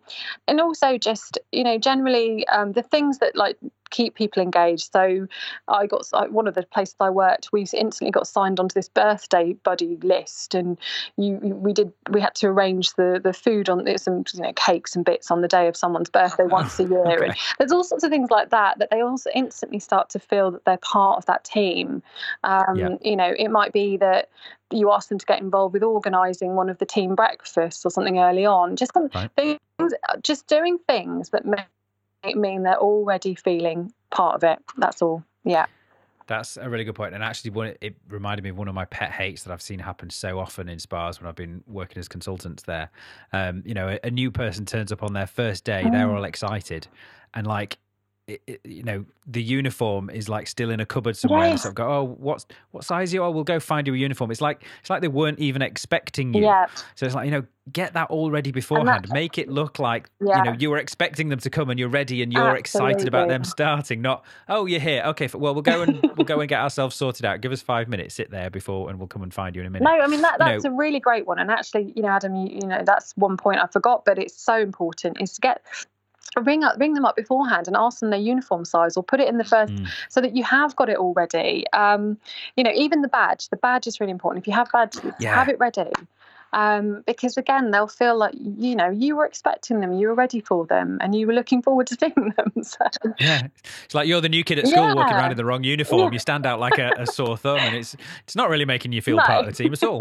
and 0.48 0.60
also 0.60 0.96
just, 0.96 1.38
you 1.52 1.64
know, 1.64 1.78
generally 1.78 2.46
um, 2.48 2.72
the 2.72 2.82
things 2.82 3.18
that 3.18 3.36
like 3.36 3.58
keep 3.90 4.14
people 4.14 4.42
engaged. 4.42 4.92
So 4.92 5.26
I 5.68 5.86
got 5.86 6.06
one 6.30 6.46
of 6.46 6.54
the 6.54 6.62
places 6.64 6.96
I 7.00 7.10
worked, 7.10 7.50
we 7.52 7.66
instantly 7.72 8.10
got 8.10 8.26
signed 8.26 8.60
onto 8.60 8.74
this 8.74 8.88
birthday 8.88 9.54
buddy 9.54 9.96
list, 10.02 10.54
and 10.54 10.78
you 11.16 11.34
we 11.34 11.72
did 11.72 11.92
we 12.10 12.20
had 12.20 12.34
to 12.36 12.48
arrange 12.48 12.94
the 12.94 13.20
the 13.22 13.32
food 13.32 13.68
on 13.68 13.86
some 13.98 14.24
you 14.32 14.42
know 14.42 14.52
cakes 14.54 14.96
and 14.96 15.04
bits 15.04 15.30
on 15.30 15.40
the 15.40 15.48
day 15.48 15.68
of 15.68 15.76
someone's 15.76 16.10
birthday 16.10 16.44
once 16.46 16.78
a 16.78 16.84
year, 16.84 17.06
okay. 17.06 17.24
and 17.26 17.34
there's 17.58 17.72
all 17.72 17.84
sorts 17.84 18.04
of 18.04 18.10
things 18.10 18.30
like 18.30 18.50
that 18.50 18.78
that 18.78 18.90
they 18.90 19.00
also 19.00 19.30
instantly 19.34 19.78
start 19.78 20.10
to 20.10 20.18
feel 20.18 20.50
that 20.50 20.64
they're 20.64 20.78
part 20.78 21.18
of 21.18 21.26
that 21.26 21.44
team. 21.44 22.02
Um, 22.44 22.76
yeah. 22.76 22.96
You 23.02 23.16
know, 23.16 23.34
it 23.38 23.48
might 23.48 23.72
be 23.72 23.96
that 23.98 24.28
you 24.72 24.92
ask 24.92 25.08
them 25.08 25.18
to 25.18 25.26
get 25.26 25.40
involved 25.40 25.74
with 25.74 25.82
organising 25.82 26.54
one 26.56 26.68
of 26.68 26.78
the 26.78 26.86
team 26.86 27.14
breakfasts 27.14 27.84
or 27.86 27.90
something 27.90 28.18
early 28.18 28.44
on. 28.44 28.76
Just 28.76 28.92
right. 28.96 29.30
things, 29.36 29.94
just 30.22 30.46
doing 30.48 30.78
things 30.88 31.30
that 31.30 31.46
make 31.46 31.60
mean 32.34 32.62
they're 32.62 32.78
already 32.78 33.34
feeling 33.34 33.92
part 34.10 34.34
of 34.34 34.44
it. 34.44 34.58
That's 34.76 35.02
all. 35.02 35.22
Yeah. 35.44 35.66
That's 36.26 36.56
a 36.56 36.68
really 36.68 36.84
good 36.84 36.96
point. 36.96 37.14
And 37.14 37.22
actually, 37.22 37.52
one, 37.52 37.74
it 37.80 37.94
reminded 38.08 38.42
me 38.42 38.50
of 38.50 38.58
one 38.58 38.66
of 38.66 38.74
my 38.74 38.84
pet 38.84 39.12
hates 39.12 39.44
that 39.44 39.52
I've 39.52 39.62
seen 39.62 39.78
happen 39.78 40.10
so 40.10 40.40
often 40.40 40.68
in 40.68 40.78
spas 40.80 41.20
when 41.20 41.28
I've 41.28 41.36
been 41.36 41.62
working 41.68 42.00
as 42.00 42.08
consultants 42.08 42.64
there. 42.64 42.90
Um, 43.32 43.62
you 43.64 43.74
know, 43.74 43.88
a, 43.88 44.00
a, 44.02 44.10
new 44.10 44.32
person 44.32 44.64
turns 44.66 44.90
up 44.90 45.04
on 45.04 45.12
their 45.12 45.28
first 45.28 45.64
day, 45.64 45.84
mm. 45.84 45.92
they're 45.92 46.10
all 46.10 46.24
excited, 46.24 46.88
and 47.34 47.46
like 47.46 47.78
it, 48.26 48.42
it, 48.46 48.60
you 48.64 48.82
know, 48.82 49.04
the 49.26 49.42
uniform 49.42 50.10
is 50.10 50.28
like 50.28 50.48
still 50.48 50.70
in 50.70 50.80
a 50.80 50.86
cupboard 50.86 51.16
somewhere. 51.16 51.46
Yes. 51.46 51.52
And 51.52 51.60
so 51.60 51.72
go, 51.72 51.88
oh, 51.88 52.16
what's 52.18 52.44
what 52.72 52.84
size 52.84 53.14
you? 53.14 53.22
Oh, 53.22 53.30
we'll 53.30 53.44
go 53.44 53.60
find 53.60 53.86
you 53.86 53.94
a 53.94 53.96
uniform. 53.96 54.32
It's 54.32 54.40
like 54.40 54.64
it's 54.80 54.90
like 54.90 55.00
they 55.00 55.08
weren't 55.08 55.38
even 55.38 55.62
expecting 55.62 56.34
you. 56.34 56.42
Yeah. 56.42 56.66
So 56.96 57.06
it's 57.06 57.14
like 57.14 57.26
you 57.26 57.30
know, 57.30 57.44
get 57.72 57.92
that 57.94 58.10
all 58.10 58.32
ready 58.32 58.50
beforehand. 58.50 59.08
Make 59.12 59.38
it 59.38 59.48
look 59.48 59.78
like 59.78 60.10
yeah. 60.20 60.38
you 60.38 60.44
know 60.44 60.56
you 60.58 60.70
were 60.70 60.78
expecting 60.78 61.28
them 61.28 61.38
to 61.38 61.50
come 61.50 61.70
and 61.70 61.78
you're 61.78 61.88
ready 61.88 62.20
and 62.20 62.32
you're 62.32 62.56
Absolutely. 62.56 62.92
excited 62.92 63.08
about 63.08 63.28
them 63.28 63.44
starting. 63.44 64.02
Not 64.02 64.24
oh, 64.48 64.66
you're 64.66 64.80
here. 64.80 65.04
Okay, 65.06 65.28
well 65.32 65.54
we'll 65.54 65.62
go 65.62 65.82
and 65.82 66.02
we'll 66.16 66.26
go 66.26 66.40
and 66.40 66.48
get 66.48 66.60
ourselves 66.60 66.96
sorted 66.96 67.24
out. 67.24 67.40
Give 67.40 67.52
us 67.52 67.62
five 67.62 67.88
minutes. 67.88 68.16
Sit 68.16 68.32
there 68.32 68.50
before, 68.50 68.90
and 68.90 68.98
we'll 68.98 69.08
come 69.08 69.22
and 69.22 69.32
find 69.32 69.54
you 69.54 69.62
in 69.62 69.68
a 69.68 69.70
minute. 69.70 69.84
No, 69.84 70.00
I 70.00 70.08
mean 70.08 70.22
that 70.22 70.38
that's 70.40 70.64
you 70.64 70.70
know, 70.70 70.74
a 70.74 70.78
really 70.78 70.98
great 70.98 71.28
one. 71.28 71.38
And 71.38 71.48
actually, 71.48 71.92
you 71.94 72.02
know, 72.02 72.08
Adam, 72.08 72.34
you, 72.34 72.58
you 72.60 72.66
know, 72.66 72.82
that's 72.84 73.12
one 73.16 73.36
point 73.36 73.60
I 73.60 73.68
forgot, 73.68 74.04
but 74.04 74.18
it's 74.18 74.40
so 74.40 74.58
important 74.58 75.20
is 75.20 75.34
to 75.34 75.40
get 75.40 75.62
ring 76.42 76.64
up 76.64 76.78
ring 76.78 76.94
them 76.94 77.04
up 77.04 77.16
beforehand 77.16 77.66
and 77.66 77.76
ask 77.76 78.00
them 78.00 78.10
their 78.10 78.18
uniform 78.18 78.64
size 78.64 78.96
or 78.96 79.02
put 79.02 79.20
it 79.20 79.28
in 79.28 79.38
the 79.38 79.44
first 79.44 79.72
mm. 79.72 79.88
so 80.08 80.20
that 80.20 80.36
you 80.36 80.42
have 80.44 80.74
got 80.76 80.88
it 80.88 80.96
already 80.96 81.64
um, 81.72 82.16
you 82.56 82.64
know 82.64 82.72
even 82.74 83.02
the 83.02 83.08
badge 83.08 83.48
the 83.48 83.56
badge 83.56 83.86
is 83.86 84.00
really 84.00 84.12
important 84.12 84.42
if 84.42 84.46
you 84.46 84.52
have 84.52 84.70
badges 84.72 85.12
yeah. 85.20 85.34
have 85.34 85.48
it 85.48 85.58
ready 85.58 85.90
um, 86.52 87.02
because 87.06 87.36
again 87.36 87.70
they'll 87.70 87.86
feel 87.86 88.16
like 88.16 88.34
you 88.34 88.74
know 88.74 88.88
you 88.88 89.16
were 89.16 89.26
expecting 89.26 89.80
them 89.80 89.92
you 89.92 90.08
were 90.08 90.14
ready 90.14 90.40
for 90.40 90.64
them 90.66 90.98
and 91.00 91.14
you 91.14 91.26
were 91.26 91.32
looking 91.32 91.60
forward 91.62 91.86
to 91.88 91.96
seeing 92.00 92.32
them 92.36 92.62
so. 92.62 92.78
yeah 93.18 93.48
it's 93.84 93.94
like 93.94 94.06
you're 94.08 94.20
the 94.20 94.28
new 94.28 94.44
kid 94.44 94.58
at 94.58 94.66
school 94.66 94.84
yeah. 94.84 94.94
walking 94.94 95.14
around 95.14 95.30
in 95.30 95.36
the 95.36 95.44
wrong 95.44 95.64
uniform 95.64 96.00
yeah. 96.00 96.10
you 96.12 96.18
stand 96.18 96.46
out 96.46 96.58
like 96.58 96.78
a, 96.78 96.92
a, 96.98 97.06
sore 97.06 97.36
thumb 97.36 97.58
and 97.58 97.76
it's 97.76 97.96
it's 98.24 98.36
not 98.36 98.48
really 98.48 98.64
making 98.64 98.92
you 98.92 99.02
feel 99.02 99.16
no. 99.18 99.22
part 99.22 99.46
of 99.46 99.54
the 99.54 99.62
team 99.62 99.72
at 99.72 99.82
all 99.82 100.00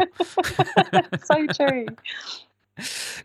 so 1.24 1.46
true 1.48 1.86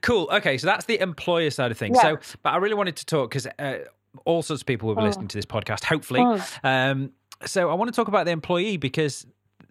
cool. 0.02 0.30
Okay, 0.32 0.58
so 0.58 0.68
that's 0.68 0.86
the 0.86 1.00
employer 1.00 1.50
side 1.50 1.72
of 1.72 1.78
things. 1.78 1.98
Yeah. 2.02 2.18
So, 2.18 2.38
but 2.44 2.52
I 2.54 2.58
really 2.58 2.76
wanted 2.76 2.96
to 2.98 3.06
talk 3.06 3.30
because 3.30 3.48
uh, 3.60 3.80
all 4.26 4.42
sorts 4.42 4.62
of 4.62 4.66
people 4.66 4.88
will 4.88 4.96
be 4.96 5.02
oh. 5.02 5.06
listening 5.06 5.28
to 5.30 5.38
this 5.38 5.46
podcast, 5.46 5.84
hopefully. 5.84 6.22
Oh. 6.24 6.46
Um, 6.64 7.12
so 7.46 7.70
I 7.70 7.74
want 7.74 7.92
to 7.92 7.96
talk 7.96 8.08
about 8.08 8.26
the 8.26 8.32
employee 8.32 8.78
because 8.78 9.26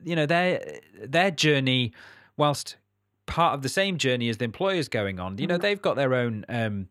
you 0.05 0.17
know 0.17 0.27
their 0.27 0.81
their 1.03 1.31
journey, 1.31 1.93
whilst 2.37 2.77
part 3.27 3.55
of 3.55 3.63
the 3.63 3.69
same 3.69 3.97
journey 3.97 4.29
as 4.29 4.39
the 4.39 4.45
employer's 4.45 4.89
going 4.89 5.21
on, 5.21 5.39
you 5.39 5.47
know 5.47 5.59
mm. 5.59 5.63
they've 5.63 5.81
got 5.81 5.97
their 5.97 6.15
own 6.15 6.45
um, 6.49 6.89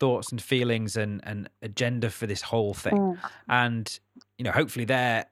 thoughts 0.00 0.30
and 0.30 0.40
feelings 0.40 0.96
and 0.96 1.20
and 1.24 1.48
agenda 1.60 2.10
for 2.10 2.26
this 2.26 2.42
whole 2.42 2.74
thing, 2.74 2.96
mm. 2.96 3.18
and 3.48 4.00
you 4.38 4.44
know 4.44 4.52
hopefully 4.52 4.84
they're 4.84 5.26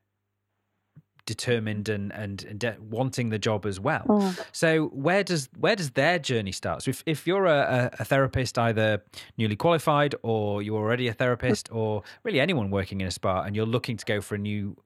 determined 1.30 1.88
and 1.88 2.12
and, 2.12 2.44
and 2.44 2.58
de- 2.58 2.76
wanting 2.80 3.30
the 3.30 3.38
job 3.38 3.64
as 3.64 3.78
well. 3.78 4.04
Mm. 4.06 4.44
So 4.52 4.86
where 5.06 5.22
does 5.22 5.48
where 5.58 5.76
does 5.76 5.90
their 5.92 6.18
journey 6.18 6.52
start? 6.52 6.82
So 6.82 6.88
if, 6.90 7.02
if 7.06 7.26
you're 7.26 7.46
a, 7.46 7.90
a, 7.98 8.04
therapist, 8.04 8.58
either 8.58 9.02
newly 9.38 9.56
qualified 9.56 10.14
or 10.22 10.62
you're 10.62 10.82
already 10.84 11.06
a 11.08 11.12
therapist, 11.12 11.70
or 11.72 12.02
really 12.24 12.40
anyone 12.40 12.70
working 12.70 13.00
in 13.00 13.06
a 13.06 13.10
spa, 13.10 13.42
and 13.42 13.54
you're 13.54 13.72
looking 13.76 13.96
to 13.96 14.04
go 14.04 14.20
for 14.20 14.34
a 14.34 14.38
new 14.38 14.76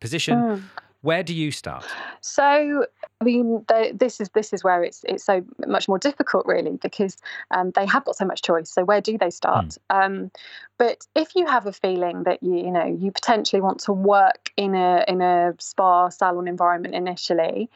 position, 0.00 0.36
mm. 0.38 0.62
Where 1.02 1.22
do 1.22 1.34
you 1.34 1.50
start? 1.50 1.84
So 2.20 2.86
I 3.20 3.24
mean, 3.24 3.64
they, 3.68 3.92
this 3.92 4.20
is 4.20 4.30
this 4.30 4.52
is 4.52 4.64
where 4.64 4.82
it's 4.82 5.04
it's 5.06 5.24
so 5.24 5.44
much 5.66 5.88
more 5.88 5.98
difficult, 5.98 6.46
really, 6.46 6.78
because 6.80 7.16
um, 7.50 7.72
they 7.72 7.86
have 7.86 8.04
got 8.04 8.16
so 8.16 8.24
much 8.24 8.42
choice. 8.42 8.70
So 8.70 8.84
where 8.84 9.00
do 9.00 9.18
they 9.18 9.30
start? 9.30 9.76
Mm. 9.90 10.04
Um, 10.04 10.30
but 10.78 11.06
if 11.14 11.34
you 11.36 11.46
have 11.46 11.66
a 11.66 11.72
feeling 11.72 12.22
that 12.24 12.42
you 12.42 12.56
you 12.56 12.70
know 12.70 12.86
you 12.86 13.10
potentially 13.12 13.60
want 13.60 13.80
to 13.80 13.92
work 13.92 14.50
in 14.56 14.74
a 14.74 15.04
in 15.08 15.20
a 15.20 15.54
spa 15.58 16.08
salon 16.08 16.48
environment 16.48 16.94
initially, 16.94 17.68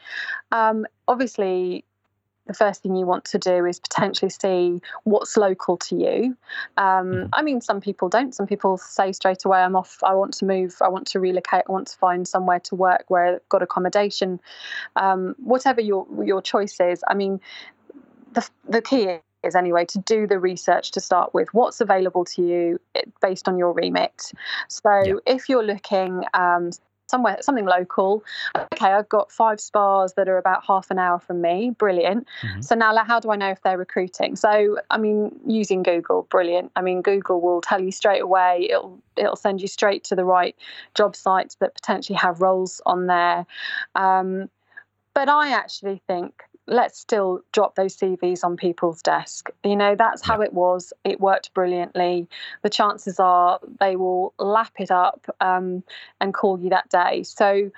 um, 0.51 0.85
obviously 1.07 1.85
the 2.47 2.53
first 2.53 2.81
thing 2.81 2.95
you 2.95 3.05
want 3.05 3.25
to 3.25 3.37
do 3.37 3.65
is 3.65 3.79
potentially 3.79 4.29
see 4.29 4.81
what's 5.03 5.37
local 5.37 5.77
to 5.77 5.95
you. 5.95 6.37
Um, 6.77 7.11
mm-hmm. 7.11 7.27
I 7.33 7.41
mean, 7.41 7.61
some 7.61 7.81
people 7.81 8.09
don't. 8.09 8.33
Some 8.33 8.47
people 8.47 8.77
say 8.77 9.11
straight 9.11 9.45
away, 9.45 9.59
I'm 9.59 9.75
off, 9.75 9.99
I 10.03 10.13
want 10.13 10.33
to 10.35 10.45
move, 10.45 10.77
I 10.81 10.87
want 10.87 11.07
to 11.07 11.19
relocate, 11.19 11.63
I 11.67 11.71
want 11.71 11.87
to 11.87 11.97
find 11.97 12.27
somewhere 12.27 12.59
to 12.61 12.75
work 12.75 13.05
where 13.07 13.35
I've 13.35 13.49
got 13.49 13.61
accommodation. 13.61 14.39
Um, 14.95 15.35
whatever 15.39 15.81
your, 15.81 16.07
your 16.23 16.41
choice 16.41 16.79
is, 16.79 17.03
I 17.07 17.13
mean, 17.13 17.39
the, 18.33 18.47
the 18.67 18.81
key 18.81 19.19
is 19.43 19.55
anyway 19.55 19.85
to 19.85 19.99
do 19.99 20.27
the 20.27 20.39
research 20.39 20.91
to 20.91 20.99
start 20.99 21.33
with 21.33 21.53
what's 21.53 21.79
available 21.79 22.25
to 22.25 22.41
you 22.41 22.79
eh, 22.95 23.01
based 23.21 23.47
on 23.47 23.57
your 23.57 23.71
remit 23.71 24.31
so 24.67 25.03
yeah. 25.05 25.13
if 25.27 25.47
you're 25.47 25.63
looking 25.63 26.23
um, 26.33 26.71
somewhere 27.07 27.37
something 27.41 27.65
local. 27.65 28.23
Okay 28.55 28.91
i've 28.91 29.09
got 29.09 29.31
five 29.31 29.59
spas 29.59 30.13
that 30.13 30.27
are 30.29 30.37
about 30.37 30.63
half 30.65 30.91
an 30.91 30.99
hour 30.99 31.19
from 31.19 31.41
me. 31.41 31.71
Brilliant. 31.71 32.27
Mm-hmm. 32.41 32.61
so 32.61 32.75
now 32.75 32.95
how 33.03 33.19
do 33.19 33.31
i 33.31 33.35
know 33.35 33.49
if 33.49 33.61
they're 33.61 33.77
recruiting? 33.77 34.35
So 34.35 34.77
i 34.89 34.97
mean 34.97 35.39
using 35.45 35.83
google 35.83 36.23
brilliant. 36.29 36.71
I 36.75 36.81
mean 36.81 37.01
google 37.01 37.41
will 37.41 37.61
tell 37.61 37.81
you 37.81 37.91
straight 37.91 38.21
away. 38.21 38.67
It'll 38.69 38.99
it'll 39.15 39.35
send 39.35 39.61
you 39.61 39.67
straight 39.67 40.03
to 40.05 40.15
the 40.15 40.25
right 40.25 40.55
job 40.95 41.15
sites 41.15 41.55
that 41.55 41.73
potentially 41.75 42.17
have 42.17 42.41
roles 42.41 42.81
on 42.85 43.07
there. 43.07 43.45
Um, 43.95 44.49
but 45.13 45.29
i 45.29 45.51
actually 45.51 46.01
think 46.07 46.43
let's 46.67 46.99
still 46.99 47.41
drop 47.53 47.75
those 47.75 47.95
CVs 47.95 48.43
on 48.43 48.57
people's 48.57 49.01
desk. 49.01 49.49
You 49.63 49.75
know, 49.75 49.95
that's 49.95 50.21
how 50.21 50.41
it 50.41 50.53
was. 50.53 50.93
It 51.03 51.19
worked 51.19 51.53
brilliantly. 51.53 52.27
The 52.61 52.69
chances 52.69 53.19
are 53.19 53.59
they 53.79 53.95
will 53.95 54.33
lap 54.37 54.73
it 54.79 54.91
up 54.91 55.25
um, 55.39 55.83
and 56.19 56.33
call 56.33 56.59
you 56.59 56.69
that 56.71 56.89
day. 56.89 57.23
So, 57.23 57.71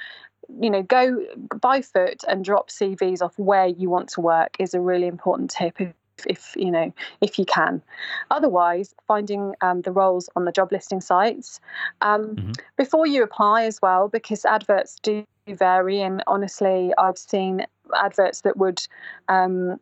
you 0.60 0.70
know, 0.70 0.82
go 0.82 1.24
by 1.62 1.82
foot 1.82 2.24
and 2.28 2.44
drop 2.44 2.70
CVs 2.70 3.22
off 3.22 3.38
where 3.38 3.68
you 3.68 3.90
want 3.90 4.10
to 4.10 4.22
work 4.22 4.56
is 4.60 4.74
a 4.74 4.82
really 4.82 5.08
important 5.08 5.52
tip. 5.52 5.80
If, 5.80 5.94
if 6.28 6.54
you 6.58 6.70
know 6.70 6.94
if 7.22 7.40
you 7.40 7.46
can 7.46 7.82
otherwise 8.30 8.94
finding 9.08 9.56
um, 9.62 9.84
the 9.84 9.92
roles 9.94 10.30
on 10.36 10.44
the 10.44 10.52
job 10.52 10.70
listing 10.70 11.00
sites 11.00 11.62
um, 12.02 12.36
mm-hmm. 12.36 12.52
before 12.76 13.08
you 13.08 13.24
apply 13.24 13.64
as 13.64 13.82
well 13.82 14.10
because 14.10 14.44
adverts 14.44 14.98
do 15.02 15.26
vary 15.54 16.02
and 16.02 16.24
honestly 16.28 16.92
i've 16.98 17.18
seen 17.18 17.66
adverts 17.96 18.42
that 18.42 18.58
would, 18.58 18.82
um, 19.28 19.80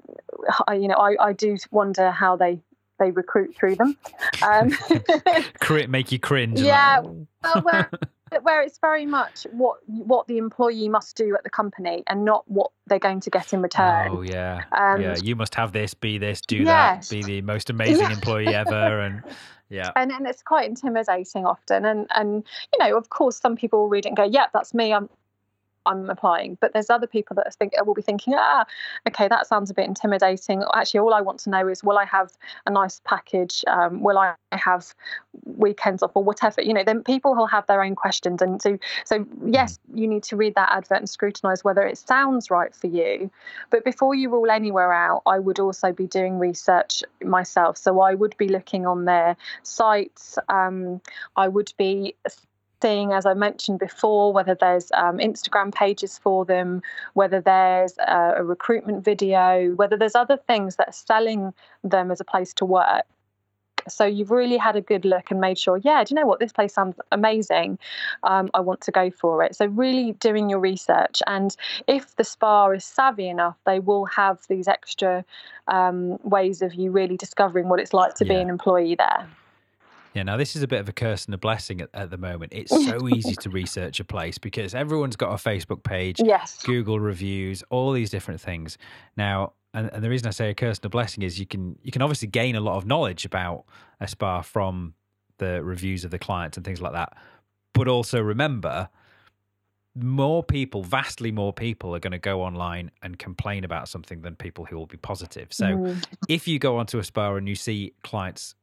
I, 0.67 0.75
you 0.75 0.88
know, 0.88 0.95
I, 0.95 1.15
I 1.19 1.34
do 1.34 1.58
wonder 1.71 2.12
how 2.12 2.36
they 2.36 2.60
they 2.99 3.12
recruit 3.12 3.56
through 3.56 3.75
them. 3.75 3.95
Um, 4.41 4.75
make 5.89 6.12
you 6.12 6.17
cringe. 6.19 6.60
Yeah, 6.60 7.01
well, 7.01 7.62
where, 7.62 7.91
where 8.41 8.62
it's 8.63 8.80
very 8.80 9.06
much 9.06 9.45
what 9.51 9.77
what 9.86 10.27
the 10.27 10.38
employee 10.38 10.89
must 10.89 11.15
do 11.15 11.36
at 11.36 11.43
the 11.43 11.49
company 11.49 12.03
and 12.08 12.25
not 12.25 12.43
what 12.49 12.71
they're 12.88 12.97
going 12.97 13.19
to 13.21 13.30
get 13.30 13.53
in 13.53 13.62
return. 13.62 14.10
Oh 14.12 14.21
yeah, 14.21 14.63
um, 14.71 15.01
yeah. 15.01 15.15
You 15.21 15.36
must 15.36 15.53
have 15.56 15.73
this, 15.73 15.93
be 15.93 16.17
this, 16.17 16.41
do 16.41 16.58
yes. 16.58 17.10
that, 17.10 17.15
be 17.15 17.23
the 17.23 17.41
most 17.41 17.69
amazing 17.69 18.10
employee 18.10 18.47
ever, 18.47 18.99
and 19.01 19.21
yeah 19.69 19.91
and 19.97 20.12
and 20.13 20.25
it's 20.25 20.41
quite 20.41 20.65
intimidating 20.65 21.45
often 21.45 21.84
and 21.84 22.08
and 22.15 22.45
you 22.71 22.80
know 22.80 22.95
of 22.95 23.10
course 23.10 23.38
some 23.38 23.58
people 23.58 23.80
will 23.80 23.89
read 23.89 24.06
it 24.06 24.08
and 24.08 24.15
go 24.15 24.23
yep 24.23 24.32
yeah, 24.34 24.45
that's 24.53 24.73
me 24.73 24.93
i'm 24.93 25.10
I'm 25.88 26.10
applying. 26.10 26.58
But 26.60 26.73
there's 26.73 26.89
other 26.89 27.08
people 27.08 27.36
that 27.36 27.54
think 27.56 27.73
will 27.86 27.93
be 27.93 28.02
thinking, 28.02 28.34
ah, 28.36 28.65
okay, 29.08 29.28
that 29.28 29.47
sounds 29.47 29.69
a 29.69 29.73
bit 29.73 29.86
intimidating. 29.86 30.63
Actually, 30.73 31.00
all 31.00 31.13
I 31.13 31.21
want 31.21 31.39
to 31.41 31.50
know 31.50 31.67
is, 31.67 31.84
will 31.84 31.97
I 31.97 32.06
have 32.06 32.32
a 32.65 32.71
nice 32.71 33.02
package? 33.06 33.63
Um, 33.67 34.02
will 34.02 34.17
I 34.17 34.36
have 34.52 34.93
weekends 35.45 36.04
off 36.04 36.12
or 36.13 36.23
whatever? 36.23 36.62
You 36.62 36.73
know, 36.73 36.84
then 36.84 37.04
people 37.04 37.36
will 37.36 37.47
have 37.47 37.65
their 37.67 37.84
own 37.84 37.95
questions, 37.95 38.41
and 38.41 38.62
so 38.62 38.78
so 39.06 39.26
yes, 39.45 39.80
you 39.93 40.08
need 40.08 40.23
to 40.23 40.36
read 40.36 40.56
that 40.56 40.71
advert 40.71 41.00
and 41.00 41.10
scrutinise 41.10 41.63
whether 41.63 41.86
it 41.86 41.97
sounds 41.97 42.52
right 42.52 42.73
for 42.73 42.88
you. 42.88 43.32
But 43.69 43.84
before 43.84 44.15
you 44.15 44.30
rule 44.30 44.52
anywhere 44.52 44.93
out, 44.93 45.21
I 45.26 45.39
would 45.39 45.60
also 45.60 45.91
be 45.91 46.08
doing 46.08 46.39
research 46.39 47.04
myself. 47.23 47.78
So 47.78 48.00
I 48.00 48.13
would 48.13 48.36
be 48.38 48.47
looking 48.47 48.86
on 48.86 49.06
their 49.06 49.38
sites. 49.63 50.38
Um, 50.50 51.02
I 51.36 51.47
would 51.47 51.73
be 51.78 52.15
seeing, 52.81 53.13
as 53.13 53.25
I 53.25 53.33
mentioned 53.33 53.79
before, 53.79 54.33
whether 54.33 54.55
there's 54.55 54.91
um, 54.93 55.17
Instagram 55.17 55.73
pages 55.73 56.17
for 56.17 56.45
them, 56.45 56.81
whether 57.13 57.41
there's 57.41 57.97
a, 57.99 58.35
a 58.37 58.43
recruitment 58.43 59.03
video, 59.03 59.73
whether 59.75 59.97
there's 59.97 60.15
other 60.15 60.37
things 60.37 60.75
that 60.75 60.89
are 60.89 60.93
selling 60.93 61.53
them 61.83 62.11
as 62.11 62.19
a 62.19 62.25
place 62.25 62.53
to 62.55 62.65
work. 62.65 63.05
So 63.89 64.05
you've 64.05 64.32
really 64.32 64.57
had 64.57 64.75
a 64.75 64.82
good 64.82 65.05
look 65.05 65.32
and 65.32 65.39
made 65.39 65.57
sure, 65.57 65.78
yeah, 65.78 66.03
do 66.03 66.13
you 66.13 66.19
know 66.19 66.28
what? 66.28 66.39
This 66.39 66.51
place 66.51 66.73
sounds 66.73 66.97
amazing. 67.13 67.80
Um, 68.23 68.49
I 68.53 68.59
want 68.59 68.82
to 68.82 68.91
go 68.91 69.09
for 69.09 69.43
it. 69.43 69.55
So 69.55 69.65
really 69.67 70.11
doing 70.13 70.49
your 70.49 70.59
research. 70.59 71.21
And 71.25 71.55
if 71.88 72.15
the 72.17 72.25
spa 72.25 72.69
is 72.71 72.84
savvy 72.84 73.30
enough, 73.30 73.55
they 73.65 73.80
will 73.80 74.05
have 74.05 74.39
these 74.49 74.67
extra 74.67 75.23
um, 75.69 76.19
ways 76.23 76.61
of 76.61 76.73
you 76.73 76.91
really 76.91 77.15
discovering 77.15 77.69
what 77.69 77.80
it's 77.80 77.93
like 77.93 78.15
to 78.15 78.25
yeah. 78.25 78.34
be 78.34 78.41
an 78.41 78.49
employee 78.49 78.95
there. 78.95 79.25
Yeah, 80.18 80.24
now 80.24 80.36
this 80.36 80.55
is 80.55 80.63
a 80.63 80.68
bit 80.68 80.80
of 80.80 80.89
a 80.89 80.93
curse 80.93 81.26
and 81.26 81.36
a 81.36 81.38
blessing 81.38 81.80
at, 81.80 81.89
at 81.93 82.09
the 82.09 82.18
moment. 82.18 82.51
It's 82.51 82.72
so 82.72 83.07
easy 83.15 83.36
to 83.36 83.51
research 83.51 83.99
a 83.99 84.03
place 84.03 84.39
because 84.39 84.74
everyone's 84.74 85.15
got 85.15 85.30
a 85.30 85.36
Facebook 85.36 85.84
page, 85.84 86.20
yes. 86.20 86.63
Google 86.63 86.99
reviews, 86.99 87.63
all 87.70 87.91
these 87.91 88.09
different 88.09 88.41
things. 88.41 88.80
Now, 89.15 89.53
and, 89.76 89.91
and 89.93 90.03
the 90.03 90.09
reason 90.09 90.28
I 90.28 90.32
say 90.32 90.49
a 90.49 90.55
curse 90.55 90.80
and 90.80 90.88
a 90.88 90.89
blessing 90.89 91.22
is 91.22 91.39
you 91.39 91.45
can 91.45 91.78
you 91.84 91.91
can 91.91 92.01
obviously 92.01 92.30
gain 92.30 92.55
a 92.55 92.59
lot 92.59 92.78
of 92.78 92.88
knowledge 92.88 93.26
about 93.26 93.65
a 93.99 94.07
spa 94.07 94.41
from 94.41 94.95
the 95.38 95.63
reviews 95.63 96.03
of 96.03 96.09
the 96.09 96.18
clients 96.18 96.57
and 96.57 96.65
things 96.65 96.82
like 96.82 96.93
that. 96.93 97.15
But 97.74 97.88
also 97.88 98.20
remember, 98.20 98.89
more 99.93 100.41
people, 100.41 100.82
vastly 100.82 101.32
more 101.32 101.53
people, 101.53 101.93
are 101.93 101.99
going 101.99 102.09
to 102.09 102.18
go 102.18 102.41
online 102.41 102.89
and 103.03 103.20
complain 103.20 103.63
about 103.63 103.88
something 103.88 104.22
than 104.22 104.36
people 104.36 104.65
who 104.65 104.78
will 104.78 104.88
be 104.88 104.97
positive. 104.97 105.53
So 105.53 105.65
mm. 105.65 106.03
if 106.28 106.47
you 106.47 106.57
go 106.57 106.78
onto 106.78 106.97
a 106.97 107.03
spa 107.03 107.36
and 107.36 107.47
you 107.47 107.53
see 107.53 107.93
clients 108.01 108.55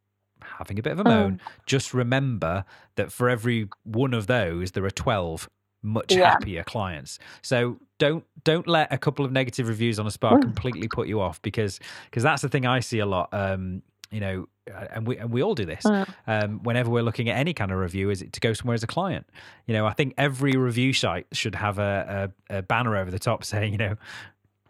having 0.43 0.79
a 0.79 0.83
bit 0.83 0.93
of 0.93 1.01
a 1.01 1.05
moan, 1.05 1.41
oh. 1.43 1.51
just 1.67 1.95
remember 1.95 2.65
that 2.97 3.13
for 3.13 3.29
every 3.29 3.69
one 3.85 4.15
of 4.15 4.27
those, 4.27 4.73
there 4.73 4.85
are 4.85 4.91
12 4.91 5.49
much 5.83 6.15
yeah. 6.15 6.31
happier 6.31 6.65
clients. 6.65 7.19
So 7.43 7.79
don't 7.99 8.25
don't 8.43 8.67
let 8.67 8.93
a 8.93 8.99
couple 8.99 9.25
of 9.25 9.33
negative 9.33 9.69
reviews 9.69 9.99
on 9.99 10.07
a 10.07 10.11
spa 10.11 10.33
mm. 10.33 10.43
completely 10.43 10.89
put 10.89 11.07
you 11.07 11.21
off 11.21 11.41
because 11.43 11.79
because 12.07 12.23
that's 12.23 12.43
the 12.43 12.49
thing 12.49 12.67
I 12.67 12.81
see 12.81 12.99
a 12.99 13.07
lot. 13.07 13.29
Um, 13.33 13.83
you 14.11 14.21
know, 14.21 14.47
and 14.67 15.07
we 15.07 15.19
and 15.19 15.31
we 15.31 15.43
all 15.43 15.55
do 15.55 15.65
this. 15.65 15.85
Mm. 15.85 16.15
Um, 16.27 16.63
whenever 16.63 16.91
we're 16.91 17.03
looking 17.03 17.29
at 17.29 17.37
any 17.37 17.53
kind 17.53 17.71
of 17.71 17.79
review, 17.79 18.11
is 18.11 18.23
it 18.23 18.33
to 18.33 18.41
go 18.41 18.53
somewhere 18.53 18.75
as 18.75 18.83
a 18.83 18.87
client? 18.87 19.27
You 19.67 19.75
know, 19.75 19.87
I 19.87 19.93
think 19.93 20.15
every 20.17 20.57
review 20.57 20.93
site 20.93 21.27
should 21.33 21.55
have 21.55 21.79
a, 21.79 22.33
a, 22.49 22.59
a 22.59 22.63
banner 22.63 22.97
over 22.97 23.11
the 23.11 23.19
top 23.19 23.45
saying, 23.45 23.73
you 23.73 23.79
know, 23.79 23.97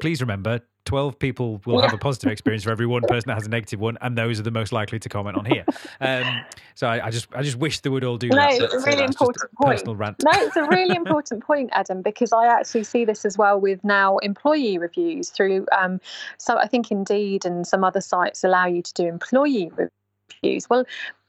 please 0.01 0.21
remember 0.21 0.61
12 0.85 1.19
people 1.19 1.61
will 1.65 1.81
have 1.81 1.93
a 1.93 1.99
positive 1.99 2.31
experience 2.31 2.65
for 2.65 2.71
every 2.71 2.87
one 2.87 3.03
person 3.09 3.29
that 3.29 3.35
has 3.35 3.47
a 3.47 3.51
negative 3.51 3.81
one 3.81 3.97
and 4.01 4.19
those 4.19 4.39
are 4.39 4.43
the 4.43 4.51
most 4.51 4.73
likely 4.73 4.99
to 4.99 5.09
comment 5.09 5.37
on 5.37 5.45
here. 5.45 5.65
Um, 6.01 6.45
so 6.75 6.87
I, 6.87 7.07
I, 7.07 7.11
just 7.11 7.29
i 7.35 7.43
just 7.43 7.57
wish 7.57 7.81
they 7.81 7.91
would 7.91 8.05
all 8.05 8.19
do 8.19 8.29
no, 8.29 8.37
that. 8.37 8.61
it's 8.61 8.75
a 8.75 8.79
really 8.81 9.05
important 9.05 9.51
a 9.53 9.63
point 9.63 9.83
no 10.23 10.31
it's 10.35 10.57
a 10.57 10.65
really 10.65 10.97
important 10.97 11.43
point 11.43 11.71
adam 11.73 12.03
because 12.03 12.33
i 12.33 12.47
actually 12.47 12.85
see 12.85 13.05
this 13.05 13.25
as 13.25 13.39
well 13.39 13.61
with 13.61 13.83
now 13.85 14.19
employee 14.19 14.77
reviews 14.79 15.31
through 15.31 15.67
um, 15.77 16.01
so 16.39 16.59
i 16.59 16.67
think 16.67 16.91
indeed 16.91 17.45
and 17.45 17.67
some 17.67 17.85
other 17.85 18.01
sites 18.01 18.45
allow 18.45 18.67
you 18.67 18.83
to 18.83 18.93
do 18.95 19.07
employee 19.07 19.71
reviews. 19.77 20.69
Well 20.69 20.85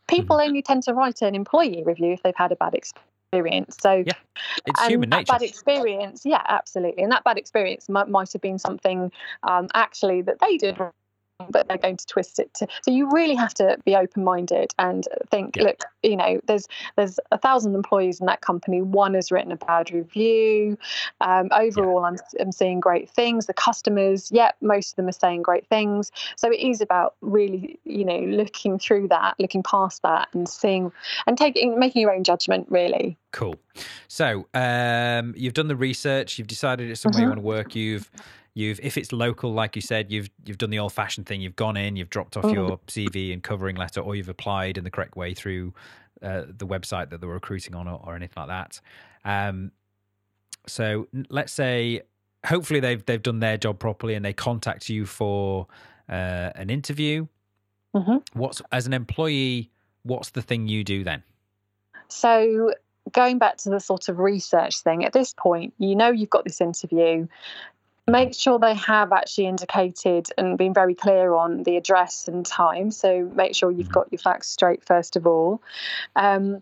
people 0.08 0.38
mm-hmm. 0.38 0.50
only 0.50 0.62
tend 0.62 0.84
to 0.84 0.94
write 0.94 1.22
an 1.22 1.36
employee 1.36 1.84
review 1.86 2.14
if 2.14 2.24
they've 2.24 2.36
had 2.36 2.52
a 2.52 2.56
bad 2.56 2.74
experience 2.74 3.15
experience. 3.32 3.78
So 3.82 4.04
yeah, 4.06 4.14
it's 4.66 4.86
human 4.86 5.10
nature. 5.10 5.26
That 5.28 5.40
bad 5.40 5.42
experience, 5.42 6.22
yeah, 6.26 6.42
absolutely. 6.48 7.04
And 7.04 7.12
that 7.12 7.24
bad 7.24 7.38
experience 7.38 7.90
might, 7.90 8.10
might 8.10 8.32
have 8.34 8.42
been 8.42 8.60
something 8.60 9.12
um, 9.44 9.68
actually 9.74 10.22
that 10.24 10.40
they 10.40 10.58
did 10.58 10.78
but 11.50 11.68
they're 11.68 11.78
going 11.78 11.98
to 11.98 12.06
twist 12.06 12.40
it 12.40 12.54
to 12.54 12.68
so 12.82 12.92
you 12.92 13.10
really 13.12 13.36
have 13.36 13.54
to 13.54 13.78
be 13.86 13.96
open-minded 13.96 14.74
and 14.80 15.08
think 15.30 15.56
yeah. 15.58 15.64
look 15.64 15.84
you 16.02 16.16
know 16.16 16.40
there's 16.48 16.68
there's 16.96 17.20
a 17.32 17.38
thousand 17.38 17.76
employees 17.76 18.20
in 18.20 18.26
that 18.28 18.42
company. 18.42 18.82
One 18.82 19.14
has 19.16 19.32
written 19.32 19.52
a 19.52 19.58
bad 19.58 19.92
review. 19.92 20.78
Um, 21.22 21.50
overall 21.52 22.02
yeah. 22.02 22.08
I'm, 22.08 22.18
I'm 22.40 22.52
seeing 22.52 22.80
great 22.80 23.10
things. 23.10 23.48
The 23.48 23.54
customers 23.54 24.30
yeah 24.32 24.52
most 24.62 24.94
of 24.94 24.96
them 24.98 25.08
are 25.08 25.14
saying 25.14 25.42
great 25.42 25.68
things. 25.68 26.12
So 26.38 26.52
it 26.52 26.60
is 26.60 26.82
about 26.82 27.16
really 27.22 27.80
you 27.84 28.06
know 28.06 28.20
looking 28.20 28.80
through 28.80 29.10
that 29.10 29.36
looking 29.40 29.64
past 29.64 30.02
that 30.04 30.30
and 30.34 30.48
seeing 30.48 30.92
and 31.28 31.38
taking 31.38 31.78
making 31.78 32.02
your 32.02 32.14
own 32.14 32.24
judgment 32.24 32.68
really. 32.70 33.18
Cool. 33.32 33.56
So 34.08 34.48
um, 34.54 35.34
you've 35.36 35.54
done 35.54 35.68
the 35.68 35.76
research. 35.76 36.40
You've 36.40 36.48
decided 36.48 36.90
it's 36.90 37.02
somewhere 37.02 37.20
mm-hmm. 37.20 37.24
you 37.24 37.30
want 37.30 37.40
to 37.40 37.46
work. 37.46 37.76
You've 37.76 38.10
You've, 38.56 38.80
if 38.82 38.98
it's 38.98 39.12
local, 39.12 39.54
like 39.54 39.76
you 39.76 39.82
said, 39.82 40.10
you've 40.10 40.30
you've 40.46 40.58
done 40.58 40.70
the 40.70 40.80
old 40.80 40.94
fashioned 40.94 41.28
thing. 41.28 41.42
You've 41.42 41.58
gone 41.58 41.76
in, 41.76 41.98
you've 41.98 42.10
dropped 42.10 42.38
off 42.38 42.46
mm-hmm. 42.46 42.56
your 42.56 42.78
CV 42.88 43.34
and 43.34 43.44
covering 43.44 43.76
letter, 43.76 44.00
or 44.00 44.16
you've 44.16 44.30
applied 44.30 44.78
in 44.78 44.86
the 44.86 44.90
correct 44.90 45.18
way 45.18 45.34
through 45.34 45.74
uh, 46.24 46.44
the 46.48 46.66
website 46.66 47.10
that 47.10 47.20
they're 47.20 47.30
recruiting 47.30 47.76
on, 47.76 47.86
or, 47.90 48.02
or 48.06 48.16
anything 48.16 48.48
like 48.48 48.48
that. 48.48 48.80
Um, 49.26 49.72
so 50.68 51.10
let's 51.30 51.52
say, 51.52 52.04
hopefully 52.46 52.80
they've 52.80 53.06
they've 53.06 53.22
done 53.22 53.40
their 53.40 53.58
job 53.58 53.78
properly, 53.78 54.16
and 54.16 54.24
they 54.24 54.32
contact 54.32 54.88
you 54.88 55.06
for 55.06 55.68
uh, 56.08 56.52
an 56.56 56.70
interview. 56.70 57.28
Mm-hmm. 57.94 58.40
What's 58.40 58.62
as 58.72 58.88
an 58.88 58.94
employee? 58.94 59.70
What's 60.04 60.30
the 60.30 60.42
thing 60.42 60.70
you 60.70 60.86
do 60.86 61.04
then? 61.04 61.24
So 62.08 62.72
going 63.12 63.38
back 63.38 63.58
to 63.58 63.70
the 63.70 63.80
sort 63.80 64.08
of 64.08 64.20
research 64.20 64.80
thing, 64.82 65.04
at 65.04 65.12
this 65.12 65.34
point, 65.34 65.74
you 65.78 65.96
know 65.96 66.10
you've 66.10 66.30
got 66.30 66.46
this 66.46 66.62
interview 66.62 67.28
make 68.08 68.34
sure 68.34 68.60
they 68.60 68.76
have 68.76 69.12
actually 69.12 69.48
indicated 69.48 70.28
and 70.38 70.58
been 70.58 70.74
very 70.74 70.96
clear 70.96 71.34
on 71.34 71.64
the 71.64 71.78
address 71.78 72.28
and 72.28 72.46
time. 72.46 72.92
So 72.92 73.30
make 73.34 73.56
sure 73.56 73.72
you've 73.72 73.88
mm-hmm. 73.88 73.94
got 73.94 74.12
your 74.12 74.20
facts 74.20 74.50
straight 74.50 74.84
first 74.84 75.16
of 75.16 75.26
all. 75.26 75.62
Um, 76.16 76.62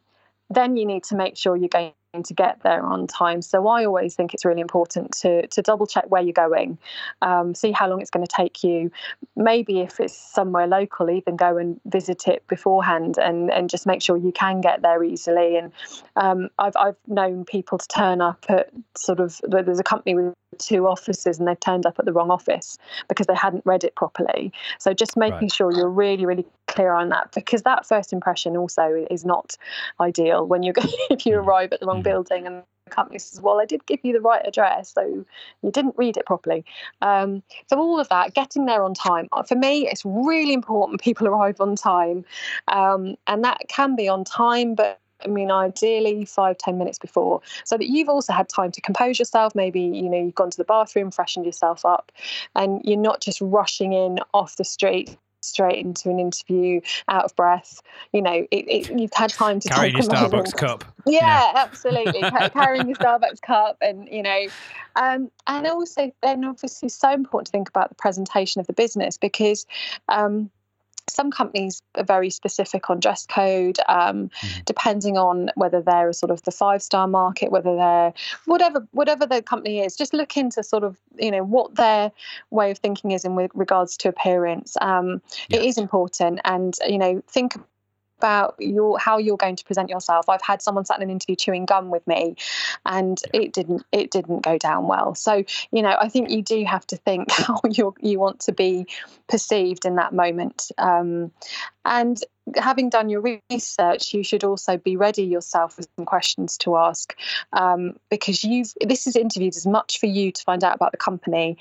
then 0.49 0.77
you 0.77 0.85
need 0.85 1.03
to 1.05 1.15
make 1.15 1.37
sure 1.37 1.55
you're 1.55 1.69
going 1.69 1.93
to 2.21 2.33
get 2.33 2.61
there 2.61 2.83
on 2.83 3.07
time. 3.07 3.41
So 3.41 3.67
I 3.67 3.85
always 3.85 4.13
think 4.13 4.33
it's 4.33 4.45
really 4.45 4.61
important 4.61 5.13
to 5.21 5.47
to 5.47 5.61
double 5.63 5.87
check 5.87 6.05
where 6.09 6.21
you're 6.21 6.33
going, 6.33 6.77
um, 7.23 7.55
see 7.55 7.71
how 7.71 7.89
long 7.89 8.01
it's 8.01 8.11
going 8.11 8.25
to 8.25 8.35
take 8.35 8.63
you. 8.63 8.91
Maybe 9.35 9.79
if 9.79 9.99
it's 9.99 10.15
somewhere 10.15 10.67
local, 10.67 11.09
even 11.09 11.35
go 11.35 11.57
and 11.57 11.79
visit 11.85 12.27
it 12.27 12.45
beforehand 12.47 13.17
and 13.17 13.51
and 13.51 13.69
just 13.69 13.87
make 13.87 14.01
sure 14.03 14.15
you 14.15 14.31
can 14.31 14.61
get 14.61 14.83
there 14.83 15.03
easily. 15.03 15.57
And 15.57 15.71
um, 16.15 16.49
I've 16.59 16.75
I've 16.75 16.97
known 17.07 17.45
people 17.45 17.79
to 17.79 17.87
turn 17.87 18.21
up 18.21 18.45
at 18.49 18.69
sort 18.95 19.19
of 19.19 19.41
there's 19.47 19.79
a 19.79 19.83
company 19.83 20.13
with 20.13 20.35
two 20.59 20.87
offices 20.87 21.39
and 21.39 21.47
they've 21.47 21.59
turned 21.59 21.85
up 21.85 21.97
at 21.99 22.05
the 22.05 22.13
wrong 22.13 22.29
office 22.29 22.77
because 23.07 23.27
they 23.27 23.35
hadn't 23.35 23.65
read 23.65 23.83
it 23.83 23.95
properly. 23.95 24.51
So 24.77 24.93
just 24.93 25.17
making 25.17 25.39
right. 25.41 25.53
sure 25.53 25.71
you're 25.71 25.89
really, 25.89 26.25
really 26.25 26.45
clear 26.67 26.93
on 26.93 27.09
that 27.09 27.31
because 27.33 27.63
that 27.63 27.85
first 27.85 28.13
impression 28.13 28.55
also 28.57 29.05
is 29.09 29.25
not 29.25 29.57
ideal 29.99 30.45
when 30.45 30.63
you're 30.63 30.73
if 31.09 31.25
you 31.25 31.33
mm. 31.33 31.45
arrive 31.45 31.73
at 31.73 31.79
the 31.79 31.85
wrong. 31.85 32.02
Building 32.03 32.47
and 32.47 32.63
the 32.85 32.91
company 32.91 33.19
says, 33.19 33.41
"Well, 33.41 33.59
I 33.59 33.65
did 33.65 33.85
give 33.85 33.99
you 34.03 34.13
the 34.13 34.21
right 34.21 34.45
address, 34.45 34.93
so 34.93 35.25
you 35.61 35.71
didn't 35.71 35.95
read 35.97 36.17
it 36.17 36.25
properly." 36.25 36.65
Um, 37.01 37.43
so 37.69 37.79
all 37.79 37.99
of 37.99 38.09
that, 38.09 38.33
getting 38.33 38.65
there 38.65 38.83
on 38.83 38.93
time. 38.93 39.29
Uh, 39.31 39.43
for 39.43 39.55
me, 39.55 39.87
it's 39.87 40.03
really 40.05 40.53
important 40.53 41.01
people 41.01 41.27
arrive 41.33 41.61
on 41.61 41.75
time, 41.75 42.25
um, 42.67 43.15
and 43.27 43.43
that 43.43 43.61
can 43.69 43.95
be 43.95 44.07
on 44.07 44.23
time, 44.23 44.75
but 44.75 44.99
I 45.23 45.27
mean, 45.27 45.51
ideally 45.51 46.25
five, 46.25 46.57
ten 46.57 46.77
minutes 46.77 46.99
before, 46.99 47.41
so 47.63 47.77
that 47.77 47.87
you've 47.87 48.09
also 48.09 48.33
had 48.33 48.49
time 48.49 48.71
to 48.71 48.81
compose 48.81 49.19
yourself. 49.19 49.55
Maybe, 49.55 49.81
you 49.81 50.09
know, 50.09 50.21
you've 50.21 50.35
gone 50.35 50.51
to 50.51 50.57
the 50.57 50.65
bathroom, 50.65 51.11
freshened 51.11 51.45
yourself 51.45 51.85
up, 51.85 52.11
and 52.55 52.81
you're 52.83 52.97
not 52.97 53.21
just 53.21 53.39
rushing 53.41 53.93
in 53.93 54.19
off 54.33 54.57
the 54.57 54.65
street 54.65 55.17
straight 55.43 55.83
into 55.83 56.09
an 56.09 56.19
interview 56.19 56.81
out 57.07 57.25
of 57.25 57.35
breath. 57.35 57.81
You 58.11 58.21
know, 58.21 58.47
it, 58.51 58.65
it, 58.67 58.99
you've 58.99 59.13
had 59.13 59.29
time 59.29 59.59
to 59.59 59.69
carry 59.69 59.91
your 59.91 60.01
Starbucks 60.01 60.55
cup. 60.55 60.83
Yeah, 61.05 61.21
yeah. 61.21 61.51
absolutely. 61.55 62.21
Carrying 62.49 62.87
your 62.87 62.97
Starbucks 62.97 63.41
cup, 63.41 63.77
and 63.81 64.07
you 64.09 64.23
know, 64.23 64.47
um, 64.95 65.29
and 65.47 65.67
also 65.67 66.11
then 66.21 66.45
obviously 66.45 66.89
so 66.89 67.11
important 67.11 67.47
to 67.47 67.51
think 67.51 67.69
about 67.69 67.89
the 67.89 67.95
presentation 67.95 68.59
of 68.59 68.67
the 68.67 68.73
business 68.73 69.17
because. 69.17 69.65
Um, 70.07 70.49
some 71.13 71.31
companies 71.31 71.81
are 71.95 72.03
very 72.03 72.29
specific 72.29 72.89
on 72.89 72.99
dress 72.99 73.25
code, 73.25 73.77
um, 73.87 74.29
mm-hmm. 74.29 74.61
depending 74.65 75.17
on 75.17 75.51
whether 75.55 75.81
they're 75.81 76.09
a 76.09 76.13
sort 76.13 76.31
of 76.31 76.41
the 76.43 76.51
five 76.51 76.81
star 76.81 77.07
market, 77.07 77.51
whether 77.51 77.75
they're 77.75 78.13
whatever 78.45 78.87
whatever 78.91 79.25
the 79.25 79.41
company 79.41 79.79
is. 79.79 79.95
Just 79.95 80.13
look 80.13 80.37
into 80.37 80.63
sort 80.63 80.83
of 80.83 80.97
you 81.17 81.31
know 81.31 81.43
what 81.43 81.75
their 81.75 82.11
way 82.49 82.71
of 82.71 82.77
thinking 82.77 83.11
is 83.11 83.25
in 83.25 83.35
regards 83.53 83.97
to 83.97 84.09
appearance. 84.09 84.75
Um, 84.81 85.21
yeah. 85.49 85.59
It 85.59 85.65
is 85.65 85.77
important, 85.77 86.39
and 86.45 86.75
you 86.87 86.97
know 86.97 87.21
think 87.27 87.55
about 88.17 88.55
your 88.59 88.97
how 88.99 89.17
you're 89.17 89.37
going 89.37 89.55
to 89.55 89.65
present 89.65 89.89
yourself. 89.89 90.29
I've 90.29 90.41
had 90.41 90.61
someone 90.61 90.85
sat 90.85 90.97
in 90.97 91.03
an 91.03 91.09
interview 91.09 91.35
chewing 91.35 91.65
gum 91.65 91.89
with 91.89 92.05
me, 92.07 92.35
and 92.85 93.19
it 93.33 93.53
didn't 93.53 93.83
it 93.91 94.11
didn't 94.11 94.41
go 94.41 94.57
down 94.57 94.87
well. 94.87 95.15
So 95.15 95.43
you 95.71 95.81
know, 95.81 95.95
I 95.99 96.09
think 96.09 96.29
you 96.29 96.41
do 96.41 96.63
have 96.65 96.85
to 96.87 96.97
think 96.97 97.31
how 97.31 97.59
you 97.69 97.93
you 98.01 98.19
want 98.19 98.41
to 98.41 98.51
be 98.51 98.87
perceived 99.27 99.85
in 99.85 99.95
that 99.95 100.13
moment, 100.13 100.71
um, 100.77 101.31
and 101.85 102.17
having 102.55 102.89
done 102.89 103.09
your 103.09 103.39
research, 103.49 104.13
you 104.13 104.23
should 104.23 104.43
also 104.43 104.77
be 104.77 104.97
ready 104.97 105.23
yourself 105.23 105.77
with 105.77 105.87
some 105.97 106.05
questions 106.05 106.57
to 106.57 106.75
ask, 106.77 107.15
um, 107.53 107.97
because 108.09 108.43
you've 108.43 108.73
this 108.81 109.07
is 109.07 109.15
interviewed 109.15 109.55
as 109.55 109.65
much 109.65 109.99
for 109.99 110.07
you 110.07 110.31
to 110.31 110.43
find 110.43 110.63
out 110.63 110.75
about 110.75 110.91
the 110.91 110.97
company 110.97 111.57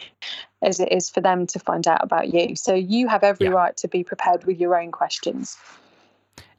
as 0.62 0.78
it 0.78 0.92
is 0.92 1.10
for 1.10 1.20
them 1.20 1.46
to 1.48 1.58
find 1.58 1.88
out 1.88 2.02
about 2.02 2.32
you. 2.32 2.54
So 2.56 2.74
you 2.74 3.08
have 3.08 3.24
every 3.24 3.46
yeah. 3.46 3.52
right 3.52 3.76
to 3.78 3.88
be 3.88 4.04
prepared 4.04 4.44
with 4.44 4.60
your 4.60 4.80
own 4.80 4.92
questions. 4.92 5.56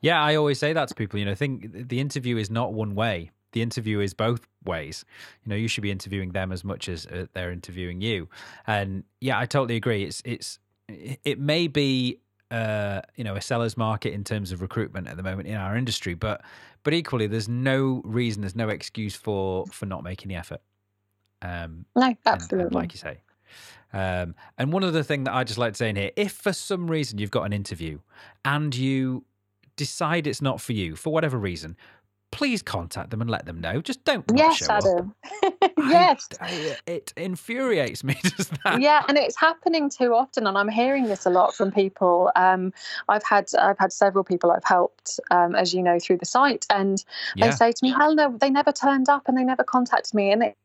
Yeah, 0.03 0.21
I 0.21 0.35
always 0.35 0.59
say 0.59 0.73
that 0.73 0.89
to 0.89 0.95
people. 0.95 1.17
You 1.17 1.25
know, 1.25 1.33
think 1.33 1.87
the 1.87 1.99
interview 1.99 2.37
is 2.37 2.51
not 2.51 2.73
one 2.73 2.93
way. 2.93 3.31
The 3.53 3.61
interview 3.61 4.01
is 4.01 4.13
both 4.13 4.45
ways. 4.65 5.05
You 5.43 5.49
know, 5.49 5.55
you 5.55 5.67
should 5.67 5.81
be 5.81 5.91
interviewing 5.91 6.33
them 6.33 6.51
as 6.51 6.63
much 6.63 6.89
as 6.89 7.05
uh, 7.05 7.27
they're 7.33 7.51
interviewing 7.51 8.01
you. 8.01 8.27
And 8.67 9.05
yeah, 9.21 9.39
I 9.39 9.45
totally 9.45 9.77
agree. 9.77 10.03
It's 10.03 10.21
it's 10.25 10.59
it 10.89 11.39
may 11.39 11.67
be 11.67 12.19
uh, 12.51 13.01
you 13.15 13.23
know 13.23 13.35
a 13.35 13.41
seller's 13.41 13.77
market 13.77 14.13
in 14.13 14.25
terms 14.25 14.51
of 14.51 14.61
recruitment 14.61 15.07
at 15.07 15.15
the 15.15 15.23
moment 15.23 15.47
in 15.47 15.55
our 15.55 15.77
industry, 15.77 16.15
but 16.15 16.41
but 16.83 16.93
equally, 16.93 17.27
there's 17.27 17.47
no 17.47 18.01
reason, 18.03 18.41
there's 18.41 18.55
no 18.57 18.67
excuse 18.67 19.15
for 19.15 19.65
for 19.67 19.85
not 19.85 20.03
making 20.03 20.27
the 20.27 20.35
effort. 20.35 20.61
Um, 21.41 21.85
no, 21.95 22.13
absolutely. 22.25 22.57
And, 22.57 22.67
and 22.67 22.75
like 22.75 22.93
you 22.93 22.99
say. 22.99 23.21
Um, 23.93 24.33
and 24.57 24.73
one 24.73 24.83
other 24.83 25.03
thing 25.03 25.25
that 25.25 25.33
I 25.35 25.43
just 25.43 25.59
like 25.59 25.73
to 25.73 25.77
say 25.77 25.89
in 25.89 25.95
here, 25.95 26.11
if 26.15 26.31
for 26.31 26.51
some 26.51 26.89
reason 26.89 27.19
you've 27.19 27.31
got 27.31 27.43
an 27.43 27.53
interview 27.53 27.99
and 28.43 28.75
you 28.75 29.23
decide 29.75 30.27
it's 30.27 30.41
not 30.41 30.61
for 30.61 30.73
you 30.73 30.95
for 30.95 31.11
whatever 31.11 31.37
reason, 31.37 31.75
please 32.33 32.63
contact 32.63 33.11
them 33.11 33.21
and 33.21 33.29
let 33.29 33.45
them 33.45 33.61
know. 33.61 33.79
Just 33.79 34.03
don't. 34.05 34.25
Yes, 34.33 34.67
Adam. 34.67 35.13
yes. 35.77 36.27
I, 36.41 36.77
it 36.87 37.13
infuriates 37.15 38.03
me. 38.03 38.17
Does 38.23 38.49
that? 38.63 38.81
Yeah, 38.81 39.03
and 39.07 39.17
it's 39.17 39.39
happening 39.39 39.89
too 39.89 40.15
often, 40.15 40.47
and 40.47 40.57
I'm 40.57 40.67
hearing 40.67 41.05
this 41.05 41.27
a 41.27 41.29
lot 41.29 41.53
from 41.53 41.71
people. 41.71 42.31
Um, 42.35 42.73
I've 43.07 43.23
had 43.23 43.49
I've 43.57 43.77
had 43.77 43.93
several 43.93 44.23
people 44.23 44.51
I've 44.51 44.63
helped, 44.63 45.19
um, 45.29 45.53
as 45.53 45.73
you 45.73 45.83
know, 45.83 45.99
through 45.99 46.17
the 46.17 46.25
site, 46.25 46.65
and 46.71 47.03
yeah. 47.35 47.47
they 47.47 47.51
say 47.55 47.71
to 47.71 47.79
me, 47.83 47.91
"Helena, 47.91 48.35
they 48.35 48.49
never 48.49 48.71
turned 48.71 49.09
up 49.09 49.27
and 49.27 49.37
they 49.37 49.43
never 49.43 49.63
contacted 49.63 50.15
me," 50.15 50.31
and 50.31 50.41
it, 50.41 50.57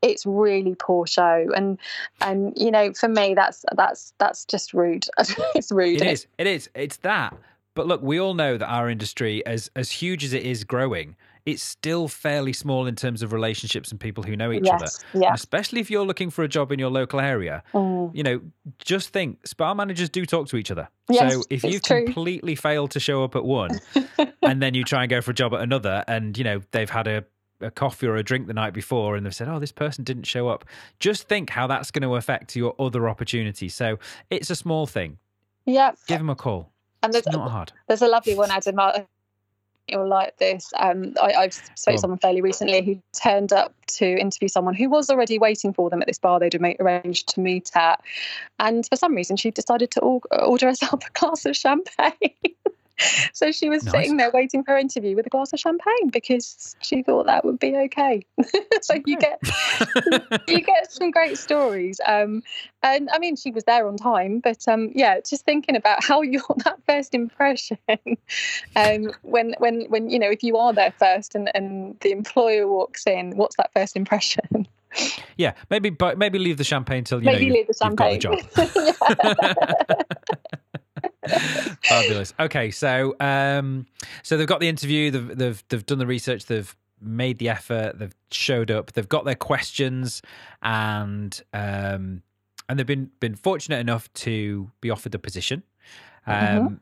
it's 0.00 0.24
really 0.24 0.74
poor 0.74 1.06
show 1.06 1.46
and 1.54 1.78
and 2.20 2.52
you 2.56 2.68
know 2.68 2.92
for 2.94 3.08
me 3.08 3.32
that's 3.34 3.64
that's 3.76 4.12
that's 4.18 4.44
just 4.44 4.74
rude 4.74 5.06
it's 5.54 5.70
rude 5.70 6.02
it 6.02 6.08
is 6.08 6.26
it 6.36 6.48
is 6.48 6.68
it's 6.74 6.96
that 6.96 7.32
but 7.78 7.86
look, 7.86 8.02
we 8.02 8.18
all 8.18 8.34
know 8.34 8.56
that 8.56 8.66
our 8.66 8.90
industry, 8.90 9.46
as 9.46 9.70
as 9.76 9.88
huge 9.88 10.24
as 10.24 10.32
it 10.32 10.42
is 10.42 10.64
growing, 10.64 11.14
it's 11.46 11.62
still 11.62 12.08
fairly 12.08 12.52
small 12.52 12.86
in 12.86 12.96
terms 12.96 13.22
of 13.22 13.32
relationships 13.32 13.92
and 13.92 14.00
people 14.00 14.24
who 14.24 14.34
know 14.34 14.50
each 14.50 14.64
yes, 14.64 14.82
other. 14.82 15.22
Yeah. 15.24 15.32
Especially 15.32 15.80
if 15.80 15.88
you're 15.88 16.04
looking 16.04 16.28
for 16.28 16.42
a 16.42 16.48
job 16.48 16.72
in 16.72 16.80
your 16.80 16.90
local 16.90 17.20
area. 17.20 17.62
Mm. 17.72 18.10
You 18.16 18.24
know, 18.24 18.40
just 18.78 19.10
think 19.10 19.46
spa 19.46 19.74
managers 19.74 20.10
do 20.10 20.26
talk 20.26 20.48
to 20.48 20.56
each 20.56 20.72
other. 20.72 20.88
Yes, 21.08 21.32
so 21.32 21.44
if 21.50 21.62
you 21.62 21.78
true. 21.78 22.04
completely 22.04 22.56
fail 22.56 22.88
to 22.88 22.98
show 22.98 23.22
up 23.22 23.36
at 23.36 23.44
one 23.44 23.78
and 24.42 24.60
then 24.60 24.74
you 24.74 24.82
try 24.82 25.04
and 25.04 25.10
go 25.10 25.20
for 25.20 25.30
a 25.30 25.34
job 25.34 25.54
at 25.54 25.60
another 25.60 26.02
and, 26.08 26.36
you 26.36 26.42
know, 26.42 26.60
they've 26.72 26.90
had 26.90 27.06
a 27.06 27.24
a 27.60 27.70
coffee 27.70 28.06
or 28.06 28.16
a 28.16 28.24
drink 28.24 28.48
the 28.48 28.54
night 28.54 28.72
before 28.72 29.14
and 29.14 29.24
they've 29.24 29.34
said, 29.34 29.48
oh, 29.48 29.60
this 29.60 29.72
person 29.72 30.02
didn't 30.02 30.24
show 30.24 30.48
up. 30.48 30.64
Just 30.98 31.28
think 31.28 31.50
how 31.50 31.68
that's 31.68 31.92
going 31.92 32.02
to 32.02 32.16
affect 32.16 32.56
your 32.56 32.74
other 32.80 33.08
opportunities. 33.08 33.74
So 33.74 33.98
it's 34.30 34.50
a 34.50 34.56
small 34.56 34.86
thing. 34.86 35.18
Yeah. 35.64 35.92
Give 36.06 36.18
them 36.18 36.30
a 36.30 36.36
call. 36.36 36.72
And 37.02 37.12
there's, 37.12 37.26
not 37.26 37.50
hard. 37.50 37.72
There's 37.86 38.02
a 38.02 38.08
lovely 38.08 38.34
one, 38.34 38.50
Adam. 38.50 39.06
You'll 39.86 40.08
like 40.08 40.36
this. 40.36 40.70
Um, 40.76 41.14
I, 41.20 41.32
I've 41.32 41.54
spoke 41.54 41.94
to 41.94 41.98
someone 41.98 42.18
fairly 42.18 42.42
recently 42.42 42.82
who 42.84 43.02
turned 43.18 43.52
up 43.54 43.74
to 43.86 44.06
interview 44.06 44.48
someone 44.48 44.74
who 44.74 44.90
was 44.90 45.08
already 45.08 45.38
waiting 45.38 45.72
for 45.72 45.88
them 45.88 46.02
at 46.02 46.08
this 46.08 46.18
bar 46.18 46.38
they'd 46.38 46.54
arranged 46.54 47.28
to 47.30 47.40
meet 47.40 47.70
at, 47.74 48.02
and 48.58 48.86
for 48.86 48.96
some 48.96 49.14
reason 49.14 49.36
she 49.36 49.50
decided 49.50 49.90
to 49.92 50.00
order 50.00 50.66
herself 50.66 51.00
a 51.06 51.18
glass 51.18 51.46
of 51.46 51.56
champagne. 51.56 52.34
so 53.32 53.52
she 53.52 53.68
was 53.68 53.84
nice. 53.84 53.92
sitting 53.92 54.16
there 54.16 54.30
waiting 54.30 54.62
for 54.62 54.72
her 54.72 54.78
interview 54.78 55.14
with 55.16 55.26
a 55.26 55.30
glass 55.30 55.52
of 55.52 55.60
champagne 55.60 56.10
because 56.10 56.76
she 56.80 57.02
thought 57.02 57.26
that 57.26 57.44
would 57.44 57.58
be 57.58 57.76
okay. 57.76 58.24
so 58.82 58.94
you 59.06 59.18
get 59.18 59.40
you 60.48 60.60
get 60.60 60.90
some 60.90 61.10
great 61.10 61.38
stories. 61.38 62.00
Um, 62.06 62.42
and 62.82 63.08
I 63.12 63.18
mean, 63.18 63.36
she 63.36 63.50
was 63.50 63.64
there 63.64 63.86
on 63.88 63.96
time, 63.96 64.40
but 64.40 64.66
um, 64.68 64.90
yeah, 64.94 65.20
just 65.20 65.44
thinking 65.44 65.76
about 65.76 66.04
how 66.04 66.22
you 66.22 66.42
that 66.64 66.78
first 66.86 67.14
impression, 67.14 67.78
um, 68.76 69.12
when 69.22 69.54
when 69.58 69.82
when 69.88 70.10
you 70.10 70.18
know 70.18 70.30
if 70.30 70.42
you 70.42 70.56
are 70.56 70.72
there 70.72 70.92
first 70.98 71.34
and 71.34 71.50
and 71.54 71.98
the 72.00 72.12
employer 72.12 72.68
walks 72.68 73.06
in, 73.06 73.36
what's 73.36 73.56
that 73.56 73.70
first 73.74 73.96
impression? 73.96 74.66
Yeah, 75.36 75.52
maybe, 75.70 75.90
but 75.90 76.16
maybe 76.16 76.38
leave 76.38 76.56
the 76.56 76.64
champagne 76.64 77.04
till 77.04 77.20
you 77.20 77.26
maybe 77.26 77.48
know 77.48 77.54
leave 77.56 77.66
the 77.66 77.74
champagne. 77.74 78.20
You've 78.20 78.22
got 78.22 78.54
the 78.54 79.86
job. 79.86 80.58
Fabulous. 81.84 82.34
Okay, 82.38 82.70
so 82.70 83.16
um, 83.20 83.86
so 84.22 84.36
they've 84.36 84.46
got 84.46 84.60
the 84.60 84.68
interview. 84.68 85.10
They've 85.10 85.36
they've 85.36 85.64
they've 85.68 85.86
done 85.86 85.98
the 85.98 86.06
research. 86.06 86.46
They've 86.46 86.74
made 87.00 87.38
the 87.38 87.48
effort. 87.48 87.98
They've 87.98 88.14
showed 88.30 88.70
up. 88.70 88.92
They've 88.92 89.08
got 89.08 89.24
their 89.24 89.34
questions, 89.34 90.22
and 90.62 91.40
um, 91.52 92.22
and 92.68 92.78
they've 92.78 92.86
been 92.86 93.10
been 93.20 93.34
fortunate 93.34 93.78
enough 93.78 94.12
to 94.14 94.70
be 94.80 94.90
offered 94.90 95.12
the 95.12 95.18
position. 95.18 95.62
Mm-hmm. 96.26 96.56
Um, 96.56 96.64
mm-hmm. 96.64 96.74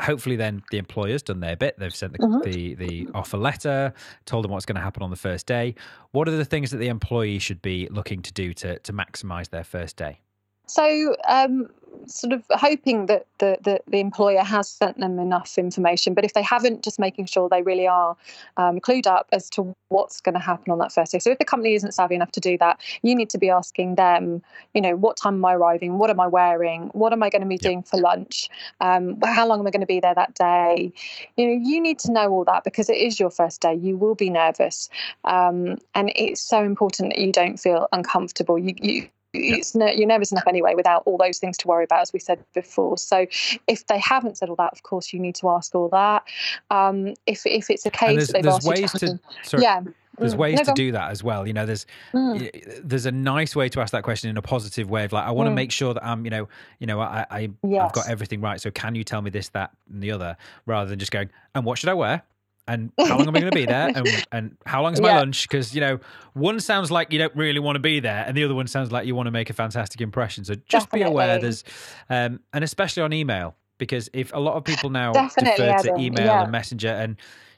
Hopefully, 0.00 0.36
then 0.36 0.62
the 0.70 0.78
employer's 0.78 1.22
done 1.22 1.40
their 1.40 1.56
bit. 1.56 1.78
They've 1.78 1.94
sent 1.94 2.12
the, 2.12 2.20
mm-hmm. 2.20 2.50
the, 2.50 2.74
the 2.74 3.08
offer 3.14 3.36
letter, 3.36 3.92
told 4.24 4.44
them 4.44 4.50
what's 4.50 4.64
going 4.64 4.76
to 4.76 4.80
happen 4.80 5.02
on 5.02 5.10
the 5.10 5.16
first 5.16 5.44
day. 5.44 5.74
What 6.12 6.26
are 6.26 6.30
the 6.30 6.44
things 6.46 6.70
that 6.70 6.78
the 6.78 6.88
employee 6.88 7.38
should 7.38 7.60
be 7.60 7.86
looking 7.90 8.22
to 8.22 8.32
do 8.32 8.54
to 8.54 8.78
to 8.78 8.92
maximise 8.94 9.50
their 9.50 9.64
first 9.64 9.96
day? 9.96 10.20
So, 10.66 11.16
um, 11.28 11.68
sort 12.06 12.32
of 12.32 12.44
hoping 12.50 13.06
that 13.06 13.26
the, 13.38 13.58
the, 13.62 13.80
the, 13.86 13.98
employer 13.98 14.42
has 14.42 14.68
sent 14.68 14.98
them 14.98 15.18
enough 15.18 15.58
information. 15.58 16.14
But 16.14 16.24
if 16.24 16.34
they 16.34 16.42
haven't, 16.42 16.82
just 16.82 16.98
making 16.98 17.26
sure 17.26 17.48
they 17.48 17.62
really 17.62 17.86
are 17.86 18.16
um, 18.56 18.80
clued 18.80 19.06
up 19.06 19.28
as 19.32 19.48
to 19.50 19.74
what's 19.88 20.20
going 20.20 20.34
to 20.34 20.40
happen 20.40 20.72
on 20.72 20.78
that 20.78 20.92
first 20.92 21.12
day. 21.12 21.18
So 21.18 21.30
if 21.30 21.38
the 21.38 21.44
company 21.44 21.74
isn't 21.74 21.92
savvy 21.92 22.14
enough 22.14 22.32
to 22.32 22.40
do 22.40 22.58
that, 22.58 22.80
you 23.02 23.14
need 23.14 23.30
to 23.30 23.38
be 23.38 23.50
asking 23.50 23.94
them, 23.96 24.42
you 24.74 24.80
know, 24.80 24.96
what 24.96 25.16
time 25.16 25.34
am 25.34 25.44
I 25.44 25.54
arriving? 25.54 25.98
What 25.98 26.10
am 26.10 26.20
I 26.20 26.26
wearing? 26.26 26.90
What 26.92 27.12
am 27.12 27.22
I 27.22 27.30
going 27.30 27.42
to 27.42 27.48
be 27.48 27.56
yep. 27.56 27.62
doing 27.62 27.82
for 27.82 27.98
lunch? 27.98 28.48
Um, 28.80 29.18
how 29.24 29.46
long 29.46 29.60
am 29.60 29.66
I 29.66 29.70
going 29.70 29.80
to 29.80 29.86
be 29.86 30.00
there 30.00 30.14
that 30.14 30.34
day? 30.34 30.92
You 31.36 31.46
know, 31.46 31.68
you 31.68 31.80
need 31.80 31.98
to 32.00 32.12
know 32.12 32.30
all 32.30 32.44
that 32.44 32.64
because 32.64 32.88
it 32.88 32.96
is 32.96 33.20
your 33.20 33.30
first 33.30 33.60
day. 33.60 33.74
You 33.74 33.96
will 33.96 34.14
be 34.14 34.30
nervous. 34.30 34.88
Um, 35.24 35.78
and 35.94 36.12
it's 36.16 36.40
so 36.40 36.62
important 36.62 37.10
that 37.10 37.20
you 37.20 37.32
don't 37.32 37.58
feel 37.58 37.88
uncomfortable. 37.92 38.58
You, 38.58 38.74
you 38.80 39.08
it's 39.32 39.74
no, 39.74 39.86
you're 39.86 40.08
nervous 40.08 40.32
enough 40.32 40.46
anyway 40.46 40.74
without 40.74 41.02
all 41.06 41.16
those 41.16 41.38
things 41.38 41.56
to 41.58 41.68
worry 41.68 41.84
about, 41.84 42.00
as 42.00 42.12
we 42.12 42.18
said 42.18 42.44
before. 42.54 42.98
So, 42.98 43.26
if 43.66 43.86
they 43.86 43.98
haven't 43.98 44.38
said 44.38 44.48
all 44.48 44.56
that, 44.56 44.72
of 44.72 44.82
course, 44.82 45.12
you 45.12 45.20
need 45.20 45.34
to 45.36 45.48
ask 45.50 45.74
all 45.74 45.88
that. 45.90 46.24
Um, 46.70 47.14
if 47.26 47.46
if 47.46 47.70
it's 47.70 47.86
a 47.86 47.90
case 47.90 48.26
that 48.26 48.42
they've 48.42 48.46
asked 48.46 48.66
ways 48.66 48.92
to, 48.92 48.98
to 48.98 49.20
sorry, 49.42 49.62
yeah. 49.62 49.82
There's 50.18 50.34
mm. 50.34 50.38
ways 50.38 50.58
no, 50.58 50.64
to 50.64 50.72
do 50.72 50.92
that 50.92 51.10
as 51.10 51.24
well. 51.24 51.46
You 51.46 51.52
know, 51.52 51.64
there's 51.64 51.86
mm. 52.12 52.80
there's 52.82 53.06
a 53.06 53.12
nice 53.12 53.56
way 53.56 53.68
to 53.70 53.80
ask 53.80 53.92
that 53.92 54.02
question 54.02 54.28
in 54.28 54.36
a 54.36 54.42
positive 54.42 54.90
way 54.90 55.04
of 55.04 55.12
like, 55.12 55.24
I 55.24 55.30
want 55.30 55.46
to 55.46 55.52
mm. 55.52 55.54
make 55.56 55.72
sure 55.72 55.94
that 55.94 56.04
I'm, 56.04 56.24
you 56.24 56.30
know, 56.30 56.48
you 56.78 56.86
know, 56.86 57.00
I, 57.00 57.24
I 57.30 57.50
yes. 57.62 57.82
I've 57.86 57.92
got 57.92 58.08
everything 58.08 58.40
right. 58.40 58.60
So 58.60 58.70
can 58.70 58.94
you 58.94 59.04
tell 59.04 59.22
me 59.22 59.30
this, 59.30 59.48
that, 59.50 59.70
and 59.90 60.02
the 60.02 60.10
other, 60.10 60.36
rather 60.66 60.90
than 60.90 60.98
just 60.98 61.12
going, 61.12 61.30
and 61.54 61.64
what 61.64 61.78
should 61.78 61.88
I 61.88 61.94
wear? 61.94 62.22
And 62.68 62.92
how 62.98 63.18
long 63.18 63.26
am 63.26 63.36
I 63.36 63.40
going 63.40 63.50
to 63.50 63.56
be 63.56 63.66
there 63.66 63.90
and, 63.94 64.26
and 64.32 64.56
how 64.64 64.82
long 64.82 64.92
is 64.92 65.00
my 65.00 65.08
yeah. 65.08 65.18
lunch 65.18 65.48
because 65.48 65.74
you 65.74 65.80
know 65.80 65.98
one 66.34 66.60
sounds 66.60 66.90
like 66.90 67.12
you 67.12 67.18
don't 67.18 67.34
really 67.34 67.58
want 67.58 67.76
to 67.76 67.80
be 67.80 68.00
there 68.00 68.24
and 68.26 68.36
the 68.36 68.44
other 68.44 68.54
one 68.54 68.66
sounds 68.66 68.92
like 68.92 69.06
you 69.06 69.14
want 69.14 69.26
to 69.26 69.30
make 69.30 69.50
a 69.50 69.52
fantastic 69.52 70.00
impression 70.00 70.44
so 70.44 70.54
just 70.54 70.86
Definitely. 70.86 71.00
be 71.00 71.10
aware 71.10 71.38
there's 71.38 71.64
um, 72.08 72.40
and 72.52 72.64
especially 72.64 73.02
on 73.02 73.12
email 73.12 73.56
because 73.78 74.08
if 74.12 74.32
a 74.32 74.38
lot 74.38 74.54
of 74.54 74.64
people 74.64 74.90
now 74.90 75.12
Definitely, 75.12 75.64
defer 75.64 75.78
Adam. 75.78 75.96
to 75.96 76.02
email 76.02 76.26
yeah. 76.26 76.42
and 76.42 76.52
messenger 76.52 76.88
and 76.88 77.16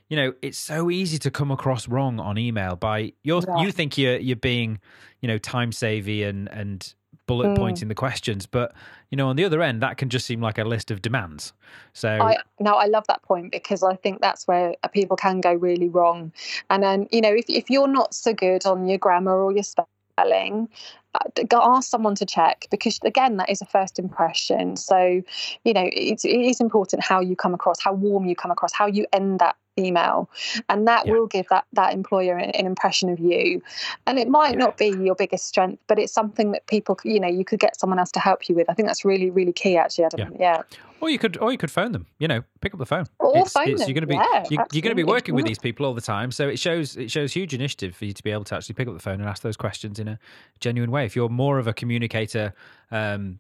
you 0.08 0.16
know 0.16 0.32
it's 0.42 0.58
so 0.58 0.90
easy 0.90 1.18
to 1.18 1.30
come 1.30 1.50
across 1.50 1.88
wrong 1.88 2.18
on 2.20 2.38
email 2.38 2.76
by 2.76 3.12
you 3.22 3.40
yeah. 3.46 3.62
you 3.62 3.72
think 3.72 3.98
you're 3.98 4.18
you're 4.18 4.36
being 4.36 4.78
you 5.20 5.28
know 5.28 5.38
time 5.38 5.72
savvy 5.72 6.22
and 6.22 6.48
and 6.48 6.94
bullet 7.32 7.48
mm. 7.48 7.56
pointing 7.56 7.88
the 7.88 7.94
questions. 7.94 8.46
But 8.46 8.74
you 9.10 9.16
know 9.16 9.28
on 9.28 9.36
the 9.36 9.44
other 9.44 9.62
end 9.62 9.82
that 9.82 9.96
can 9.96 10.08
just 10.08 10.26
seem 10.26 10.40
like 10.40 10.58
a 10.58 10.64
list 10.64 10.90
of 10.90 11.00
demands. 11.00 11.52
So 11.92 12.08
I, 12.08 12.36
no 12.60 12.74
i 12.74 12.86
love 12.86 13.06
that 13.08 13.22
point 13.22 13.52
because 13.52 13.82
i 13.82 13.94
think 13.96 14.20
that's 14.20 14.46
where 14.46 14.74
people 14.92 15.16
can 15.16 15.40
go 15.40 15.52
really 15.52 15.88
wrong. 15.88 16.32
And 16.70 16.82
then 16.82 17.08
you 17.10 17.20
know 17.20 17.32
if, 17.32 17.46
if 17.48 17.70
you're 17.70 17.88
not 17.88 18.14
so 18.14 18.32
good 18.32 18.66
on 18.66 18.86
your 18.86 18.98
grammar 18.98 19.42
or 19.42 19.52
your 19.52 19.64
spelling 19.64 20.68
uh, 21.14 21.18
ask 21.52 21.90
someone 21.90 22.14
to 22.14 22.26
check 22.26 22.66
because 22.70 22.98
again 23.04 23.36
that 23.36 23.50
is 23.50 23.62
a 23.62 23.66
first 23.66 23.98
impression. 23.98 24.76
So 24.76 25.22
you 25.64 25.72
know 25.72 25.88
it's, 25.92 26.24
it 26.24 26.40
is 26.52 26.60
important 26.60 27.02
how 27.02 27.20
you 27.20 27.36
come 27.36 27.54
across 27.54 27.80
how 27.80 27.92
warm 27.92 28.26
you 28.26 28.36
come 28.36 28.50
across 28.50 28.72
how 28.72 28.86
you 28.86 29.06
end 29.12 29.38
that 29.40 29.56
email 29.78 30.28
and 30.68 30.86
that 30.86 31.06
yeah. 31.06 31.12
will 31.12 31.26
give 31.26 31.46
that 31.48 31.64
that 31.72 31.94
employer 31.94 32.36
an, 32.36 32.50
an, 32.50 32.66
impression 32.66 33.08
of 33.08 33.18
you 33.18 33.62
and 34.06 34.18
it 34.18 34.28
might 34.28 34.52
yeah. 34.52 34.58
not 34.58 34.76
be 34.76 34.88
your 34.88 35.14
biggest 35.14 35.46
strength 35.46 35.82
but 35.86 35.98
it's 35.98 36.12
something 36.12 36.52
that 36.52 36.66
people 36.66 36.98
you 37.04 37.18
know 37.18 37.28
you 37.28 37.44
could 37.44 37.58
get 37.58 37.78
someone 37.78 37.98
else 37.98 38.10
to 38.10 38.20
help 38.20 38.48
you 38.48 38.54
with 38.54 38.68
i 38.68 38.74
think 38.74 38.86
that's 38.86 39.04
really 39.04 39.30
really 39.30 39.52
key 39.52 39.76
actually 39.76 40.04
Adam. 40.04 40.20
yeah, 40.20 40.36
yeah. 40.38 40.62
or 41.00 41.08
you 41.08 41.18
could 41.18 41.38
or 41.38 41.50
you 41.50 41.56
could 41.56 41.70
phone 41.70 41.92
them 41.92 42.06
you 42.18 42.28
know 42.28 42.42
pick 42.60 42.74
up 42.74 42.78
the 42.78 42.86
phone 42.86 43.06
or 43.18 43.38
it's, 43.38 43.52
phone 43.52 43.68
it's, 43.68 43.80
them. 43.80 43.88
you're 43.88 43.94
going 43.94 44.02
to 44.02 44.06
be 44.06 44.54
you, 44.54 44.60
are 44.60 44.82
going 44.82 44.90
to 44.90 44.94
be 44.94 45.04
working 45.04 45.34
with 45.34 45.46
these 45.46 45.58
people 45.58 45.86
all 45.86 45.94
the 45.94 46.02
time 46.02 46.30
so 46.30 46.48
it 46.48 46.58
shows 46.58 46.96
it 46.98 47.10
shows 47.10 47.32
huge 47.32 47.54
initiative 47.54 47.96
for 47.96 48.04
you 48.04 48.12
to 48.12 48.22
be 48.22 48.30
able 48.30 48.44
to 48.44 48.54
actually 48.54 48.74
pick 48.74 48.86
up 48.86 48.94
the 48.94 49.00
phone 49.00 49.20
and 49.20 49.28
ask 49.28 49.42
those 49.42 49.56
questions 49.56 49.98
in 49.98 50.06
a 50.06 50.18
genuine 50.60 50.90
way 50.90 51.06
if 51.06 51.16
you're 51.16 51.30
more 51.30 51.58
of 51.58 51.66
a 51.66 51.72
communicator 51.72 52.52
um 52.90 53.38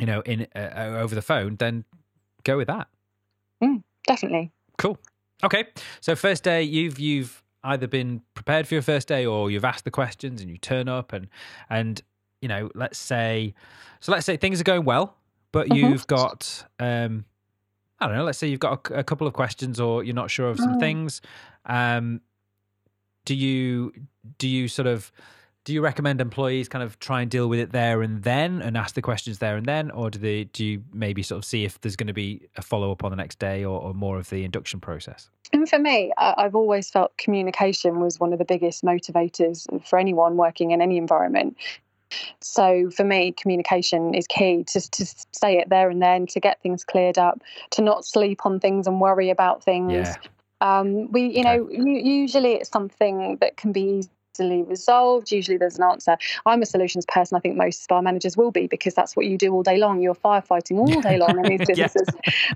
you 0.00 0.06
know 0.06 0.22
in 0.22 0.46
uh, 0.56 0.96
over 0.98 1.14
the 1.14 1.22
phone 1.22 1.54
then 1.56 1.84
go 2.42 2.56
with 2.56 2.66
that 2.66 2.88
mm, 3.62 3.80
definitely 4.06 4.50
cool 4.76 4.98
Okay, 5.44 5.66
so 6.00 6.14
first 6.16 6.44
day, 6.44 6.62
you've 6.62 6.98
you've 6.98 7.42
either 7.64 7.86
been 7.86 8.22
prepared 8.34 8.66
for 8.66 8.74
your 8.74 8.82
first 8.82 9.08
day 9.08 9.26
or 9.26 9.50
you've 9.50 9.64
asked 9.64 9.84
the 9.84 9.90
questions 9.90 10.40
and 10.40 10.50
you 10.50 10.56
turn 10.56 10.88
up 10.88 11.12
and 11.12 11.28
and 11.68 12.00
you 12.40 12.48
know 12.48 12.70
let's 12.74 12.98
say 12.98 13.54
so 14.00 14.12
let's 14.12 14.24
say 14.24 14.36
things 14.36 14.60
are 14.60 14.64
going 14.64 14.84
well, 14.84 15.16
but 15.52 15.68
mm-hmm. 15.68 15.86
you've 15.86 16.06
got 16.06 16.64
um 16.78 17.24
I 17.98 18.06
don't 18.06 18.16
know, 18.16 18.24
let's 18.24 18.38
say 18.38 18.46
you've 18.46 18.60
got 18.60 18.90
a, 18.90 18.98
a 19.00 19.04
couple 19.04 19.26
of 19.26 19.32
questions 19.32 19.80
or 19.80 20.04
you're 20.04 20.14
not 20.14 20.30
sure 20.30 20.50
of 20.50 20.58
some 20.58 20.74
mm. 20.74 20.80
things. 20.80 21.22
Um, 21.64 22.20
do 23.24 23.34
you 23.34 23.92
do 24.38 24.48
you 24.48 24.68
sort 24.68 24.86
of 24.86 25.10
do 25.66 25.74
you 25.74 25.82
recommend 25.82 26.20
employees 26.20 26.68
kind 26.68 26.84
of 26.84 26.96
try 27.00 27.20
and 27.20 27.30
deal 27.30 27.48
with 27.48 27.58
it 27.58 27.72
there 27.72 28.00
and 28.00 28.22
then 28.22 28.62
and 28.62 28.76
ask 28.76 28.94
the 28.94 29.02
questions 29.02 29.38
there 29.40 29.56
and 29.56 29.66
then 29.66 29.90
or 29.90 30.08
do 30.08 30.18
they 30.18 30.44
do 30.44 30.64
you 30.64 30.82
maybe 30.92 31.22
sort 31.22 31.38
of 31.38 31.44
see 31.44 31.64
if 31.64 31.78
there's 31.80 31.96
going 31.96 32.06
to 32.06 32.14
be 32.14 32.48
a 32.56 32.62
follow-up 32.62 33.04
on 33.04 33.10
the 33.10 33.16
next 33.16 33.38
day 33.38 33.64
or, 33.64 33.80
or 33.80 33.92
more 33.92 34.18
of 34.18 34.30
the 34.30 34.44
induction 34.44 34.80
process 34.80 35.28
and 35.52 35.68
for 35.68 35.78
me 35.78 36.12
i've 36.16 36.54
always 36.54 36.88
felt 36.88 37.14
communication 37.18 38.00
was 38.00 38.18
one 38.18 38.32
of 38.32 38.38
the 38.38 38.44
biggest 38.44 38.84
motivators 38.84 39.66
for 39.86 39.98
anyone 39.98 40.36
working 40.36 40.70
in 40.70 40.80
any 40.80 40.96
environment 40.96 41.56
so 42.40 42.88
for 42.90 43.02
me, 43.02 43.32
communication 43.32 44.14
is 44.14 44.28
key 44.28 44.64
to, 44.68 44.90
to 44.90 45.06
say 45.32 45.58
it 45.58 45.68
there 45.68 45.90
and 45.90 46.00
then, 46.00 46.28
to 46.28 46.38
get 46.38 46.62
things 46.62 46.84
cleared 46.84 47.18
up, 47.18 47.42
to 47.70 47.82
not 47.82 48.04
sleep 48.04 48.46
on 48.46 48.60
things 48.60 48.86
and 48.86 49.00
worry 49.00 49.28
about 49.28 49.64
things. 49.64 49.92
Yeah. 49.92 50.16
Um, 50.60 51.10
we, 51.10 51.26
you 51.36 51.42
know, 51.42 51.68
usually 51.68 52.54
it's 52.54 52.70
something 52.70 53.38
that 53.40 53.56
can 53.56 53.72
be 53.72 54.04
easily 54.36 54.62
resolved. 54.62 55.30
Usually 55.30 55.56
there's 55.56 55.78
an 55.78 55.84
answer. 55.84 56.16
I'm 56.44 56.62
a 56.62 56.66
solutions 56.66 57.04
person. 57.06 57.36
I 57.36 57.40
think 57.40 57.56
most 57.56 57.82
spa 57.82 58.00
managers 58.00 58.36
will 58.36 58.50
be 58.50 58.66
because 58.66 58.94
that's 58.94 59.16
what 59.16 59.26
you 59.26 59.38
do 59.38 59.52
all 59.52 59.62
day 59.62 59.78
long. 59.78 60.00
You're 60.00 60.14
firefighting 60.14 60.78
all 60.78 61.00
day 61.00 61.18
long 61.18 61.38
in 61.38 61.56
these 61.56 61.66
businesses. 61.66 62.08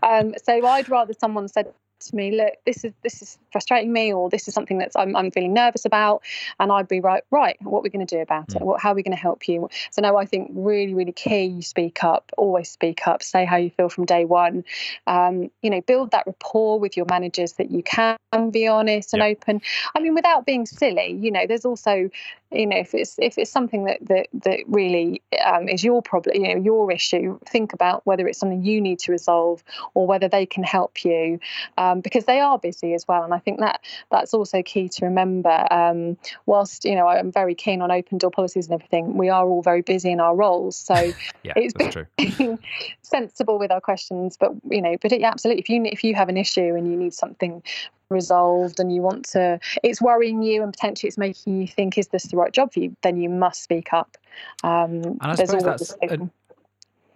um, 0.02 0.34
so 0.42 0.66
I'd 0.66 0.88
rather 0.88 1.14
someone 1.18 1.48
said 1.48 1.72
to 2.00 2.16
me, 2.16 2.36
look, 2.36 2.54
this 2.66 2.84
is 2.84 2.92
this 3.02 3.22
is 3.22 3.38
frustrating 3.52 3.92
me, 3.92 4.12
or 4.12 4.28
this 4.28 4.48
is 4.48 4.54
something 4.54 4.78
that 4.78 4.92
I'm, 4.96 5.14
I'm 5.16 5.30
feeling 5.30 5.54
nervous 5.54 5.84
about, 5.84 6.22
and 6.58 6.72
I'd 6.72 6.88
be 6.88 7.00
right, 7.00 7.22
right, 7.30 7.56
what 7.60 7.80
are 7.80 7.82
we 7.82 7.90
going 7.90 8.06
to 8.06 8.16
do 8.16 8.20
about 8.20 8.50
it? 8.50 8.60
Mm. 8.60 8.66
What, 8.66 8.80
how 8.80 8.92
are 8.92 8.94
we 8.94 9.02
going 9.02 9.16
to 9.16 9.20
help 9.20 9.48
you? 9.48 9.68
So 9.90 10.02
no, 10.02 10.16
I 10.16 10.24
think 10.24 10.50
really, 10.54 10.94
really 10.94 11.12
key. 11.12 11.44
You 11.44 11.62
speak 11.62 12.02
up, 12.04 12.32
always 12.36 12.68
speak 12.68 13.06
up, 13.06 13.22
say 13.22 13.44
how 13.44 13.56
you 13.56 13.70
feel 13.70 13.88
from 13.88 14.04
day 14.04 14.24
one. 14.24 14.64
Um, 15.06 15.50
you 15.62 15.70
know, 15.70 15.80
build 15.80 16.10
that 16.12 16.26
rapport 16.26 16.78
with 16.78 16.96
your 16.96 17.06
managers 17.08 17.54
that 17.54 17.70
you 17.70 17.82
can 17.82 18.16
be 18.50 18.66
honest 18.66 19.12
and 19.12 19.22
open. 19.22 19.60
I 19.94 20.00
mean, 20.00 20.14
without 20.14 20.46
being 20.46 20.66
silly. 20.66 21.12
You 21.12 21.30
know, 21.30 21.46
there's 21.46 21.64
also 21.64 22.10
you 22.52 22.66
know 22.66 22.76
if 22.76 22.94
it's 22.94 23.16
if 23.18 23.38
it's 23.38 23.50
something 23.50 23.84
that 23.84 23.98
that, 24.06 24.26
that 24.44 24.60
really 24.66 25.22
um, 25.44 25.68
is 25.68 25.84
your 25.84 26.02
problem 26.02 26.34
you 26.34 26.54
know 26.54 26.60
your 26.60 26.90
issue 26.90 27.38
think 27.46 27.72
about 27.72 28.04
whether 28.06 28.26
it's 28.26 28.38
something 28.38 28.64
you 28.64 28.80
need 28.80 28.98
to 28.98 29.12
resolve 29.12 29.62
or 29.94 30.06
whether 30.06 30.28
they 30.28 30.46
can 30.46 30.64
help 30.64 31.04
you 31.04 31.38
um, 31.78 31.89
because 31.98 32.26
they 32.26 32.40
are 32.40 32.58
busy 32.58 32.94
as 32.94 33.06
well 33.08 33.24
and 33.24 33.34
i 33.34 33.38
think 33.38 33.58
that 33.60 33.80
that's 34.10 34.32
also 34.34 34.62
key 34.62 34.88
to 34.88 35.04
remember 35.04 35.66
um, 35.70 36.16
whilst 36.46 36.84
you 36.84 36.94
know 36.94 37.08
i'm 37.08 37.32
very 37.32 37.54
keen 37.54 37.82
on 37.82 37.90
open 37.90 38.18
door 38.18 38.30
policies 38.30 38.66
and 38.66 38.74
everything 38.74 39.16
we 39.16 39.28
are 39.28 39.46
all 39.46 39.62
very 39.62 39.82
busy 39.82 40.12
in 40.12 40.20
our 40.20 40.36
roles 40.36 40.76
so 40.76 40.94
yeah, 41.42 41.52
it's 41.56 41.74
being 42.16 42.58
sensible 43.02 43.58
with 43.58 43.70
our 43.70 43.80
questions 43.80 44.36
but 44.38 44.52
you 44.70 44.82
know 44.82 44.96
but 45.00 45.10
it, 45.12 45.20
yeah, 45.20 45.30
absolutely 45.30 45.60
if 45.60 45.68
you 45.68 45.82
if 45.84 46.04
you 46.04 46.14
have 46.14 46.28
an 46.28 46.36
issue 46.36 46.74
and 46.76 46.86
you 46.86 46.96
need 46.96 47.14
something 47.14 47.62
resolved 48.10 48.80
and 48.80 48.92
you 48.92 49.00
want 49.00 49.24
to 49.24 49.58
it's 49.82 50.02
worrying 50.02 50.42
you 50.42 50.62
and 50.62 50.72
potentially 50.72 51.08
it's 51.08 51.16
making 51.16 51.60
you 51.60 51.66
think 51.66 51.96
is 51.96 52.08
this 52.08 52.24
the 52.24 52.36
right 52.36 52.52
job 52.52 52.72
for 52.72 52.80
you? 52.80 52.94
Then 53.02 53.16
you 53.16 53.28
must 53.28 53.62
speak 53.62 53.92
up. 53.92 54.16
Um 54.62 55.02
and 55.02 55.18
I 55.22 55.34
suppose 55.36 55.62
that's 55.62 55.94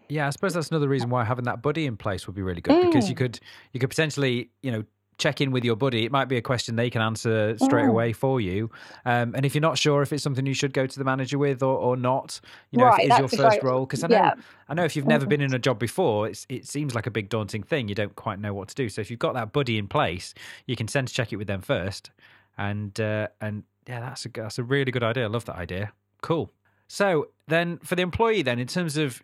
yeah 0.09 0.27
i 0.27 0.31
suppose 0.31 0.55
that's 0.55 0.71
another 0.71 0.89
reason 0.89 1.11
why 1.11 1.25
having 1.25 1.45
that 1.45 1.63
buddy 1.63 1.87
in 1.87 1.97
place 1.97 2.27
would 2.27 2.37
be 2.37 2.43
really 2.43 2.61
good 2.61 2.75
mm. 2.75 2.87
because 2.87 3.09
you 3.09 3.15
mm. 3.15 3.19
could 3.19 3.41
you 3.73 3.81
could 3.81 3.91
potentially 3.91 4.51
you 4.63 4.71
know 4.71 4.85
check 5.19 5.41
in 5.41 5.51
with 5.51 5.65
your 5.65 5.77
buddy. 5.77 6.05
It 6.05 6.13
might 6.13 6.27
be 6.27 6.37
a 6.37 6.43
question 6.43 6.77
they 6.77 6.91
can 6.91 7.01
answer 7.01 7.57
straight 7.59 7.85
mm. 7.85 7.91
away 7.91 8.13
for 8.13 8.41
you. 8.41 8.71
Um, 9.05 9.35
and 9.35 9.45
if 9.45 9.55
you're 9.55 9.63
not 9.63 9.79
sure 9.79 10.03
if 10.03 10.13
it's 10.13 10.23
something 10.23 10.47
you 10.47 10.55
should 10.55 10.73
go 10.73 10.87
to 10.87 10.99
the 10.99 11.05
manager 11.05 11.39
with 11.39 11.63
or, 11.63 11.77
or 11.77 11.97
not, 11.97 12.41
you 12.71 12.79
know, 12.79 12.87
right, 12.87 13.01
if 13.01 13.11
it 13.11 13.13
is 13.13 13.19
your 13.19 13.29
first 13.29 13.61
great, 13.61 13.63
role, 13.63 13.87
because 13.87 14.03
I 14.03 14.09
know 14.09 14.17
yeah. 14.17 14.35
I 14.69 14.75
know 14.75 14.85
if 14.85 14.97
you've 14.97 15.07
never 15.07 15.27
been 15.27 15.41
mm-hmm. 15.41 15.51
in 15.51 15.55
a 15.55 15.59
job 15.59 15.79
before, 15.79 16.29
it's, 16.29 16.47
it 16.49 16.67
seems 16.67 16.95
like 16.95 17.07
a 17.07 17.11
big 17.11 17.29
daunting 17.29 17.63
thing. 17.63 17.89
You 17.89 17.95
don't 17.95 18.17
quite 18.17 18.41
know 18.41 18.55
what 18.55 18.69
to 18.69 18.75
do. 18.75 18.89
So 18.89 19.01
if 19.01 19.11
you've 19.11 19.21
got 19.21 19.35
that 19.35 19.53
buddy 19.53 19.79
in 19.79 19.89
place, 19.89 20.35
you 20.67 20.77
can 20.77 20.89
sense 20.89 21.13
check 21.13 21.33
it 21.33 21.37
with 21.37 21.47
them 21.47 21.63
first. 21.63 22.11
And 22.59 22.99
uh, 23.01 23.29
and 23.41 23.65
yeah, 23.87 24.01
that's 24.01 24.27
a 24.27 24.31
that's 24.31 24.59
a 24.59 24.65
really 24.65 24.93
good 24.93 25.05
idea. 25.05 25.25
I 25.25 25.29
love 25.29 25.45
that 25.47 25.57
idea. 25.57 25.93
Cool. 26.23 26.51
So 26.89 27.29
then 27.49 27.79
for 27.79 27.95
the 27.95 28.03
employee, 28.03 28.43
then 28.43 28.59
in 28.59 28.67
terms 28.67 28.97
of 28.97 29.21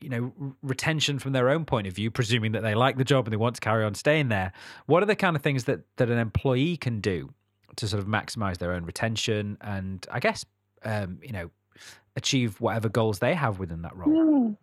you 0.00 0.08
know 0.08 0.32
retention 0.62 1.18
from 1.18 1.32
their 1.32 1.48
own 1.48 1.64
point 1.64 1.86
of 1.86 1.94
view 1.94 2.10
presuming 2.10 2.52
that 2.52 2.62
they 2.62 2.74
like 2.74 2.96
the 2.96 3.04
job 3.04 3.26
and 3.26 3.32
they 3.32 3.36
want 3.36 3.54
to 3.54 3.60
carry 3.60 3.84
on 3.84 3.94
staying 3.94 4.28
there 4.28 4.52
what 4.86 5.02
are 5.02 5.06
the 5.06 5.16
kind 5.16 5.36
of 5.36 5.42
things 5.42 5.64
that 5.64 5.80
that 5.96 6.10
an 6.10 6.18
employee 6.18 6.76
can 6.76 7.00
do 7.00 7.32
to 7.76 7.88
sort 7.88 8.02
of 8.02 8.08
maximize 8.08 8.58
their 8.58 8.72
own 8.72 8.84
retention 8.84 9.56
and 9.60 10.06
i 10.10 10.20
guess 10.20 10.44
um, 10.84 11.18
you 11.22 11.32
know 11.32 11.50
achieve 12.16 12.60
whatever 12.60 12.88
goals 12.88 13.18
they 13.18 13.34
have 13.34 13.58
within 13.58 13.82
that 13.82 13.96
role 13.96 14.08
mm. 14.08 14.56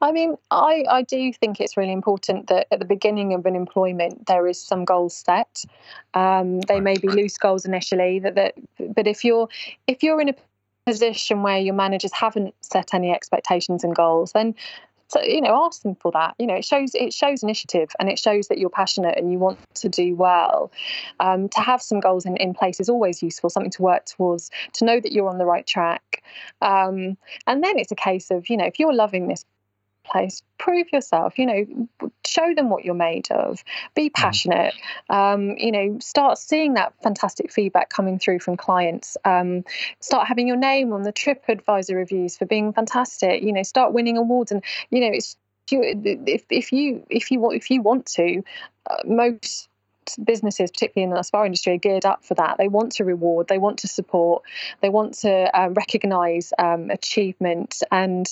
I 0.00 0.12
mean, 0.12 0.36
I, 0.50 0.84
I 0.90 1.02
do 1.02 1.32
think 1.32 1.60
it's 1.60 1.78
really 1.78 1.92
important 1.92 2.48
that 2.48 2.66
at 2.70 2.78
the 2.78 2.84
beginning 2.84 3.32
of 3.32 3.46
an 3.46 3.56
employment 3.56 4.26
there 4.26 4.46
is 4.46 4.60
some 4.60 4.84
goals 4.84 5.16
set. 5.16 5.64
Um, 6.12 6.60
they 6.60 6.78
may 6.78 6.98
be 6.98 7.08
loose 7.08 7.38
goals 7.38 7.64
initially, 7.64 8.18
that, 8.18 8.34
that 8.34 8.54
but 8.94 9.06
if 9.06 9.24
you're 9.24 9.48
if 9.86 10.02
you're 10.02 10.20
in 10.20 10.28
a 10.28 10.34
position 10.86 11.42
where 11.42 11.58
your 11.58 11.74
managers 11.74 12.12
haven't 12.12 12.54
set 12.60 12.94
any 12.94 13.10
expectations 13.10 13.84
and 13.84 13.94
goals, 13.94 14.32
then 14.32 14.54
so 15.08 15.22
you 15.22 15.40
know 15.40 15.64
ask 15.64 15.82
them 15.82 15.94
for 15.94 16.10
that. 16.12 16.34
You 16.38 16.46
know 16.46 16.54
it 16.54 16.64
shows 16.64 16.94
it 16.94 17.12
shows 17.12 17.42
initiative 17.42 17.90
and 17.98 18.08
it 18.08 18.18
shows 18.18 18.48
that 18.48 18.58
you're 18.58 18.70
passionate 18.70 19.18
and 19.18 19.30
you 19.30 19.38
want 19.38 19.58
to 19.74 19.88
do 19.88 20.14
well. 20.14 20.72
Um, 21.20 21.48
to 21.50 21.60
have 21.60 21.82
some 21.82 22.00
goals 22.00 22.26
in, 22.26 22.36
in 22.36 22.54
place 22.54 22.80
is 22.80 22.88
always 22.88 23.22
useful 23.22 23.50
something 23.50 23.70
to 23.72 23.82
work 23.82 24.06
towards 24.06 24.50
to 24.74 24.84
know 24.84 25.00
that 25.00 25.12
you're 25.12 25.28
on 25.28 25.38
the 25.38 25.46
right 25.46 25.66
track. 25.66 26.22
Um, 26.62 27.16
and 27.46 27.62
then 27.62 27.78
it's 27.78 27.92
a 27.92 27.96
case 27.96 28.30
of 28.30 28.48
you 28.48 28.56
know 28.56 28.66
if 28.66 28.78
you're 28.78 28.94
loving 28.94 29.28
this 29.28 29.44
place. 30.04 30.42
Prove 30.58 30.86
yourself 30.92 31.38
you 31.38 31.46
know 31.46 32.10
show 32.26 32.54
them 32.54 32.70
what 32.70 32.84
you're 32.84 32.94
made 32.94 33.30
of. 33.30 33.62
Be 33.94 34.10
mm. 34.10 34.14
passionate. 34.14 34.74
Um, 35.10 35.56
you 35.58 35.72
know 35.72 35.98
start 36.00 36.38
seeing 36.38 36.74
that 36.74 36.94
fantastic 37.02 37.52
feedback 37.52 37.90
coming 37.90 38.18
through 38.18 38.40
from 38.40 38.56
clients. 38.56 39.16
Um, 39.24 39.64
start 40.00 40.28
having 40.28 40.46
your 40.46 40.56
name 40.56 40.92
on 40.92 41.02
the 41.02 41.12
TripAdvisor 41.12 41.94
reviews 41.94 42.36
for 42.36 42.46
being 42.46 42.72
fantastic. 42.72 43.42
You 43.42 43.52
know 43.52 43.62
start 43.62 43.92
winning 43.92 44.16
awards 44.16 44.52
and 44.52 44.62
you 44.90 45.00
know 45.00 45.10
it's 45.12 45.36
if, 45.70 46.44
if 46.50 46.72
you 46.72 47.06
if 47.08 47.30
you 47.30 47.40
want 47.40 47.56
if 47.56 47.70
you 47.70 47.82
want 47.82 48.06
to 48.06 48.42
uh, 48.90 48.96
most 49.04 49.68
businesses, 50.22 50.70
particularly 50.70 51.10
in 51.10 51.16
the 51.16 51.22
spa 51.22 51.44
industry, 51.44 51.74
are 51.74 51.78
geared 51.78 52.04
up 52.04 52.24
for 52.24 52.34
that. 52.34 52.56
They 52.58 52.68
want 52.68 52.92
to 52.92 53.04
reward, 53.04 53.48
they 53.48 53.58
want 53.58 53.78
to 53.78 53.88
support, 53.88 54.42
they 54.80 54.88
want 54.88 55.14
to 55.18 55.50
um, 55.58 55.74
recognise 55.74 56.52
um, 56.58 56.90
achievement, 56.90 57.82
and 57.90 58.26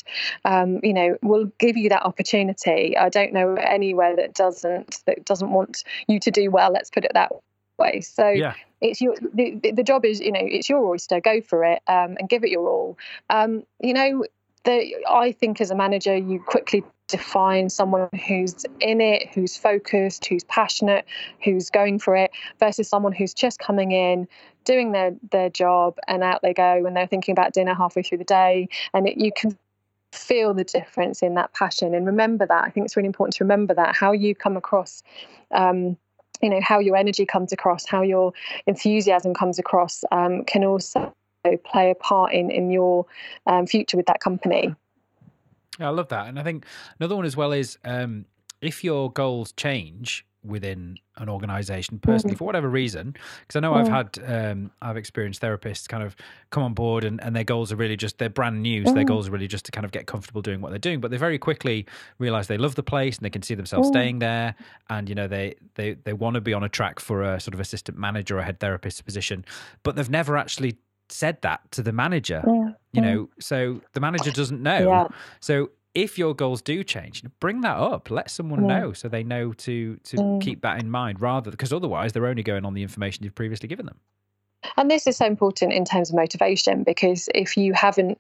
um, 0.45 0.81
you 0.83 0.93
know 0.93 1.17
will 1.23 1.47
give 1.59 1.77
you 1.77 1.89
that 1.91 2.05
opportunity. 2.05 2.97
I 2.97 3.09
don't 3.09 3.33
know 3.33 3.55
anywhere 3.55 4.17
that 4.17 4.35
doesn't 4.35 5.03
that 5.07 5.25
doesn't 5.25 5.51
want 5.51 5.85
you 6.07 6.21
to 6.21 6.31
do 6.31 6.51
well. 6.51 6.73
Let's 6.73 6.91
put 6.91 7.05
it 7.05 7.13
that 7.15 7.33
way. 7.79 8.01
So 8.01 8.29
yeah. 8.29 8.55
it's 8.81 9.01
your 9.01 9.15
the, 9.35 9.73
the 9.73 9.83
job 9.83 10.05
is 10.05 10.21
you 10.21 10.33
know 10.33 10.41
it's 10.43 10.69
your 10.69 10.85
oyster. 10.87 11.21
Go 11.21 11.41
for 11.41 11.65
it 11.65 11.83
um, 11.87 12.17
and 12.19 12.29
give 12.29 12.45
it 12.45 12.51
your 12.51 12.69
all. 12.69 12.99
Um, 13.31 13.65
you 13.81 13.95
know 13.95 14.25
the, 14.65 14.95
I 15.09 15.33
think 15.33 15.61
as 15.61 15.71
a 15.71 15.75
manager, 15.75 16.17
you 16.17 16.41
quickly 16.41 16.85
define 17.09 17.69
someone 17.69 18.09
who's 18.27 18.65
in 18.81 19.01
it, 19.01 19.29
who's 19.35 19.57
focused, 19.57 20.27
who's 20.27 20.45
passionate, 20.45 21.05
who's 21.43 21.69
going 21.69 21.99
for 21.99 22.17
it, 22.17 22.31
versus 22.59 22.89
someone 22.89 23.13
who's 23.13 23.35
just 23.35 23.59
coming 23.59 23.93
in, 23.93 24.29
doing 24.65 24.93
their 24.93 25.15
their 25.31 25.51
job, 25.51 25.99
and 26.07 26.23
out 26.23 26.41
they 26.43 26.55
go 26.55 26.81
when 26.83 26.95
they're 26.95 27.07
thinking 27.07 27.33
about 27.33 27.53
dinner 27.53 27.75
halfway 27.75 28.03
through 28.03 28.19
the 28.19 28.25
day, 28.25 28.69
and 28.95 29.09
it, 29.09 29.19
you 29.19 29.33
can 29.37 29.57
feel 30.13 30.55
the 30.55 30.65
difference 30.65 31.23
in 31.23 31.35
that 31.35 31.53
passion 31.55 31.95
and 31.95 32.07
remember 32.07 32.47
that. 32.47 32.65
I 32.65 32.71
think 32.71 32.85
it's 32.85 32.97
really 32.97 33.07
important 33.07 33.35
to 33.37 33.45
remember 33.45 33.75
that 33.75 33.97
how 33.97 34.13
you 34.13 34.35
come 34.35 34.57
across. 34.57 35.03
Um, 35.51 35.97
you 36.41 36.51
know 36.51 36.61
how 36.61 36.81
your 36.81 36.97
energy 36.97 37.25
comes 37.25 37.53
across, 37.53 37.87
how 37.87 38.03
your 38.03 38.33
enthusiasm 38.67 39.33
comes 39.35 39.59
across, 39.59 40.03
um, 40.11 40.45
can 40.45 40.65
also 40.65 41.15
play 41.65 41.91
a 41.91 41.95
part 41.95 42.33
in 42.33 42.51
in 42.51 42.71
your 42.71 43.07
um, 43.47 43.67
future 43.67 43.97
with 43.97 44.07
that 44.07 44.21
company. 44.21 44.75
I 45.81 45.89
love 45.89 46.09
that, 46.09 46.29
and 46.29 46.39
I 46.39 46.43
think 46.43 46.67
another 47.01 47.17
one 47.17 47.25
as 47.25 47.37
well 47.37 47.53
is 47.53 47.79
um, 47.85 48.27
if 48.61 48.85
your 48.85 49.11
goals 49.11 49.53
change 49.53 50.25
within 50.45 50.97
an 51.19 51.29
organization 51.29 52.01
personally 52.01 52.35
mm. 52.35 52.39
for 52.39 52.45
whatever 52.45 52.69
reason 52.69 53.15
because 53.41 53.55
i 53.55 53.61
know 53.61 53.73
mm. 53.73 53.77
i've 53.77 53.89
had 53.89 54.19
um, 54.27 54.73
i've 54.83 54.97
experienced 54.97 55.41
therapists 55.41 55.89
kind 55.89 56.03
of 56.03 56.17
come 56.51 56.65
on 56.65 56.75
board 56.75 57.05
and, 57.05 57.23
and 57.23 57.37
their 57.37 57.45
goals 57.45 57.71
are 57.71 57.77
really 57.77 57.97
just 57.97 58.19
they're 58.19 58.29
brand 58.29 58.61
new 58.61 58.85
so 58.85 58.91
mm. 58.91 58.95
their 58.97 59.05
goals 59.05 59.29
are 59.29 59.31
really 59.31 59.47
just 59.47 59.65
to 59.65 59.71
kind 59.71 59.85
of 59.85 59.93
get 59.93 60.07
comfortable 60.07 60.43
doing 60.43 60.61
what 60.61 60.71
they're 60.71 60.81
doing 60.81 61.01
but 61.01 61.13
they 61.13 61.17
very 61.17 61.39
quickly 61.39 61.87
realize 62.19 62.49
they 62.49 62.59
love 62.59 62.75
the 62.75 62.83
place 62.83 63.19
and 63.19 63.25
they 63.25 63.31
can 63.31 63.43
see 63.43 63.55
themselves 63.55 63.87
mm. 63.87 63.93
staying 63.93 64.19
there 64.19 64.57
and 64.91 65.09
you 65.09 65.15
know 65.15 65.29
they 65.29 65.55
they 65.77 65.93
they 65.93 66.13
want 66.13 66.35
to 66.35 66.41
be 66.41 66.53
on 66.53 66.65
a 66.65 66.69
track 66.69 66.99
for 66.99 67.23
a 67.23 67.39
sort 67.39 67.55
of 67.55 67.61
assistant 67.61 67.97
manager 67.97 68.39
or 68.39 68.43
head 68.43 68.59
therapist 68.59 69.05
position 69.05 69.45
but 69.85 69.95
they've 69.95 70.11
never 70.11 70.37
actually 70.37 70.77
said 71.13 71.41
that 71.43 71.61
to 71.73 71.83
the 71.83 71.93
manager. 71.93 72.43
Yeah. 72.47 72.71
You 72.93 73.01
know, 73.01 73.29
so 73.41 73.81
the 73.93 74.01
manager 74.01 74.31
doesn't 74.31 74.63
know. 74.63 74.87
Yeah. 74.87 75.09
So 75.41 75.71
if 75.95 76.19
your 76.19 76.35
goals 76.35 76.63
do 76.63 76.83
change, 76.83 77.23
bring 77.41 77.61
that 77.63 77.77
up. 77.77 78.11
Let 78.11 78.31
someone 78.31 78.65
yeah. 78.65 78.81
know 78.81 78.93
so 78.93 79.09
they 79.09 79.23
know 79.23 79.53
to 79.53 79.97
to 79.97 80.17
mm. 80.17 80.41
keep 80.41 80.63
that 80.63 80.81
in 80.81 80.91
mind 80.91 81.21
rather 81.21 81.51
because 81.51 81.73
otherwise 81.73 82.13
they're 82.13 82.27
only 82.27 82.43
going 82.43 82.65
on 82.65 82.75
the 82.75 82.83
information 82.83 83.25
you've 83.25 83.35
previously 83.35 83.69
given 83.69 83.87
them. 83.87 83.99
And 84.77 84.91
this 84.91 85.07
is 85.07 85.17
so 85.17 85.27
important 85.27 85.73
in 85.73 85.85
terms 85.85 86.11
of 86.11 86.17
motivation 86.17 86.85
because 86.85 87.29
if 87.35 87.57
you 87.57 87.73
haven't 87.73 88.19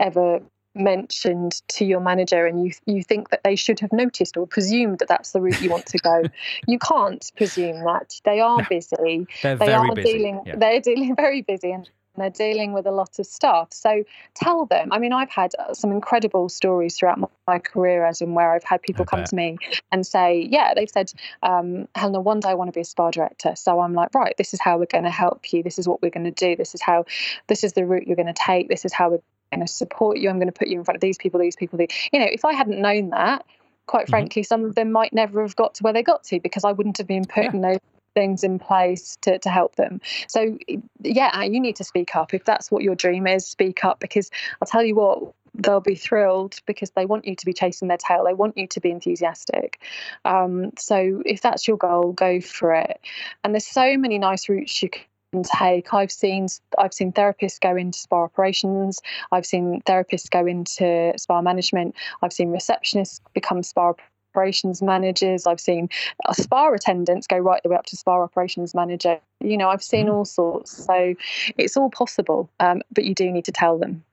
ever 0.00 0.40
mentioned 0.74 1.60
to 1.68 1.84
your 1.84 2.00
manager 2.00 2.46
and 2.46 2.64
you 2.64 2.72
you 2.86 3.02
think 3.02 3.28
that 3.28 3.44
they 3.44 3.54
should 3.54 3.78
have 3.78 3.92
noticed 3.92 4.38
or 4.38 4.46
presumed 4.46 4.98
that 4.98 5.08
that's 5.08 5.32
the 5.32 5.40
route 5.40 5.60
you 5.60 5.68
want 5.68 5.84
to 5.84 5.98
go 5.98 6.22
you 6.66 6.78
can't 6.78 7.30
presume 7.36 7.84
that 7.84 8.18
they 8.24 8.40
are 8.40 8.58
no, 8.58 8.64
busy 8.70 9.26
they're 9.42 9.56
they 9.56 9.74
are 9.74 9.94
busy. 9.94 10.12
dealing 10.12 10.40
yeah. 10.46 10.56
they're 10.56 10.80
dealing 10.80 11.14
very 11.24 11.42
busy 11.42 11.72
and 11.72 11.90
they're 12.16 12.30
dealing 12.30 12.72
with 12.72 12.86
a 12.86 12.90
lot 12.90 13.18
of 13.18 13.26
stuff. 13.26 13.72
So 13.72 14.04
tell 14.34 14.66
them. 14.66 14.92
I 14.92 14.98
mean, 14.98 15.12
I've 15.12 15.30
had 15.30 15.52
uh, 15.58 15.74
some 15.74 15.92
incredible 15.92 16.48
stories 16.48 16.96
throughout 16.98 17.18
my, 17.18 17.28
my 17.46 17.58
career, 17.58 18.04
as 18.04 18.20
in 18.20 18.34
where 18.34 18.52
I've 18.52 18.64
had 18.64 18.82
people 18.82 19.02
I 19.02 19.06
come 19.06 19.20
bet. 19.20 19.30
to 19.30 19.36
me 19.36 19.58
and 19.90 20.06
say, 20.06 20.46
"Yeah, 20.50 20.74
they've 20.74 20.90
said, 20.90 21.12
um, 21.42 21.88
Helena, 21.94 22.20
one 22.20 22.40
day 22.40 22.50
I 22.50 22.54
want 22.54 22.68
to 22.68 22.72
be 22.72 22.82
a 22.82 22.84
spa 22.84 23.10
director." 23.10 23.54
So 23.56 23.80
I'm 23.80 23.94
like, 23.94 24.14
"Right, 24.14 24.34
this 24.36 24.52
is 24.52 24.60
how 24.60 24.78
we're 24.78 24.86
going 24.86 25.04
to 25.04 25.10
help 25.10 25.52
you. 25.52 25.62
This 25.62 25.78
is 25.78 25.88
what 25.88 26.02
we're 26.02 26.10
going 26.10 26.24
to 26.24 26.30
do. 26.30 26.56
This 26.56 26.74
is 26.74 26.82
how, 26.82 27.06
this 27.46 27.64
is 27.64 27.72
the 27.72 27.84
route 27.86 28.06
you're 28.06 28.16
going 28.16 28.26
to 28.26 28.34
take. 28.34 28.68
This 28.68 28.84
is 28.84 28.92
how 28.92 29.10
we're 29.10 29.22
going 29.50 29.66
to 29.66 29.72
support 29.72 30.18
you. 30.18 30.28
I'm 30.28 30.36
going 30.36 30.52
to 30.52 30.58
put 30.58 30.68
you 30.68 30.78
in 30.78 30.84
front 30.84 30.96
of 30.96 31.00
these 31.00 31.18
people, 31.18 31.40
these 31.40 31.56
people. 31.56 31.78
These. 31.78 31.88
You 32.12 32.20
know, 32.20 32.28
if 32.30 32.44
I 32.44 32.52
hadn't 32.52 32.80
known 32.80 33.10
that." 33.10 33.44
Quite 33.86 34.04
mm-hmm. 34.04 34.10
frankly, 34.10 34.42
mm-hmm. 34.42 34.46
some 34.46 34.64
of 34.64 34.76
them 34.76 34.92
might 34.92 35.12
never 35.12 35.42
have 35.42 35.56
got 35.56 35.74
to 35.74 35.82
where 35.82 35.92
they 35.92 36.04
got 36.04 36.22
to 36.24 36.38
because 36.38 36.64
I 36.64 36.70
wouldn't 36.70 36.98
have 36.98 37.08
been 37.08 37.24
putting 37.24 37.60
yeah. 37.60 37.70
those 37.72 37.78
things 38.14 38.44
in 38.44 38.58
place 38.58 39.16
to, 39.22 39.38
to 39.38 39.48
help 39.48 39.76
them. 39.76 40.00
So, 40.28 40.58
yeah, 41.02 41.42
you 41.42 41.60
need 41.60 41.76
to 41.76 41.84
speak 41.84 42.14
up. 42.16 42.34
If 42.34 42.44
that's 42.44 42.70
what 42.70 42.82
your 42.82 42.94
dream 42.94 43.26
is, 43.26 43.46
speak 43.46 43.84
up 43.84 44.00
because 44.00 44.30
I'll 44.60 44.68
tell 44.68 44.82
you 44.82 44.94
what, 44.94 45.32
they'll 45.54 45.80
be 45.80 45.94
thrilled 45.94 46.60
because 46.66 46.90
they 46.90 47.06
want 47.06 47.26
you 47.26 47.36
to 47.36 47.46
be 47.46 47.52
chasing 47.52 47.88
their 47.88 47.98
tail. 47.98 48.24
They 48.24 48.34
want 48.34 48.56
you 48.56 48.66
to 48.68 48.80
be 48.80 48.90
enthusiastic. 48.90 49.80
Um, 50.24 50.72
so, 50.78 51.22
if 51.26 51.40
that's 51.40 51.66
your 51.66 51.76
goal, 51.76 52.12
go 52.12 52.40
for 52.40 52.74
it. 52.74 53.00
And 53.44 53.54
there's 53.54 53.66
so 53.66 53.96
many 53.96 54.18
nice 54.18 54.48
routes 54.48 54.82
you 54.82 54.90
can 54.90 55.42
take. 55.42 55.94
I've 55.94 56.12
seen 56.12 56.46
I've 56.78 56.92
seen 56.92 57.12
therapists 57.12 57.60
go 57.60 57.76
into 57.76 57.98
spa 57.98 58.24
operations. 58.24 59.00
I've 59.30 59.46
seen 59.46 59.80
therapists 59.86 60.30
go 60.30 60.46
into 60.46 61.12
spa 61.16 61.40
management. 61.40 61.94
I've 62.22 62.32
seen 62.32 62.52
receptionists 62.52 63.20
become 63.34 63.62
spa 63.62 63.94
operations 64.32 64.80
managers. 64.80 65.46
I've 65.46 65.60
seen 65.60 65.88
spa 66.32 66.72
attendants 66.72 67.26
go 67.26 67.38
right 67.38 67.62
the 67.62 67.68
way 67.68 67.76
up 67.76 67.86
to 67.86 67.96
spa 67.96 68.22
operations 68.22 68.74
manager. 68.74 69.20
You 69.40 69.56
know, 69.56 69.68
I've 69.68 69.82
seen 69.82 70.06
mm. 70.06 70.14
all 70.14 70.24
sorts. 70.24 70.84
So 70.84 71.14
it's 71.58 71.76
all 71.76 71.90
possible, 71.90 72.50
um, 72.60 72.82
but 72.92 73.04
you 73.04 73.14
do 73.14 73.30
need 73.30 73.44
to 73.44 73.52
tell 73.52 73.78
them. 73.78 74.04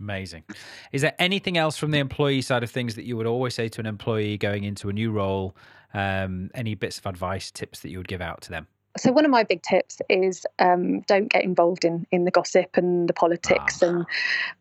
Amazing. 0.00 0.44
Is 0.92 1.02
there 1.02 1.14
anything 1.18 1.58
else 1.58 1.76
from 1.76 1.90
the 1.90 1.98
employee 1.98 2.40
side 2.40 2.62
of 2.62 2.70
things 2.70 2.94
that 2.94 3.04
you 3.04 3.16
would 3.16 3.26
always 3.26 3.54
say 3.54 3.68
to 3.68 3.80
an 3.80 3.86
employee 3.86 4.38
going 4.38 4.64
into 4.64 4.88
a 4.88 4.92
new 4.92 5.10
role? 5.10 5.56
Um, 5.92 6.50
any 6.54 6.74
bits 6.74 6.98
of 6.98 7.06
advice, 7.06 7.50
tips 7.50 7.80
that 7.80 7.90
you 7.90 7.98
would 7.98 8.08
give 8.08 8.20
out 8.20 8.40
to 8.42 8.50
them? 8.50 8.68
So 8.98 9.12
one 9.12 9.24
of 9.24 9.30
my 9.30 9.42
big 9.42 9.62
tips 9.62 10.00
is 10.08 10.46
um, 10.58 11.00
don't 11.02 11.30
get 11.30 11.44
involved 11.44 11.84
in 11.84 12.06
in 12.10 12.24
the 12.24 12.30
gossip 12.30 12.76
and 12.76 13.08
the 13.08 13.12
politics. 13.12 13.82
And 13.82 14.04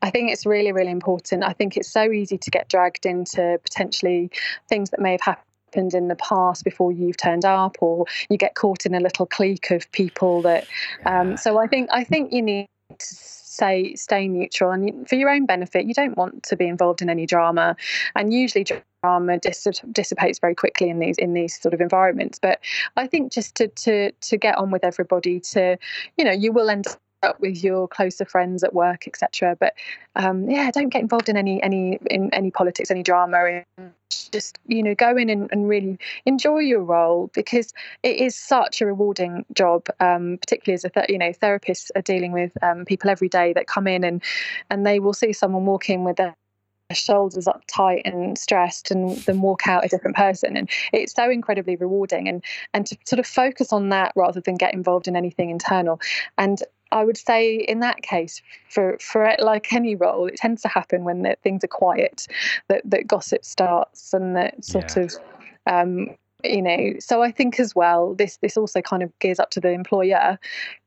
i 0.01 0.09
think 0.09 0.31
it's 0.31 0.45
really 0.45 0.71
really 0.71 0.91
important. 0.91 1.43
I 1.43 1.53
think 1.53 1.77
it's 1.77 1.91
so 1.91 2.11
easy 2.11 2.37
to 2.37 2.51
get 2.51 2.69
dragged 2.69 3.05
into 3.05 3.59
potentially 3.63 4.31
things 4.69 4.89
that 4.91 4.99
may 4.99 5.11
have 5.11 5.21
happened 5.21 5.93
in 5.93 6.07
the 6.07 6.15
past 6.15 6.63
before 6.63 6.91
you've 6.91 7.17
turned 7.17 7.45
up 7.45 7.77
or 7.81 8.05
you 8.29 8.37
get 8.37 8.55
caught 8.55 8.85
in 8.85 8.95
a 8.95 8.99
little 8.99 9.25
clique 9.25 9.69
of 9.71 9.91
people 9.91 10.41
that 10.41 10.65
um, 11.05 11.35
so 11.35 11.59
i 11.59 11.67
think 11.67 11.89
i 11.91 12.03
think 12.03 12.31
you 12.31 12.41
need 12.41 12.67
to 12.97 13.36
say 13.57 13.95
stay 13.95 14.27
neutral. 14.27 14.71
And 14.71 15.07
for 15.07 15.15
your 15.15 15.29
own 15.29 15.45
benefit 15.45 15.85
you 15.85 15.93
don't 15.93 16.17
want 16.17 16.43
to 16.43 16.55
be 16.55 16.67
involved 16.67 17.01
in 17.01 17.09
any 17.09 17.25
drama. 17.25 17.75
And 18.15 18.33
usually 18.33 18.65
drama 19.03 19.39
dissipates 19.39 20.39
very 20.39 20.55
quickly 20.55 20.89
in 20.89 20.99
these 20.99 21.17
in 21.17 21.33
these 21.33 21.59
sort 21.59 21.73
of 21.73 21.81
environments. 21.81 22.39
But 22.39 22.59
i 22.95 23.07
think 23.07 23.31
just 23.31 23.55
to 23.55 23.67
to 23.69 24.11
to 24.11 24.37
get 24.37 24.57
on 24.57 24.71
with 24.71 24.83
everybody 24.83 25.39
to 25.39 25.77
you 26.17 26.25
know 26.25 26.31
you 26.31 26.51
will 26.51 26.69
end 26.69 26.85
up 27.23 27.39
with 27.39 27.63
your 27.63 27.87
closer 27.87 28.25
friends 28.25 28.63
at 28.63 28.73
work 28.73 29.07
etc 29.07 29.55
but 29.59 29.73
um, 30.15 30.49
yeah 30.49 30.69
don't 30.71 30.89
get 30.89 31.01
involved 31.01 31.29
in 31.29 31.37
any 31.37 31.61
any 31.63 31.99
in 32.09 32.33
any 32.33 32.51
politics 32.51 32.91
any 32.91 33.03
drama. 33.03 33.63
Just 34.09 34.59
you 34.67 34.83
know 34.83 34.95
go 34.95 35.15
in 35.15 35.29
and, 35.29 35.49
and 35.51 35.67
really 35.67 35.97
enjoy 36.25 36.59
your 36.59 36.81
role 36.81 37.29
because 37.33 37.73
it 38.03 38.17
is 38.17 38.35
such 38.35 38.81
a 38.81 38.85
rewarding 38.85 39.45
job 39.53 39.87
um, 39.99 40.37
particularly 40.39 40.75
as 40.75 40.85
a 40.85 40.89
th- 40.89 41.09
you 41.09 41.17
know 41.17 41.31
therapists 41.31 41.89
are 41.95 42.01
dealing 42.01 42.31
with 42.31 42.51
um, 42.61 42.85
people 42.85 43.09
every 43.09 43.29
day 43.29 43.53
that 43.53 43.67
come 43.67 43.87
in 43.87 44.03
and 44.03 44.21
and 44.69 44.85
they 44.85 44.99
will 44.99 45.13
see 45.13 45.33
someone 45.33 45.65
walk 45.65 45.89
in 45.89 46.03
with 46.03 46.17
their 46.17 46.35
shoulders 46.93 47.47
up 47.47 47.63
tight 47.67 48.01
and 48.05 48.37
stressed 48.37 48.91
and 48.91 49.17
then 49.19 49.41
walk 49.41 49.67
out 49.67 49.83
a 49.83 49.89
different 49.89 50.15
person. 50.15 50.55
And 50.55 50.69
it's 50.93 51.13
so 51.13 51.29
incredibly 51.29 51.75
rewarding. 51.75 52.27
And 52.27 52.43
and 52.73 52.85
to 52.87 52.97
sort 53.05 53.19
of 53.19 53.27
focus 53.27 53.73
on 53.73 53.89
that 53.89 54.13
rather 54.15 54.39
than 54.39 54.55
get 54.55 54.73
involved 54.73 55.07
in 55.07 55.15
anything 55.15 55.49
internal. 55.49 55.99
And 56.37 56.63
I 56.91 57.03
would 57.03 57.17
say 57.17 57.55
in 57.55 57.79
that 57.81 58.01
case, 58.01 58.41
for 58.69 58.97
for 58.99 59.35
like 59.39 59.73
any 59.73 59.95
role, 59.95 60.27
it 60.27 60.37
tends 60.37 60.61
to 60.63 60.67
happen 60.67 61.03
when 61.03 61.23
the, 61.23 61.37
things 61.43 61.63
are 61.63 61.67
quiet, 61.67 62.27
that 62.67 62.81
that 62.85 63.07
gossip 63.07 63.45
starts 63.45 64.13
and 64.13 64.35
that 64.35 64.63
sort 64.63 64.95
yeah. 64.95 65.03
of 65.03 65.13
um, 65.67 66.15
you 66.43 66.61
know 66.61 66.93
so 66.99 67.23
i 67.23 67.31
think 67.31 67.59
as 67.59 67.75
well 67.75 68.13
this 68.13 68.37
this 68.37 68.57
also 68.57 68.79
kind 68.79 69.01
of 69.01 69.17
gears 69.19 69.39
up 69.39 69.49
to 69.49 69.59
the 69.59 69.69
employer 69.69 70.37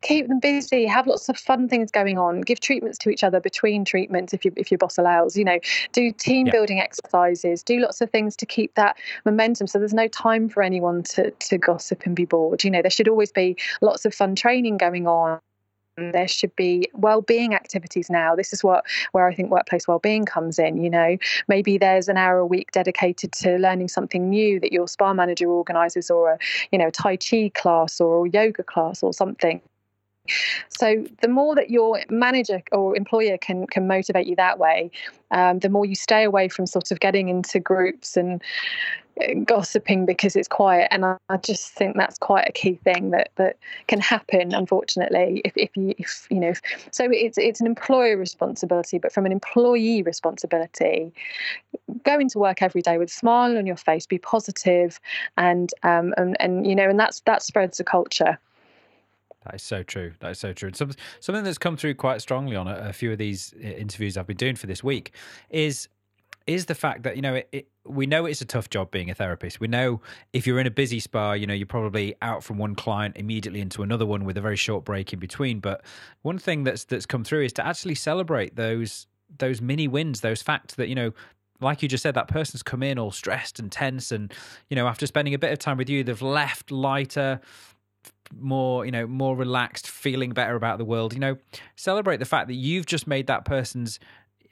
keep 0.01 0.28
them 0.28 0.38
busy 0.38 0.86
have 0.86 1.09
lots 1.09 1.28
of 1.28 1.36
fun 1.36 1.68
things 1.68 1.90
going 1.90 2.18
on 2.18 2.40
give 2.40 2.61
treatments 2.61 2.96
to 2.96 3.11
each 3.11 3.24
other 3.24 3.40
between 3.40 3.84
treatments 3.84 4.32
if 4.32 4.44
you 4.44 4.53
if 4.57 4.70
your 4.70 4.78
boss 4.78 4.96
allows 4.96 5.36
you 5.36 5.44
know 5.44 5.59
do 5.92 6.12
team 6.12 6.46
yeah. 6.46 6.53
building 6.53 6.78
exercises 6.78 7.64
do 7.64 7.80
lots 7.80 8.01
of 8.01 8.09
things 8.11 8.36
to 8.36 8.46
keep 8.46 8.72
that 8.74 8.96
momentum 9.24 9.66
so 9.66 9.78
there's 9.78 9.94
no 9.94 10.07
time 10.09 10.48
for 10.48 10.62
anyone 10.62 11.03
to 11.03 11.30
to 11.32 11.59
gossip 11.59 12.07
and 12.07 12.14
be 12.14 12.24
bored 12.24 12.62
you 12.62 12.70
know 12.70 12.80
there 12.80 12.90
should 12.90 13.09
always 13.09 13.32
be 13.32 13.57
lots 13.80 14.05
of 14.05 14.14
fun 14.14 14.36
training 14.36 14.76
going 14.76 15.09
on 15.09 15.40
Um, 15.99 16.12
there 16.12 16.28
should 16.28 16.55
be 16.57 16.88
well-being 16.95 17.55
activities 17.55 18.11
now. 18.11 18.34
This 18.36 18.53
is 18.53 18.62
what 18.62 18.84
where 19.12 19.26
i 19.26 19.34
think 19.34 19.51
workplace 19.51 19.86
well-being 19.88 20.24
comes 20.24 20.59
in 20.59 20.82
you 20.82 20.91
know. 20.91 21.16
Maybe 21.49 21.78
there's 21.78 22.09
an 22.09 22.16
hour 22.16 22.38
a 22.38 22.47
week 22.47 22.72
dedicated 22.72 23.32
to 23.32 23.59
learning 23.59 23.88
something 23.88 24.28
new 24.28 24.61
that 24.61 24.72
your 24.72 24.88
spa 24.88 25.12
manager 25.12 25.49
organizes 25.49 26.11
or 26.11 26.32
a 26.32 26.38
you 26.72 26.78
know 26.78 26.91
tai 26.91 27.16
chi 27.16 27.51
class 27.55 28.01
or 28.01 28.26
a 28.26 28.30
yoga 28.30 28.62
class 28.62 29.03
or 29.03 29.12
something 29.12 29.61
so 30.68 31.05
the 31.23 31.29
more 31.29 31.55
that 31.55 31.71
your 31.71 32.03
manager 32.11 32.62
or 32.73 32.97
employer 32.97 33.39
can 33.39 33.66
can 33.66 33.87
motivate 33.87 34.27
you 34.27 34.37
that 34.37 34.59
way, 34.59 34.91
um, 35.31 35.59
the 35.59 35.68
more 35.68 35.85
you 35.85 35.95
stay 35.95 36.25
away 36.25 36.49
from 36.49 36.66
sort 36.66 36.91
of 36.91 37.01
getting 37.01 37.29
into 37.29 37.59
groups 37.61 38.16
and 38.16 38.43
gossiping 39.45 40.07
because 40.07 40.37
it's 40.37 40.49
quiet. 40.49 40.89
And 40.91 41.05
I, 41.05 41.16
I, 41.29 41.37
just 41.37 41.73
think 41.73 41.97
that's 41.97 42.18
quite 42.18 42.49
a 42.49 42.53
key 42.53 42.75
thing 42.85 43.11
that 43.11 43.31
that 43.37 43.57
can 43.87 44.01
happen 44.01 44.55
unfortunately 44.55 45.43
if, 45.45 45.53
if 45.57 45.77
you 45.77 45.95
if 45.99 46.27
you 46.31 46.39
know 46.39 46.51
if, 46.51 46.61
so 46.91 47.09
it's 47.11 47.39
it's 47.39 47.61
an 47.61 47.66
employer 47.66 48.16
responsibility 48.16 48.99
but 48.99 49.12
from 49.12 49.27
an 49.27 49.33
employee 49.33 50.03
responsibility 50.03 51.12
go 52.05 52.18
into 52.18 52.39
work 52.39 52.62
every 52.62 52.83
day 52.83 52.99
with 52.99 53.09
a 53.09 53.12
smile 53.12 53.57
on 53.57 53.66
your 53.66 53.77
face 53.77 54.07
be 54.07 54.18
positive 54.18 55.01
and 55.39 55.71
um 55.83 56.12
and, 56.16 56.37
and 56.41 56.66
you 56.66 56.75
know 56.75 56.89
and 56.89 57.01
that's 57.01 57.21
that 57.21 57.43
spreads 57.43 57.79
the 57.79 57.85
culture 57.85 58.39
that 59.45 59.55
is 59.55 59.62
so 59.62 59.82
true. 59.82 60.12
That 60.20 60.32
is 60.32 60.38
so 60.38 60.53
true. 60.53 60.68
And 60.68 60.76
some, 60.76 60.93
something 61.20 61.45
that's 61.45 61.59
come 61.59 61.76
through 61.76 61.95
quite 61.95 62.20
strongly 62.20 62.57
on 62.57 62.68
a, 62.68 62.74
a 62.88 62.93
few 62.93 63.12
of 63.12 63.18
these 63.18 63.55
uh, 63.57 63.66
interviews 63.66 64.16
I've 64.16 64.26
been 64.26 64.36
doing 64.36 64.57
for 64.57 64.66
this 64.66 64.84
week 64.84 65.14
is 65.49 65.88
is 66.47 66.66
the 66.66 66.74
fact 66.74 67.05
that 67.05 67.16
you 67.16 67.22
know 67.22 67.34
it, 67.34 67.49
it, 67.53 67.68
we 67.84 68.07
know 68.07 68.26
it's 68.26 68.41
a 68.41 68.47
tough 68.47 68.70
job 68.70 68.91
being 68.91 69.11
a 69.11 69.14
therapist. 69.14 69.61
We 69.61 69.68
know 69.68 70.01
if 70.32 70.47
you're 70.47 70.59
in 70.59 70.66
a 70.66 70.70
busy 70.70 71.01
spa, 71.01 71.32
you 71.32 71.47
know 71.47 71.55
you're 71.55 71.66
probably 71.66 72.14
out 72.22 72.43
from 72.43 72.59
one 72.59 72.74
client 72.74 73.16
immediately 73.16 73.61
into 73.61 73.82
another 73.82 74.07
one 74.07 74.24
with 74.24 74.36
a 74.36 74.41
very 74.41 74.57
short 74.57 74.84
break 74.84 75.12
in 75.12 75.18
between. 75.18 75.61
But 75.61 75.82
one 76.22 76.38
thing 76.38 76.64
that's 76.64 76.84
that's 76.84 77.07
come 77.07 77.24
through 77.24 77.45
is 77.45 77.53
to 77.55 77.66
actually 77.66 77.95
celebrate 77.95 78.57
those 78.57 79.07
those 79.38 79.61
mini 79.62 79.86
wins, 79.86 80.20
those 80.20 80.43
facts 80.43 80.74
that 80.74 80.88
you 80.88 80.95
know 80.95 81.12
like 81.61 81.82
you 81.82 81.88
just 81.88 82.03
said, 82.03 82.14
that 82.14 82.28
person's 82.28 82.62
come 82.62 82.82
in 82.82 82.99
all 82.99 83.11
stressed 83.11 83.59
and 83.59 83.70
tense, 83.70 84.12
and 84.12 84.32
you 84.68 84.76
know, 84.76 84.86
after 84.86 85.07
spending 85.07 85.34
a 85.34 85.38
bit 85.38 85.53
of 85.53 85.59
time 85.59 85.76
with 85.76 85.88
you, 85.91 86.03
they've 86.03 86.22
left 86.22 86.70
lighter, 86.70 87.41
more, 88.38 88.84
you 88.84 88.92
know, 88.92 89.07
more 89.07 89.36
relaxed, 89.36 89.88
feeling 89.88 90.30
better 90.30 90.55
about 90.55 90.78
the 90.78 90.84
world. 90.84 91.12
You 91.12 91.20
know, 91.20 91.36
celebrate 91.76 92.18
the 92.18 92.24
fact 92.24 92.48
that 92.48 92.55
you've 92.55 92.86
just 92.86 93.07
made 93.07 93.26
that 93.26 93.44
person's, 93.44 93.98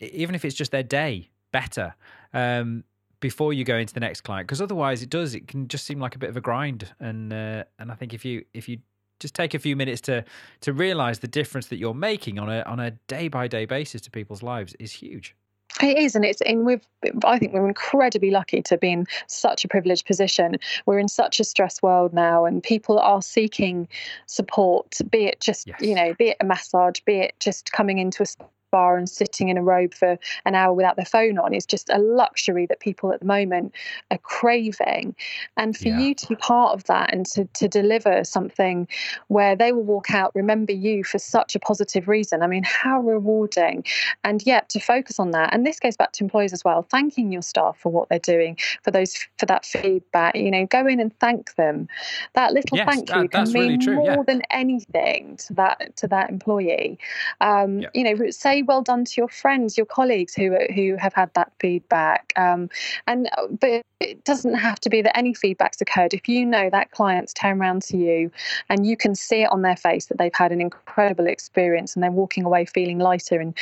even 0.01 0.35
if 0.35 0.45
it's 0.45 0.55
just 0.55 0.73
their 0.73 0.83
day, 0.83 1.31
better 1.53 1.95
um, 2.33 2.85
before 3.21 3.53
you 3.53 3.65
go 3.65 3.77
into 3.77 3.95
the 3.95 4.01
next 4.01 4.23
client 4.23 4.47
because 4.47 4.61
otherwise 4.61 5.03
it 5.03 5.11
does 5.11 5.35
it 5.35 5.49
can 5.49 5.69
just 5.69 5.85
seem 5.85 5.99
like 5.99 6.15
a 6.15 6.19
bit 6.19 6.31
of 6.31 6.37
a 6.37 6.41
grind 6.41 6.93
and 7.01 7.33
uh, 7.33 7.65
and 7.79 7.91
I 7.91 7.95
think 7.95 8.15
if 8.15 8.25
you 8.25 8.45
if 8.55 8.69
you 8.69 8.79
just 9.21 9.35
take 9.35 9.55
a 9.55 9.59
few 9.59 9.75
minutes 9.75 10.01
to 10.03 10.25
to 10.61 10.73
realize 10.73 11.19
the 11.19 11.29
difference 11.29 11.67
that 11.69 11.77
you're 11.77 11.95
making 11.95 12.39
on 12.39 12.49
a 12.49 12.63
on 12.63 12.81
a 12.81 12.93
day 13.09 13.29
by 13.29 13.49
day 13.49 13.65
basis 13.65 14.01
to 14.03 14.11
people's 14.11 14.43
lives 14.43 14.75
is 14.79 14.93
huge. 14.93 15.35
It 15.83 15.99
is, 15.99 16.17
and 16.17 16.25
it's 16.25 16.41
and 16.41 16.65
we've. 16.65 16.87
I 17.25 17.39
think 17.39 17.53
we're 17.53 17.69
incredibly 17.69 18.31
lucky 18.31 18.63
to 18.63 18.77
be 18.77 18.91
in 18.91 19.07
such 19.29 19.65
a 19.65 19.69
privileged 19.69 20.07
position. 20.07 20.57
We're 20.87 20.99
in 20.99 21.09
such 21.09 21.39
a 21.39 21.45
stressed 21.45 21.83
world 21.83 22.13
now, 22.13 22.45
and 22.45 22.63
people 22.63 22.99
are 22.99 23.23
seeking 23.23 23.87
support. 24.27 24.99
Be 25.11 25.27
it 25.27 25.41
just 25.41 25.69
yes. 25.69 25.81
you 25.81 25.95
know, 25.95 26.15
be 26.15 26.31
it 26.31 26.37
a 26.41 26.45
massage, 26.45 27.01
be 27.01 27.21
it 27.21 27.35
just 27.39 27.71
coming 27.73 27.99
into 27.99 28.25
a 28.25 28.27
spa 28.69 28.95
and 28.95 29.09
sitting 29.09 29.49
in 29.49 29.57
a 29.57 29.63
robe 29.63 29.95
for 29.95 30.19
an 30.45 30.55
hour 30.55 30.73
without 30.75 30.97
their 30.97 31.05
phone 31.05 31.39
on 31.39 31.55
is 31.55 31.65
just 31.65 31.89
a 31.91 31.99
luxury 31.99 32.67
that 32.67 32.81
people 32.81 33.13
at 33.13 33.21
the 33.21 33.27
moment 33.27 33.75
are 34.11 34.19
craving. 34.19 35.15
And 35.57 35.77
for 35.77 35.89
Yeah. 35.89 35.99
you 35.99 36.15
to 36.15 36.27
be 36.29 36.37
part 36.37 36.75
of 36.75 36.85
that 36.85 37.13
and 37.13 37.25
to, 37.27 37.45
to 37.55 37.67
deliver 37.69 38.25
something 38.25 38.87
where 39.29 39.57
they 39.57 39.73
will 39.73 39.83
walk 39.85 40.13
out, 40.13 40.33
remember 40.35 40.73
you 40.73 41.03
for 41.05 41.19
such 41.19 41.55
a 41.55 41.59
positive 41.59 42.09
reason. 42.09 42.43
I 42.43 42.47
mean, 42.47 42.63
how 42.65 43.01
rewarding. 43.01 43.85
And 44.25 44.45
yet 44.47 44.69
to 44.71 44.81
focus 44.81 45.19
on 45.19 45.31
that. 45.31 45.53
And 45.55 45.67
this 45.67 45.81
goes 45.81 45.97
back 45.97 46.13
to 46.13 46.25
employees 46.25 46.53
as 46.53 46.65
well, 46.65 46.83
thanking 46.83 47.33
your 47.33 47.43
staff 47.43 47.79
for 47.79 47.91
what 47.91 48.09
they're 48.11 48.19
doing, 48.19 48.59
for 48.83 48.91
those 48.91 49.15
for 49.39 49.47
that 49.47 49.65
feedback. 49.65 50.35
You 50.37 50.51
know, 50.51 50.67
go 50.67 50.87
in 50.87 51.01
and 51.01 51.17
thank 51.21 51.55
them. 51.55 51.89
That 52.35 52.53
little 52.53 52.77
Yes, 52.77 52.87
thank 52.87 53.09
that- 53.09 53.23
you 53.23 53.29
can 53.29 53.41
that's 53.45 53.55
really 53.55 53.69
mean 53.71 53.81
true, 53.81 53.95
more 53.97 54.05
yeah. 54.17 54.23
than 54.27 54.43
anything 54.51 55.37
to 55.39 55.55
that 55.55 55.97
to 55.97 56.09
that 56.09 56.29
employee. 56.31 56.99
Um, 57.41 57.79
Yeah. 57.81 57.89
You 57.95 58.05
know, 58.05 58.31
say 58.31 58.58
well 58.63 58.83
done 58.83 59.05
to 59.05 59.13
your 59.17 59.29
friends, 59.29 59.77
your 59.77 59.87
colleagues 59.87 60.35
who 60.35 60.57
who 60.75 60.97
have 60.97 61.15
had 61.15 61.33
that 61.35 61.53
feedback. 61.61 62.33
Um, 62.37 62.69
and 63.07 63.29
uh, 63.37 63.47
but 63.49 63.83
it 64.01 64.25
doesn't 64.25 64.55
have 64.55 64.81
to 64.81 64.91
be 64.91 65.03
that 65.03 65.17
any 65.17 65.35
feedback's 65.35 65.81
occurred. 65.81 66.15
If 66.15 66.29
you 66.29 66.47
know 66.47 66.71
that 66.71 66.91
client's 66.91 67.33
turned 67.33 67.61
around 67.61 67.83
to 67.83 67.97
you, 67.97 68.31
and 68.69 68.87
you 68.87 68.97
can 68.97 69.15
see 69.15 69.43
it 69.43 69.53
on 69.53 69.63
their 69.63 69.77
face 69.77 70.07
that 70.07 70.19
they've 70.19 70.35
had 70.35 70.53
an 70.53 70.61
incredible 70.61 71.27
experience, 71.27 71.95
and 71.95 72.03
they're 72.03 72.11
walking 72.11 72.45
away 72.45 72.65
feeling 72.65 72.99
lighter 72.99 73.41
and 73.41 73.55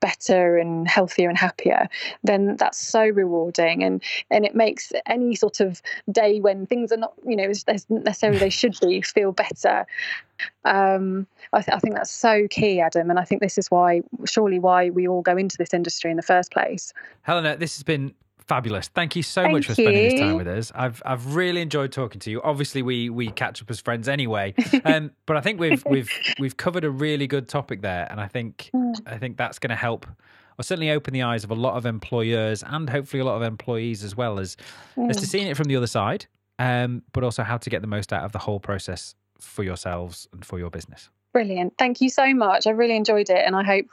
better 0.00 0.56
and 0.56 0.88
healthier 0.88 1.28
and 1.28 1.38
happier 1.38 1.88
then 2.24 2.56
that's 2.56 2.78
so 2.78 3.06
rewarding. 3.06 3.82
And 3.82 4.02
and 4.30 4.44
it 4.44 4.54
makes 4.54 4.92
any 5.06 5.34
sort 5.34 5.60
of 5.60 5.82
day 6.10 6.40
when 6.40 6.66
things 6.66 6.92
are 6.92 6.96
not 6.96 7.14
you 7.26 7.36
know 7.36 7.44
as, 7.44 7.86
necessarily 7.88 8.38
they 8.38 8.50
should 8.50 8.76
be 8.80 9.02
feel 9.02 9.32
better. 9.32 9.86
Um 10.64 11.26
I, 11.52 11.62
th- 11.62 11.74
I 11.74 11.78
think 11.78 11.94
that's 11.94 12.10
so 12.10 12.46
key 12.48 12.80
adam 12.80 13.10
and 13.10 13.18
i 13.18 13.24
think 13.24 13.42
this 13.42 13.58
is 13.58 13.70
why 13.70 14.02
surely 14.24 14.58
why 14.58 14.90
we 14.90 15.06
all 15.08 15.20
go 15.20 15.36
into 15.36 15.56
this 15.58 15.74
industry 15.74 16.10
in 16.10 16.16
the 16.16 16.22
first 16.22 16.52
place. 16.52 16.94
Helena, 17.22 17.56
this 17.56 17.76
has 17.76 17.82
been 17.82 18.14
fabulous. 18.50 18.88
Thank 18.88 19.14
you 19.16 19.22
so 19.22 19.42
Thank 19.42 19.52
much 19.54 19.66
for 19.66 19.74
spending 19.74 20.08
this 20.10 20.20
time 20.20 20.36
with 20.36 20.48
us. 20.48 20.72
I've 20.74 21.00
I've 21.06 21.34
really 21.36 21.60
enjoyed 21.60 21.92
talking 21.92 22.20
to 22.20 22.30
you. 22.30 22.42
Obviously, 22.42 22.82
we 22.82 23.08
we 23.10 23.30
catch 23.30 23.62
up 23.62 23.70
as 23.70 23.80
friends 23.80 24.08
anyway, 24.08 24.54
um, 24.84 25.12
but 25.26 25.36
I 25.36 25.40
think 25.40 25.60
we've 25.60 25.82
we've 25.94 26.10
we've 26.38 26.56
covered 26.56 26.84
a 26.84 26.90
really 26.90 27.26
good 27.26 27.48
topic 27.48 27.80
there, 27.82 28.06
and 28.10 28.20
I 28.20 28.28
think 28.28 28.70
Mm. 28.74 28.94
I 29.06 29.18
think 29.18 29.36
that's 29.36 29.58
going 29.58 29.70
to 29.70 29.76
help. 29.88 30.06
Or 30.58 30.62
certainly 30.62 30.90
open 30.90 31.14
the 31.14 31.22
eyes 31.22 31.42
of 31.44 31.50
a 31.50 31.54
lot 31.54 31.74
of 31.76 31.86
employers 31.86 32.62
and 32.62 32.90
hopefully 32.90 33.20
a 33.20 33.24
lot 33.24 33.36
of 33.36 33.42
employees 33.42 34.04
as 34.04 34.14
well 34.16 34.38
as 34.38 34.56
as 35.08 35.16
to 35.16 35.22
Mm. 35.24 35.28
seeing 35.32 35.46
it 35.48 35.56
from 35.56 35.68
the 35.68 35.76
other 35.76 35.86
side, 35.86 36.26
um, 36.58 37.02
but 37.14 37.24
also 37.24 37.42
how 37.44 37.56
to 37.56 37.70
get 37.70 37.80
the 37.80 37.86
most 37.96 38.12
out 38.12 38.24
of 38.24 38.32
the 38.32 38.38
whole 38.46 38.60
process 38.60 39.14
for 39.38 39.62
yourselves 39.64 40.28
and 40.32 40.44
for 40.44 40.58
your 40.58 40.70
business. 40.70 41.08
brilliant 41.32 41.72
thank 41.78 42.00
you 42.02 42.10
so 42.10 42.34
much 42.34 42.66
i 42.66 42.70
really 42.82 42.96
enjoyed 42.96 43.30
it 43.30 43.42
and 43.46 43.54
i 43.54 43.62
hope 43.72 43.86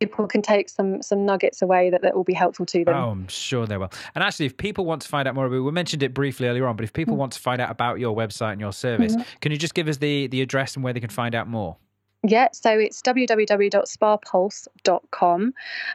people 0.00 0.26
can 0.26 0.42
take 0.42 0.68
some 0.68 1.02
some 1.02 1.24
nuggets 1.24 1.62
away 1.62 1.90
that, 1.90 2.02
that 2.02 2.14
will 2.14 2.24
be 2.24 2.34
helpful 2.34 2.66
to 2.66 2.84
them 2.84 2.94
Oh, 2.94 3.10
I'm 3.10 3.28
sure 3.28 3.66
they 3.66 3.76
will. 3.76 3.90
And 4.14 4.22
actually, 4.22 4.46
if 4.46 4.56
people 4.56 4.84
want 4.84 5.02
to 5.02 5.08
find 5.08 5.26
out 5.28 5.34
more 5.34 5.46
about, 5.46 5.62
we 5.62 5.72
mentioned 5.72 6.02
it 6.02 6.14
briefly 6.14 6.48
earlier 6.48 6.66
on, 6.66 6.76
but 6.76 6.84
if 6.84 6.92
people 6.92 7.14
Mm. 7.14 7.18
want 7.18 7.32
to 7.32 7.40
find 7.40 7.60
out 7.60 7.70
about 7.70 7.98
your 7.98 8.14
website 8.14 8.52
and 8.52 8.60
your 8.60 8.72
service, 8.72 9.16
Mhm. 9.16 9.24
can 9.40 9.52
you 9.52 9.58
just 9.58 9.74
give 9.74 9.88
us 9.88 9.96
the 9.98 10.26
the 10.28 10.42
address 10.42 10.74
and 10.74 10.84
where 10.84 10.92
they 10.92 11.00
can 11.00 11.10
find 11.10 11.34
out 11.34 11.48
more? 11.48 11.76
Yeah, 12.22 12.48
so 12.52 12.70
it's 12.76 13.00
www.spapulse.com. 13.02 15.54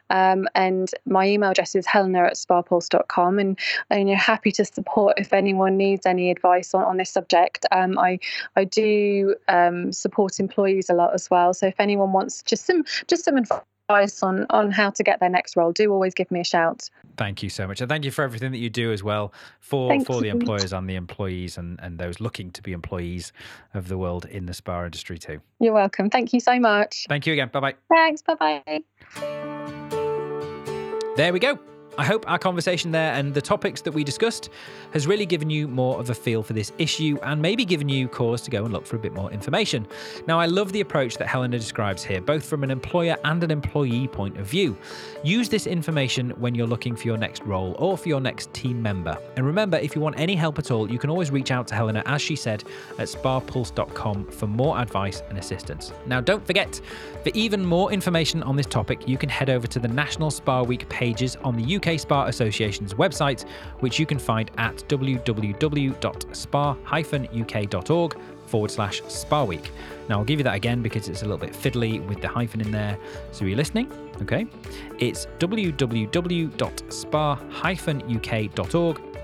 Um, 0.09 0.47
and 0.55 0.89
my 1.05 1.27
email 1.27 1.51
address 1.51 1.75
is 1.75 1.85
helena 1.85 2.23
at 2.23 2.33
spapulse.com. 2.35 3.37
And, 3.39 3.59
and 3.89 4.07
you're 4.07 4.17
happy 4.17 4.51
to 4.53 4.63
support 4.63 5.19
if 5.19 5.33
anyone 5.33 5.75
needs 5.77 6.05
any 6.05 6.31
advice 6.31 6.73
on, 6.73 6.83
on 6.83 6.95
this 6.97 7.09
subject. 7.09 7.65
Um, 7.71 7.97
I, 7.99 8.19
I 8.55 8.63
do 8.63 9.35
um, 9.49 9.91
support 9.91 10.39
employees 10.39 10.89
a 10.89 10.93
lot 10.93 11.13
as 11.13 11.29
well. 11.29 11.53
So 11.53 11.67
if 11.67 11.75
anyone 11.79 12.13
wants 12.13 12.41
just 12.43 12.65
some 12.65 12.83
just 13.07 13.25
some 13.25 13.35
advice 13.37 13.59
on, 14.23 14.45
on 14.49 14.71
how 14.71 14.89
to 14.91 15.03
get 15.03 15.19
their 15.19 15.29
next 15.29 15.55
role, 15.55 15.71
do 15.71 15.91
always 15.91 16.13
give 16.13 16.31
me 16.31 16.39
a 16.39 16.43
shout. 16.43 16.89
Thank 17.17 17.43
you 17.43 17.49
so 17.49 17.67
much, 17.67 17.81
and 17.81 17.89
thank 17.89 18.05
you 18.05 18.11
for 18.11 18.23
everything 18.23 18.51
that 18.51 18.57
you 18.57 18.69
do 18.69 18.91
as 18.91 19.03
well 19.03 19.33
for 19.59 19.89
Thank 19.89 20.07
for 20.07 20.21
the 20.21 20.29
employers 20.29 20.73
and 20.73 20.89
the 20.89 20.95
employees 20.95 21.57
and 21.57 21.79
and 21.81 21.97
those 21.97 22.19
looking 22.19 22.51
to 22.51 22.61
be 22.61 22.71
employees 22.71 23.33
of 23.73 23.87
the 23.87 23.97
world 23.97 24.25
in 24.25 24.45
the 24.45 24.53
spa 24.53 24.85
industry 24.85 25.17
too. 25.17 25.41
You're 25.59 25.73
welcome. 25.73 26.09
Thank 26.09 26.33
you 26.33 26.39
so 26.39 26.59
much. 26.59 27.05
Thank 27.09 27.27
you 27.27 27.33
again. 27.33 27.49
Bye 27.51 27.59
bye. 27.59 27.75
Thanks. 27.89 28.21
Bye 28.21 28.35
bye. 28.35 28.83
There 31.15 31.33
we 31.33 31.39
go. 31.39 31.59
I 31.97 32.05
hope 32.05 32.29
our 32.29 32.39
conversation 32.39 32.91
there 32.91 33.13
and 33.13 33.33
the 33.33 33.41
topics 33.41 33.81
that 33.81 33.91
we 33.91 34.05
discussed 34.05 34.49
has 34.93 35.07
really 35.07 35.25
given 35.25 35.49
you 35.49 35.67
more 35.67 35.99
of 35.99 36.09
a 36.09 36.13
feel 36.13 36.41
for 36.41 36.53
this 36.53 36.71
issue 36.77 37.17
and 37.21 37.41
maybe 37.41 37.65
given 37.65 37.89
you 37.89 38.07
cause 38.07 38.41
to 38.43 38.51
go 38.51 38.63
and 38.63 38.71
look 38.71 38.85
for 38.85 38.95
a 38.95 38.99
bit 38.99 39.13
more 39.13 39.29
information. 39.29 39.85
Now, 40.25 40.39
I 40.39 40.45
love 40.45 40.71
the 40.71 40.79
approach 40.79 41.17
that 41.17 41.27
Helena 41.27 41.59
describes 41.59 42.01
here, 42.01 42.21
both 42.21 42.45
from 42.45 42.63
an 42.63 42.71
employer 42.71 43.17
and 43.25 43.43
an 43.43 43.51
employee 43.51 44.07
point 44.07 44.37
of 44.37 44.47
view. 44.47 44.77
Use 45.21 45.49
this 45.49 45.67
information 45.67 46.29
when 46.39 46.55
you're 46.55 46.65
looking 46.65 46.95
for 46.95 47.07
your 47.07 47.17
next 47.17 47.43
role 47.43 47.75
or 47.77 47.97
for 47.97 48.07
your 48.07 48.21
next 48.21 48.53
team 48.53 48.81
member. 48.81 49.17
And 49.35 49.45
remember, 49.45 49.77
if 49.77 49.93
you 49.93 50.01
want 50.01 50.17
any 50.17 50.35
help 50.35 50.59
at 50.59 50.71
all, 50.71 50.89
you 50.89 50.97
can 50.97 51.09
always 51.09 51.29
reach 51.29 51.51
out 51.51 51.67
to 51.67 51.75
Helena, 51.75 52.03
as 52.05 52.21
she 52.21 52.37
said, 52.37 52.63
at 52.99 53.09
spapulse.com 53.09 54.27
for 54.27 54.47
more 54.47 54.79
advice 54.79 55.23
and 55.27 55.37
assistance. 55.37 55.91
Now, 56.05 56.21
don't 56.21 56.47
forget, 56.47 56.79
for 57.23 57.31
even 57.33 57.65
more 57.65 57.91
information 57.91 58.43
on 58.43 58.55
this 58.55 58.65
topic, 58.65 59.09
you 59.09 59.17
can 59.17 59.27
head 59.27 59.49
over 59.49 59.67
to 59.67 59.79
the 59.79 59.89
National 59.89 60.31
Spa 60.31 60.63
Week 60.63 60.87
pages 60.87 61.35
on 61.43 61.57
the 61.57 61.75
UK 61.75 61.80
Spa 61.97 62.25
Association's 62.25 62.93
website, 62.93 63.47
which 63.79 63.99
you 63.99 64.05
can 64.05 64.19
find 64.19 64.51
at 64.57 64.75
www.spa-uk.org 64.87 65.97
forward 68.47 68.71
slash 68.71 69.01
Spa 69.07 69.43
Week. 69.43 69.71
Now, 70.09 70.19
I'll 70.19 70.25
give 70.25 70.39
you 70.39 70.43
that 70.43 70.55
again 70.55 70.81
because 70.81 71.07
it's 71.07 71.21
a 71.21 71.25
little 71.25 71.37
bit 71.37 71.53
fiddly 71.53 72.05
with 72.07 72.21
the 72.21 72.27
hyphen 72.27 72.59
in 72.61 72.71
there. 72.71 72.97
So, 73.31 73.45
you're 73.45 73.57
listening? 73.57 73.91
Okay. 74.21 74.45
It's 74.99 75.25
www.spa-uk.org 75.39 76.51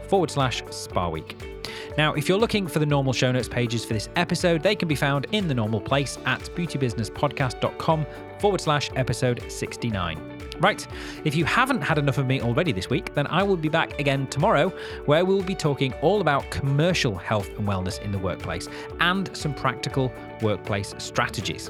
forward 0.08 0.32
slash 0.32 0.64
Spa 0.70 1.10
Week. 1.10 1.58
Now, 1.98 2.14
if 2.14 2.30
you're 2.30 2.38
looking 2.38 2.68
for 2.68 2.80
the 2.80 2.86
normal 2.86 3.12
show 3.12 3.32
notes 3.32 3.50
pages 3.50 3.84
for 3.84 3.94
this 3.94 4.10
episode, 4.16 4.62
they 4.64 4.76
can 4.76 4.88
be 4.88 4.96
found 4.96 5.26
in 5.32 5.48
the 5.48 5.54
normal 5.54 5.82
place 5.82 6.18
at 6.26 6.42
beautybusinesspodcast.com 6.56 8.06
forward 8.40 8.62
slash 8.62 8.90
episode 8.96 9.44
69. 9.52 10.38
Right, 10.60 10.88
if 11.24 11.36
you 11.36 11.46
haven't 11.46 11.82
had 11.82 12.00
enough 12.00 12.18
of 12.18 12.26
me 12.26 12.42
already 12.42 12.72
this 12.72 12.90
week, 12.90 13.14
then 13.14 13.28
I 13.28 13.44
will 13.44 13.58
be 13.58 13.70
back 13.70 14.00
again 14.00 14.26
tomorrow 14.28 14.74
where 15.06 15.24
we'll 15.24 15.44
be 15.44 15.54
talking 15.54 15.94
all 16.02 16.20
about 16.20 16.50
commercial 16.50 17.16
health 17.16 17.50
and 17.58 17.68
wellness 17.68 18.02
in 18.02 18.12
the 18.12 18.18
workplace 18.18 18.68
and 19.00 19.30
some 19.38 19.54
practical 19.54 20.12
workplace 20.42 20.96
strategies. 20.98 21.70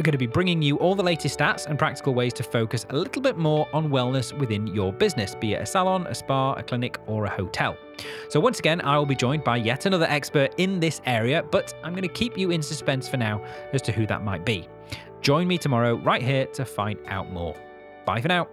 We're 0.00 0.04
going 0.04 0.12
to 0.12 0.18
be 0.18 0.26
bringing 0.26 0.62
you 0.62 0.76
all 0.78 0.94
the 0.94 1.02
latest 1.02 1.38
stats 1.38 1.66
and 1.66 1.78
practical 1.78 2.14
ways 2.14 2.32
to 2.34 2.42
focus 2.42 2.86
a 2.88 2.96
little 2.96 3.20
bit 3.20 3.36
more 3.36 3.68
on 3.74 3.90
wellness 3.90 4.32
within 4.32 4.66
your 4.66 4.92
business, 4.92 5.34
be 5.34 5.52
it 5.52 5.60
a 5.60 5.66
salon, 5.66 6.06
a 6.06 6.14
spa, 6.14 6.54
a 6.54 6.62
clinic, 6.62 6.98
or 7.06 7.26
a 7.26 7.30
hotel. 7.30 7.76
So, 8.30 8.40
once 8.40 8.58
again, 8.58 8.80
I 8.80 8.96
will 8.96 9.04
be 9.04 9.14
joined 9.14 9.44
by 9.44 9.58
yet 9.58 9.84
another 9.84 10.06
expert 10.06 10.54
in 10.56 10.80
this 10.80 11.02
area, 11.04 11.42
but 11.42 11.74
I'm 11.84 11.92
going 11.92 12.02
to 12.02 12.08
keep 12.08 12.38
you 12.38 12.50
in 12.50 12.62
suspense 12.62 13.08
for 13.08 13.18
now 13.18 13.44
as 13.74 13.82
to 13.82 13.92
who 13.92 14.06
that 14.06 14.24
might 14.24 14.46
be. 14.46 14.68
Join 15.20 15.46
me 15.46 15.58
tomorrow 15.58 15.94
right 15.94 16.22
here 16.22 16.46
to 16.46 16.64
find 16.64 16.98
out 17.06 17.30
more. 17.30 17.54
Bye 18.04 18.20
for 18.20 18.28
now. 18.28 18.48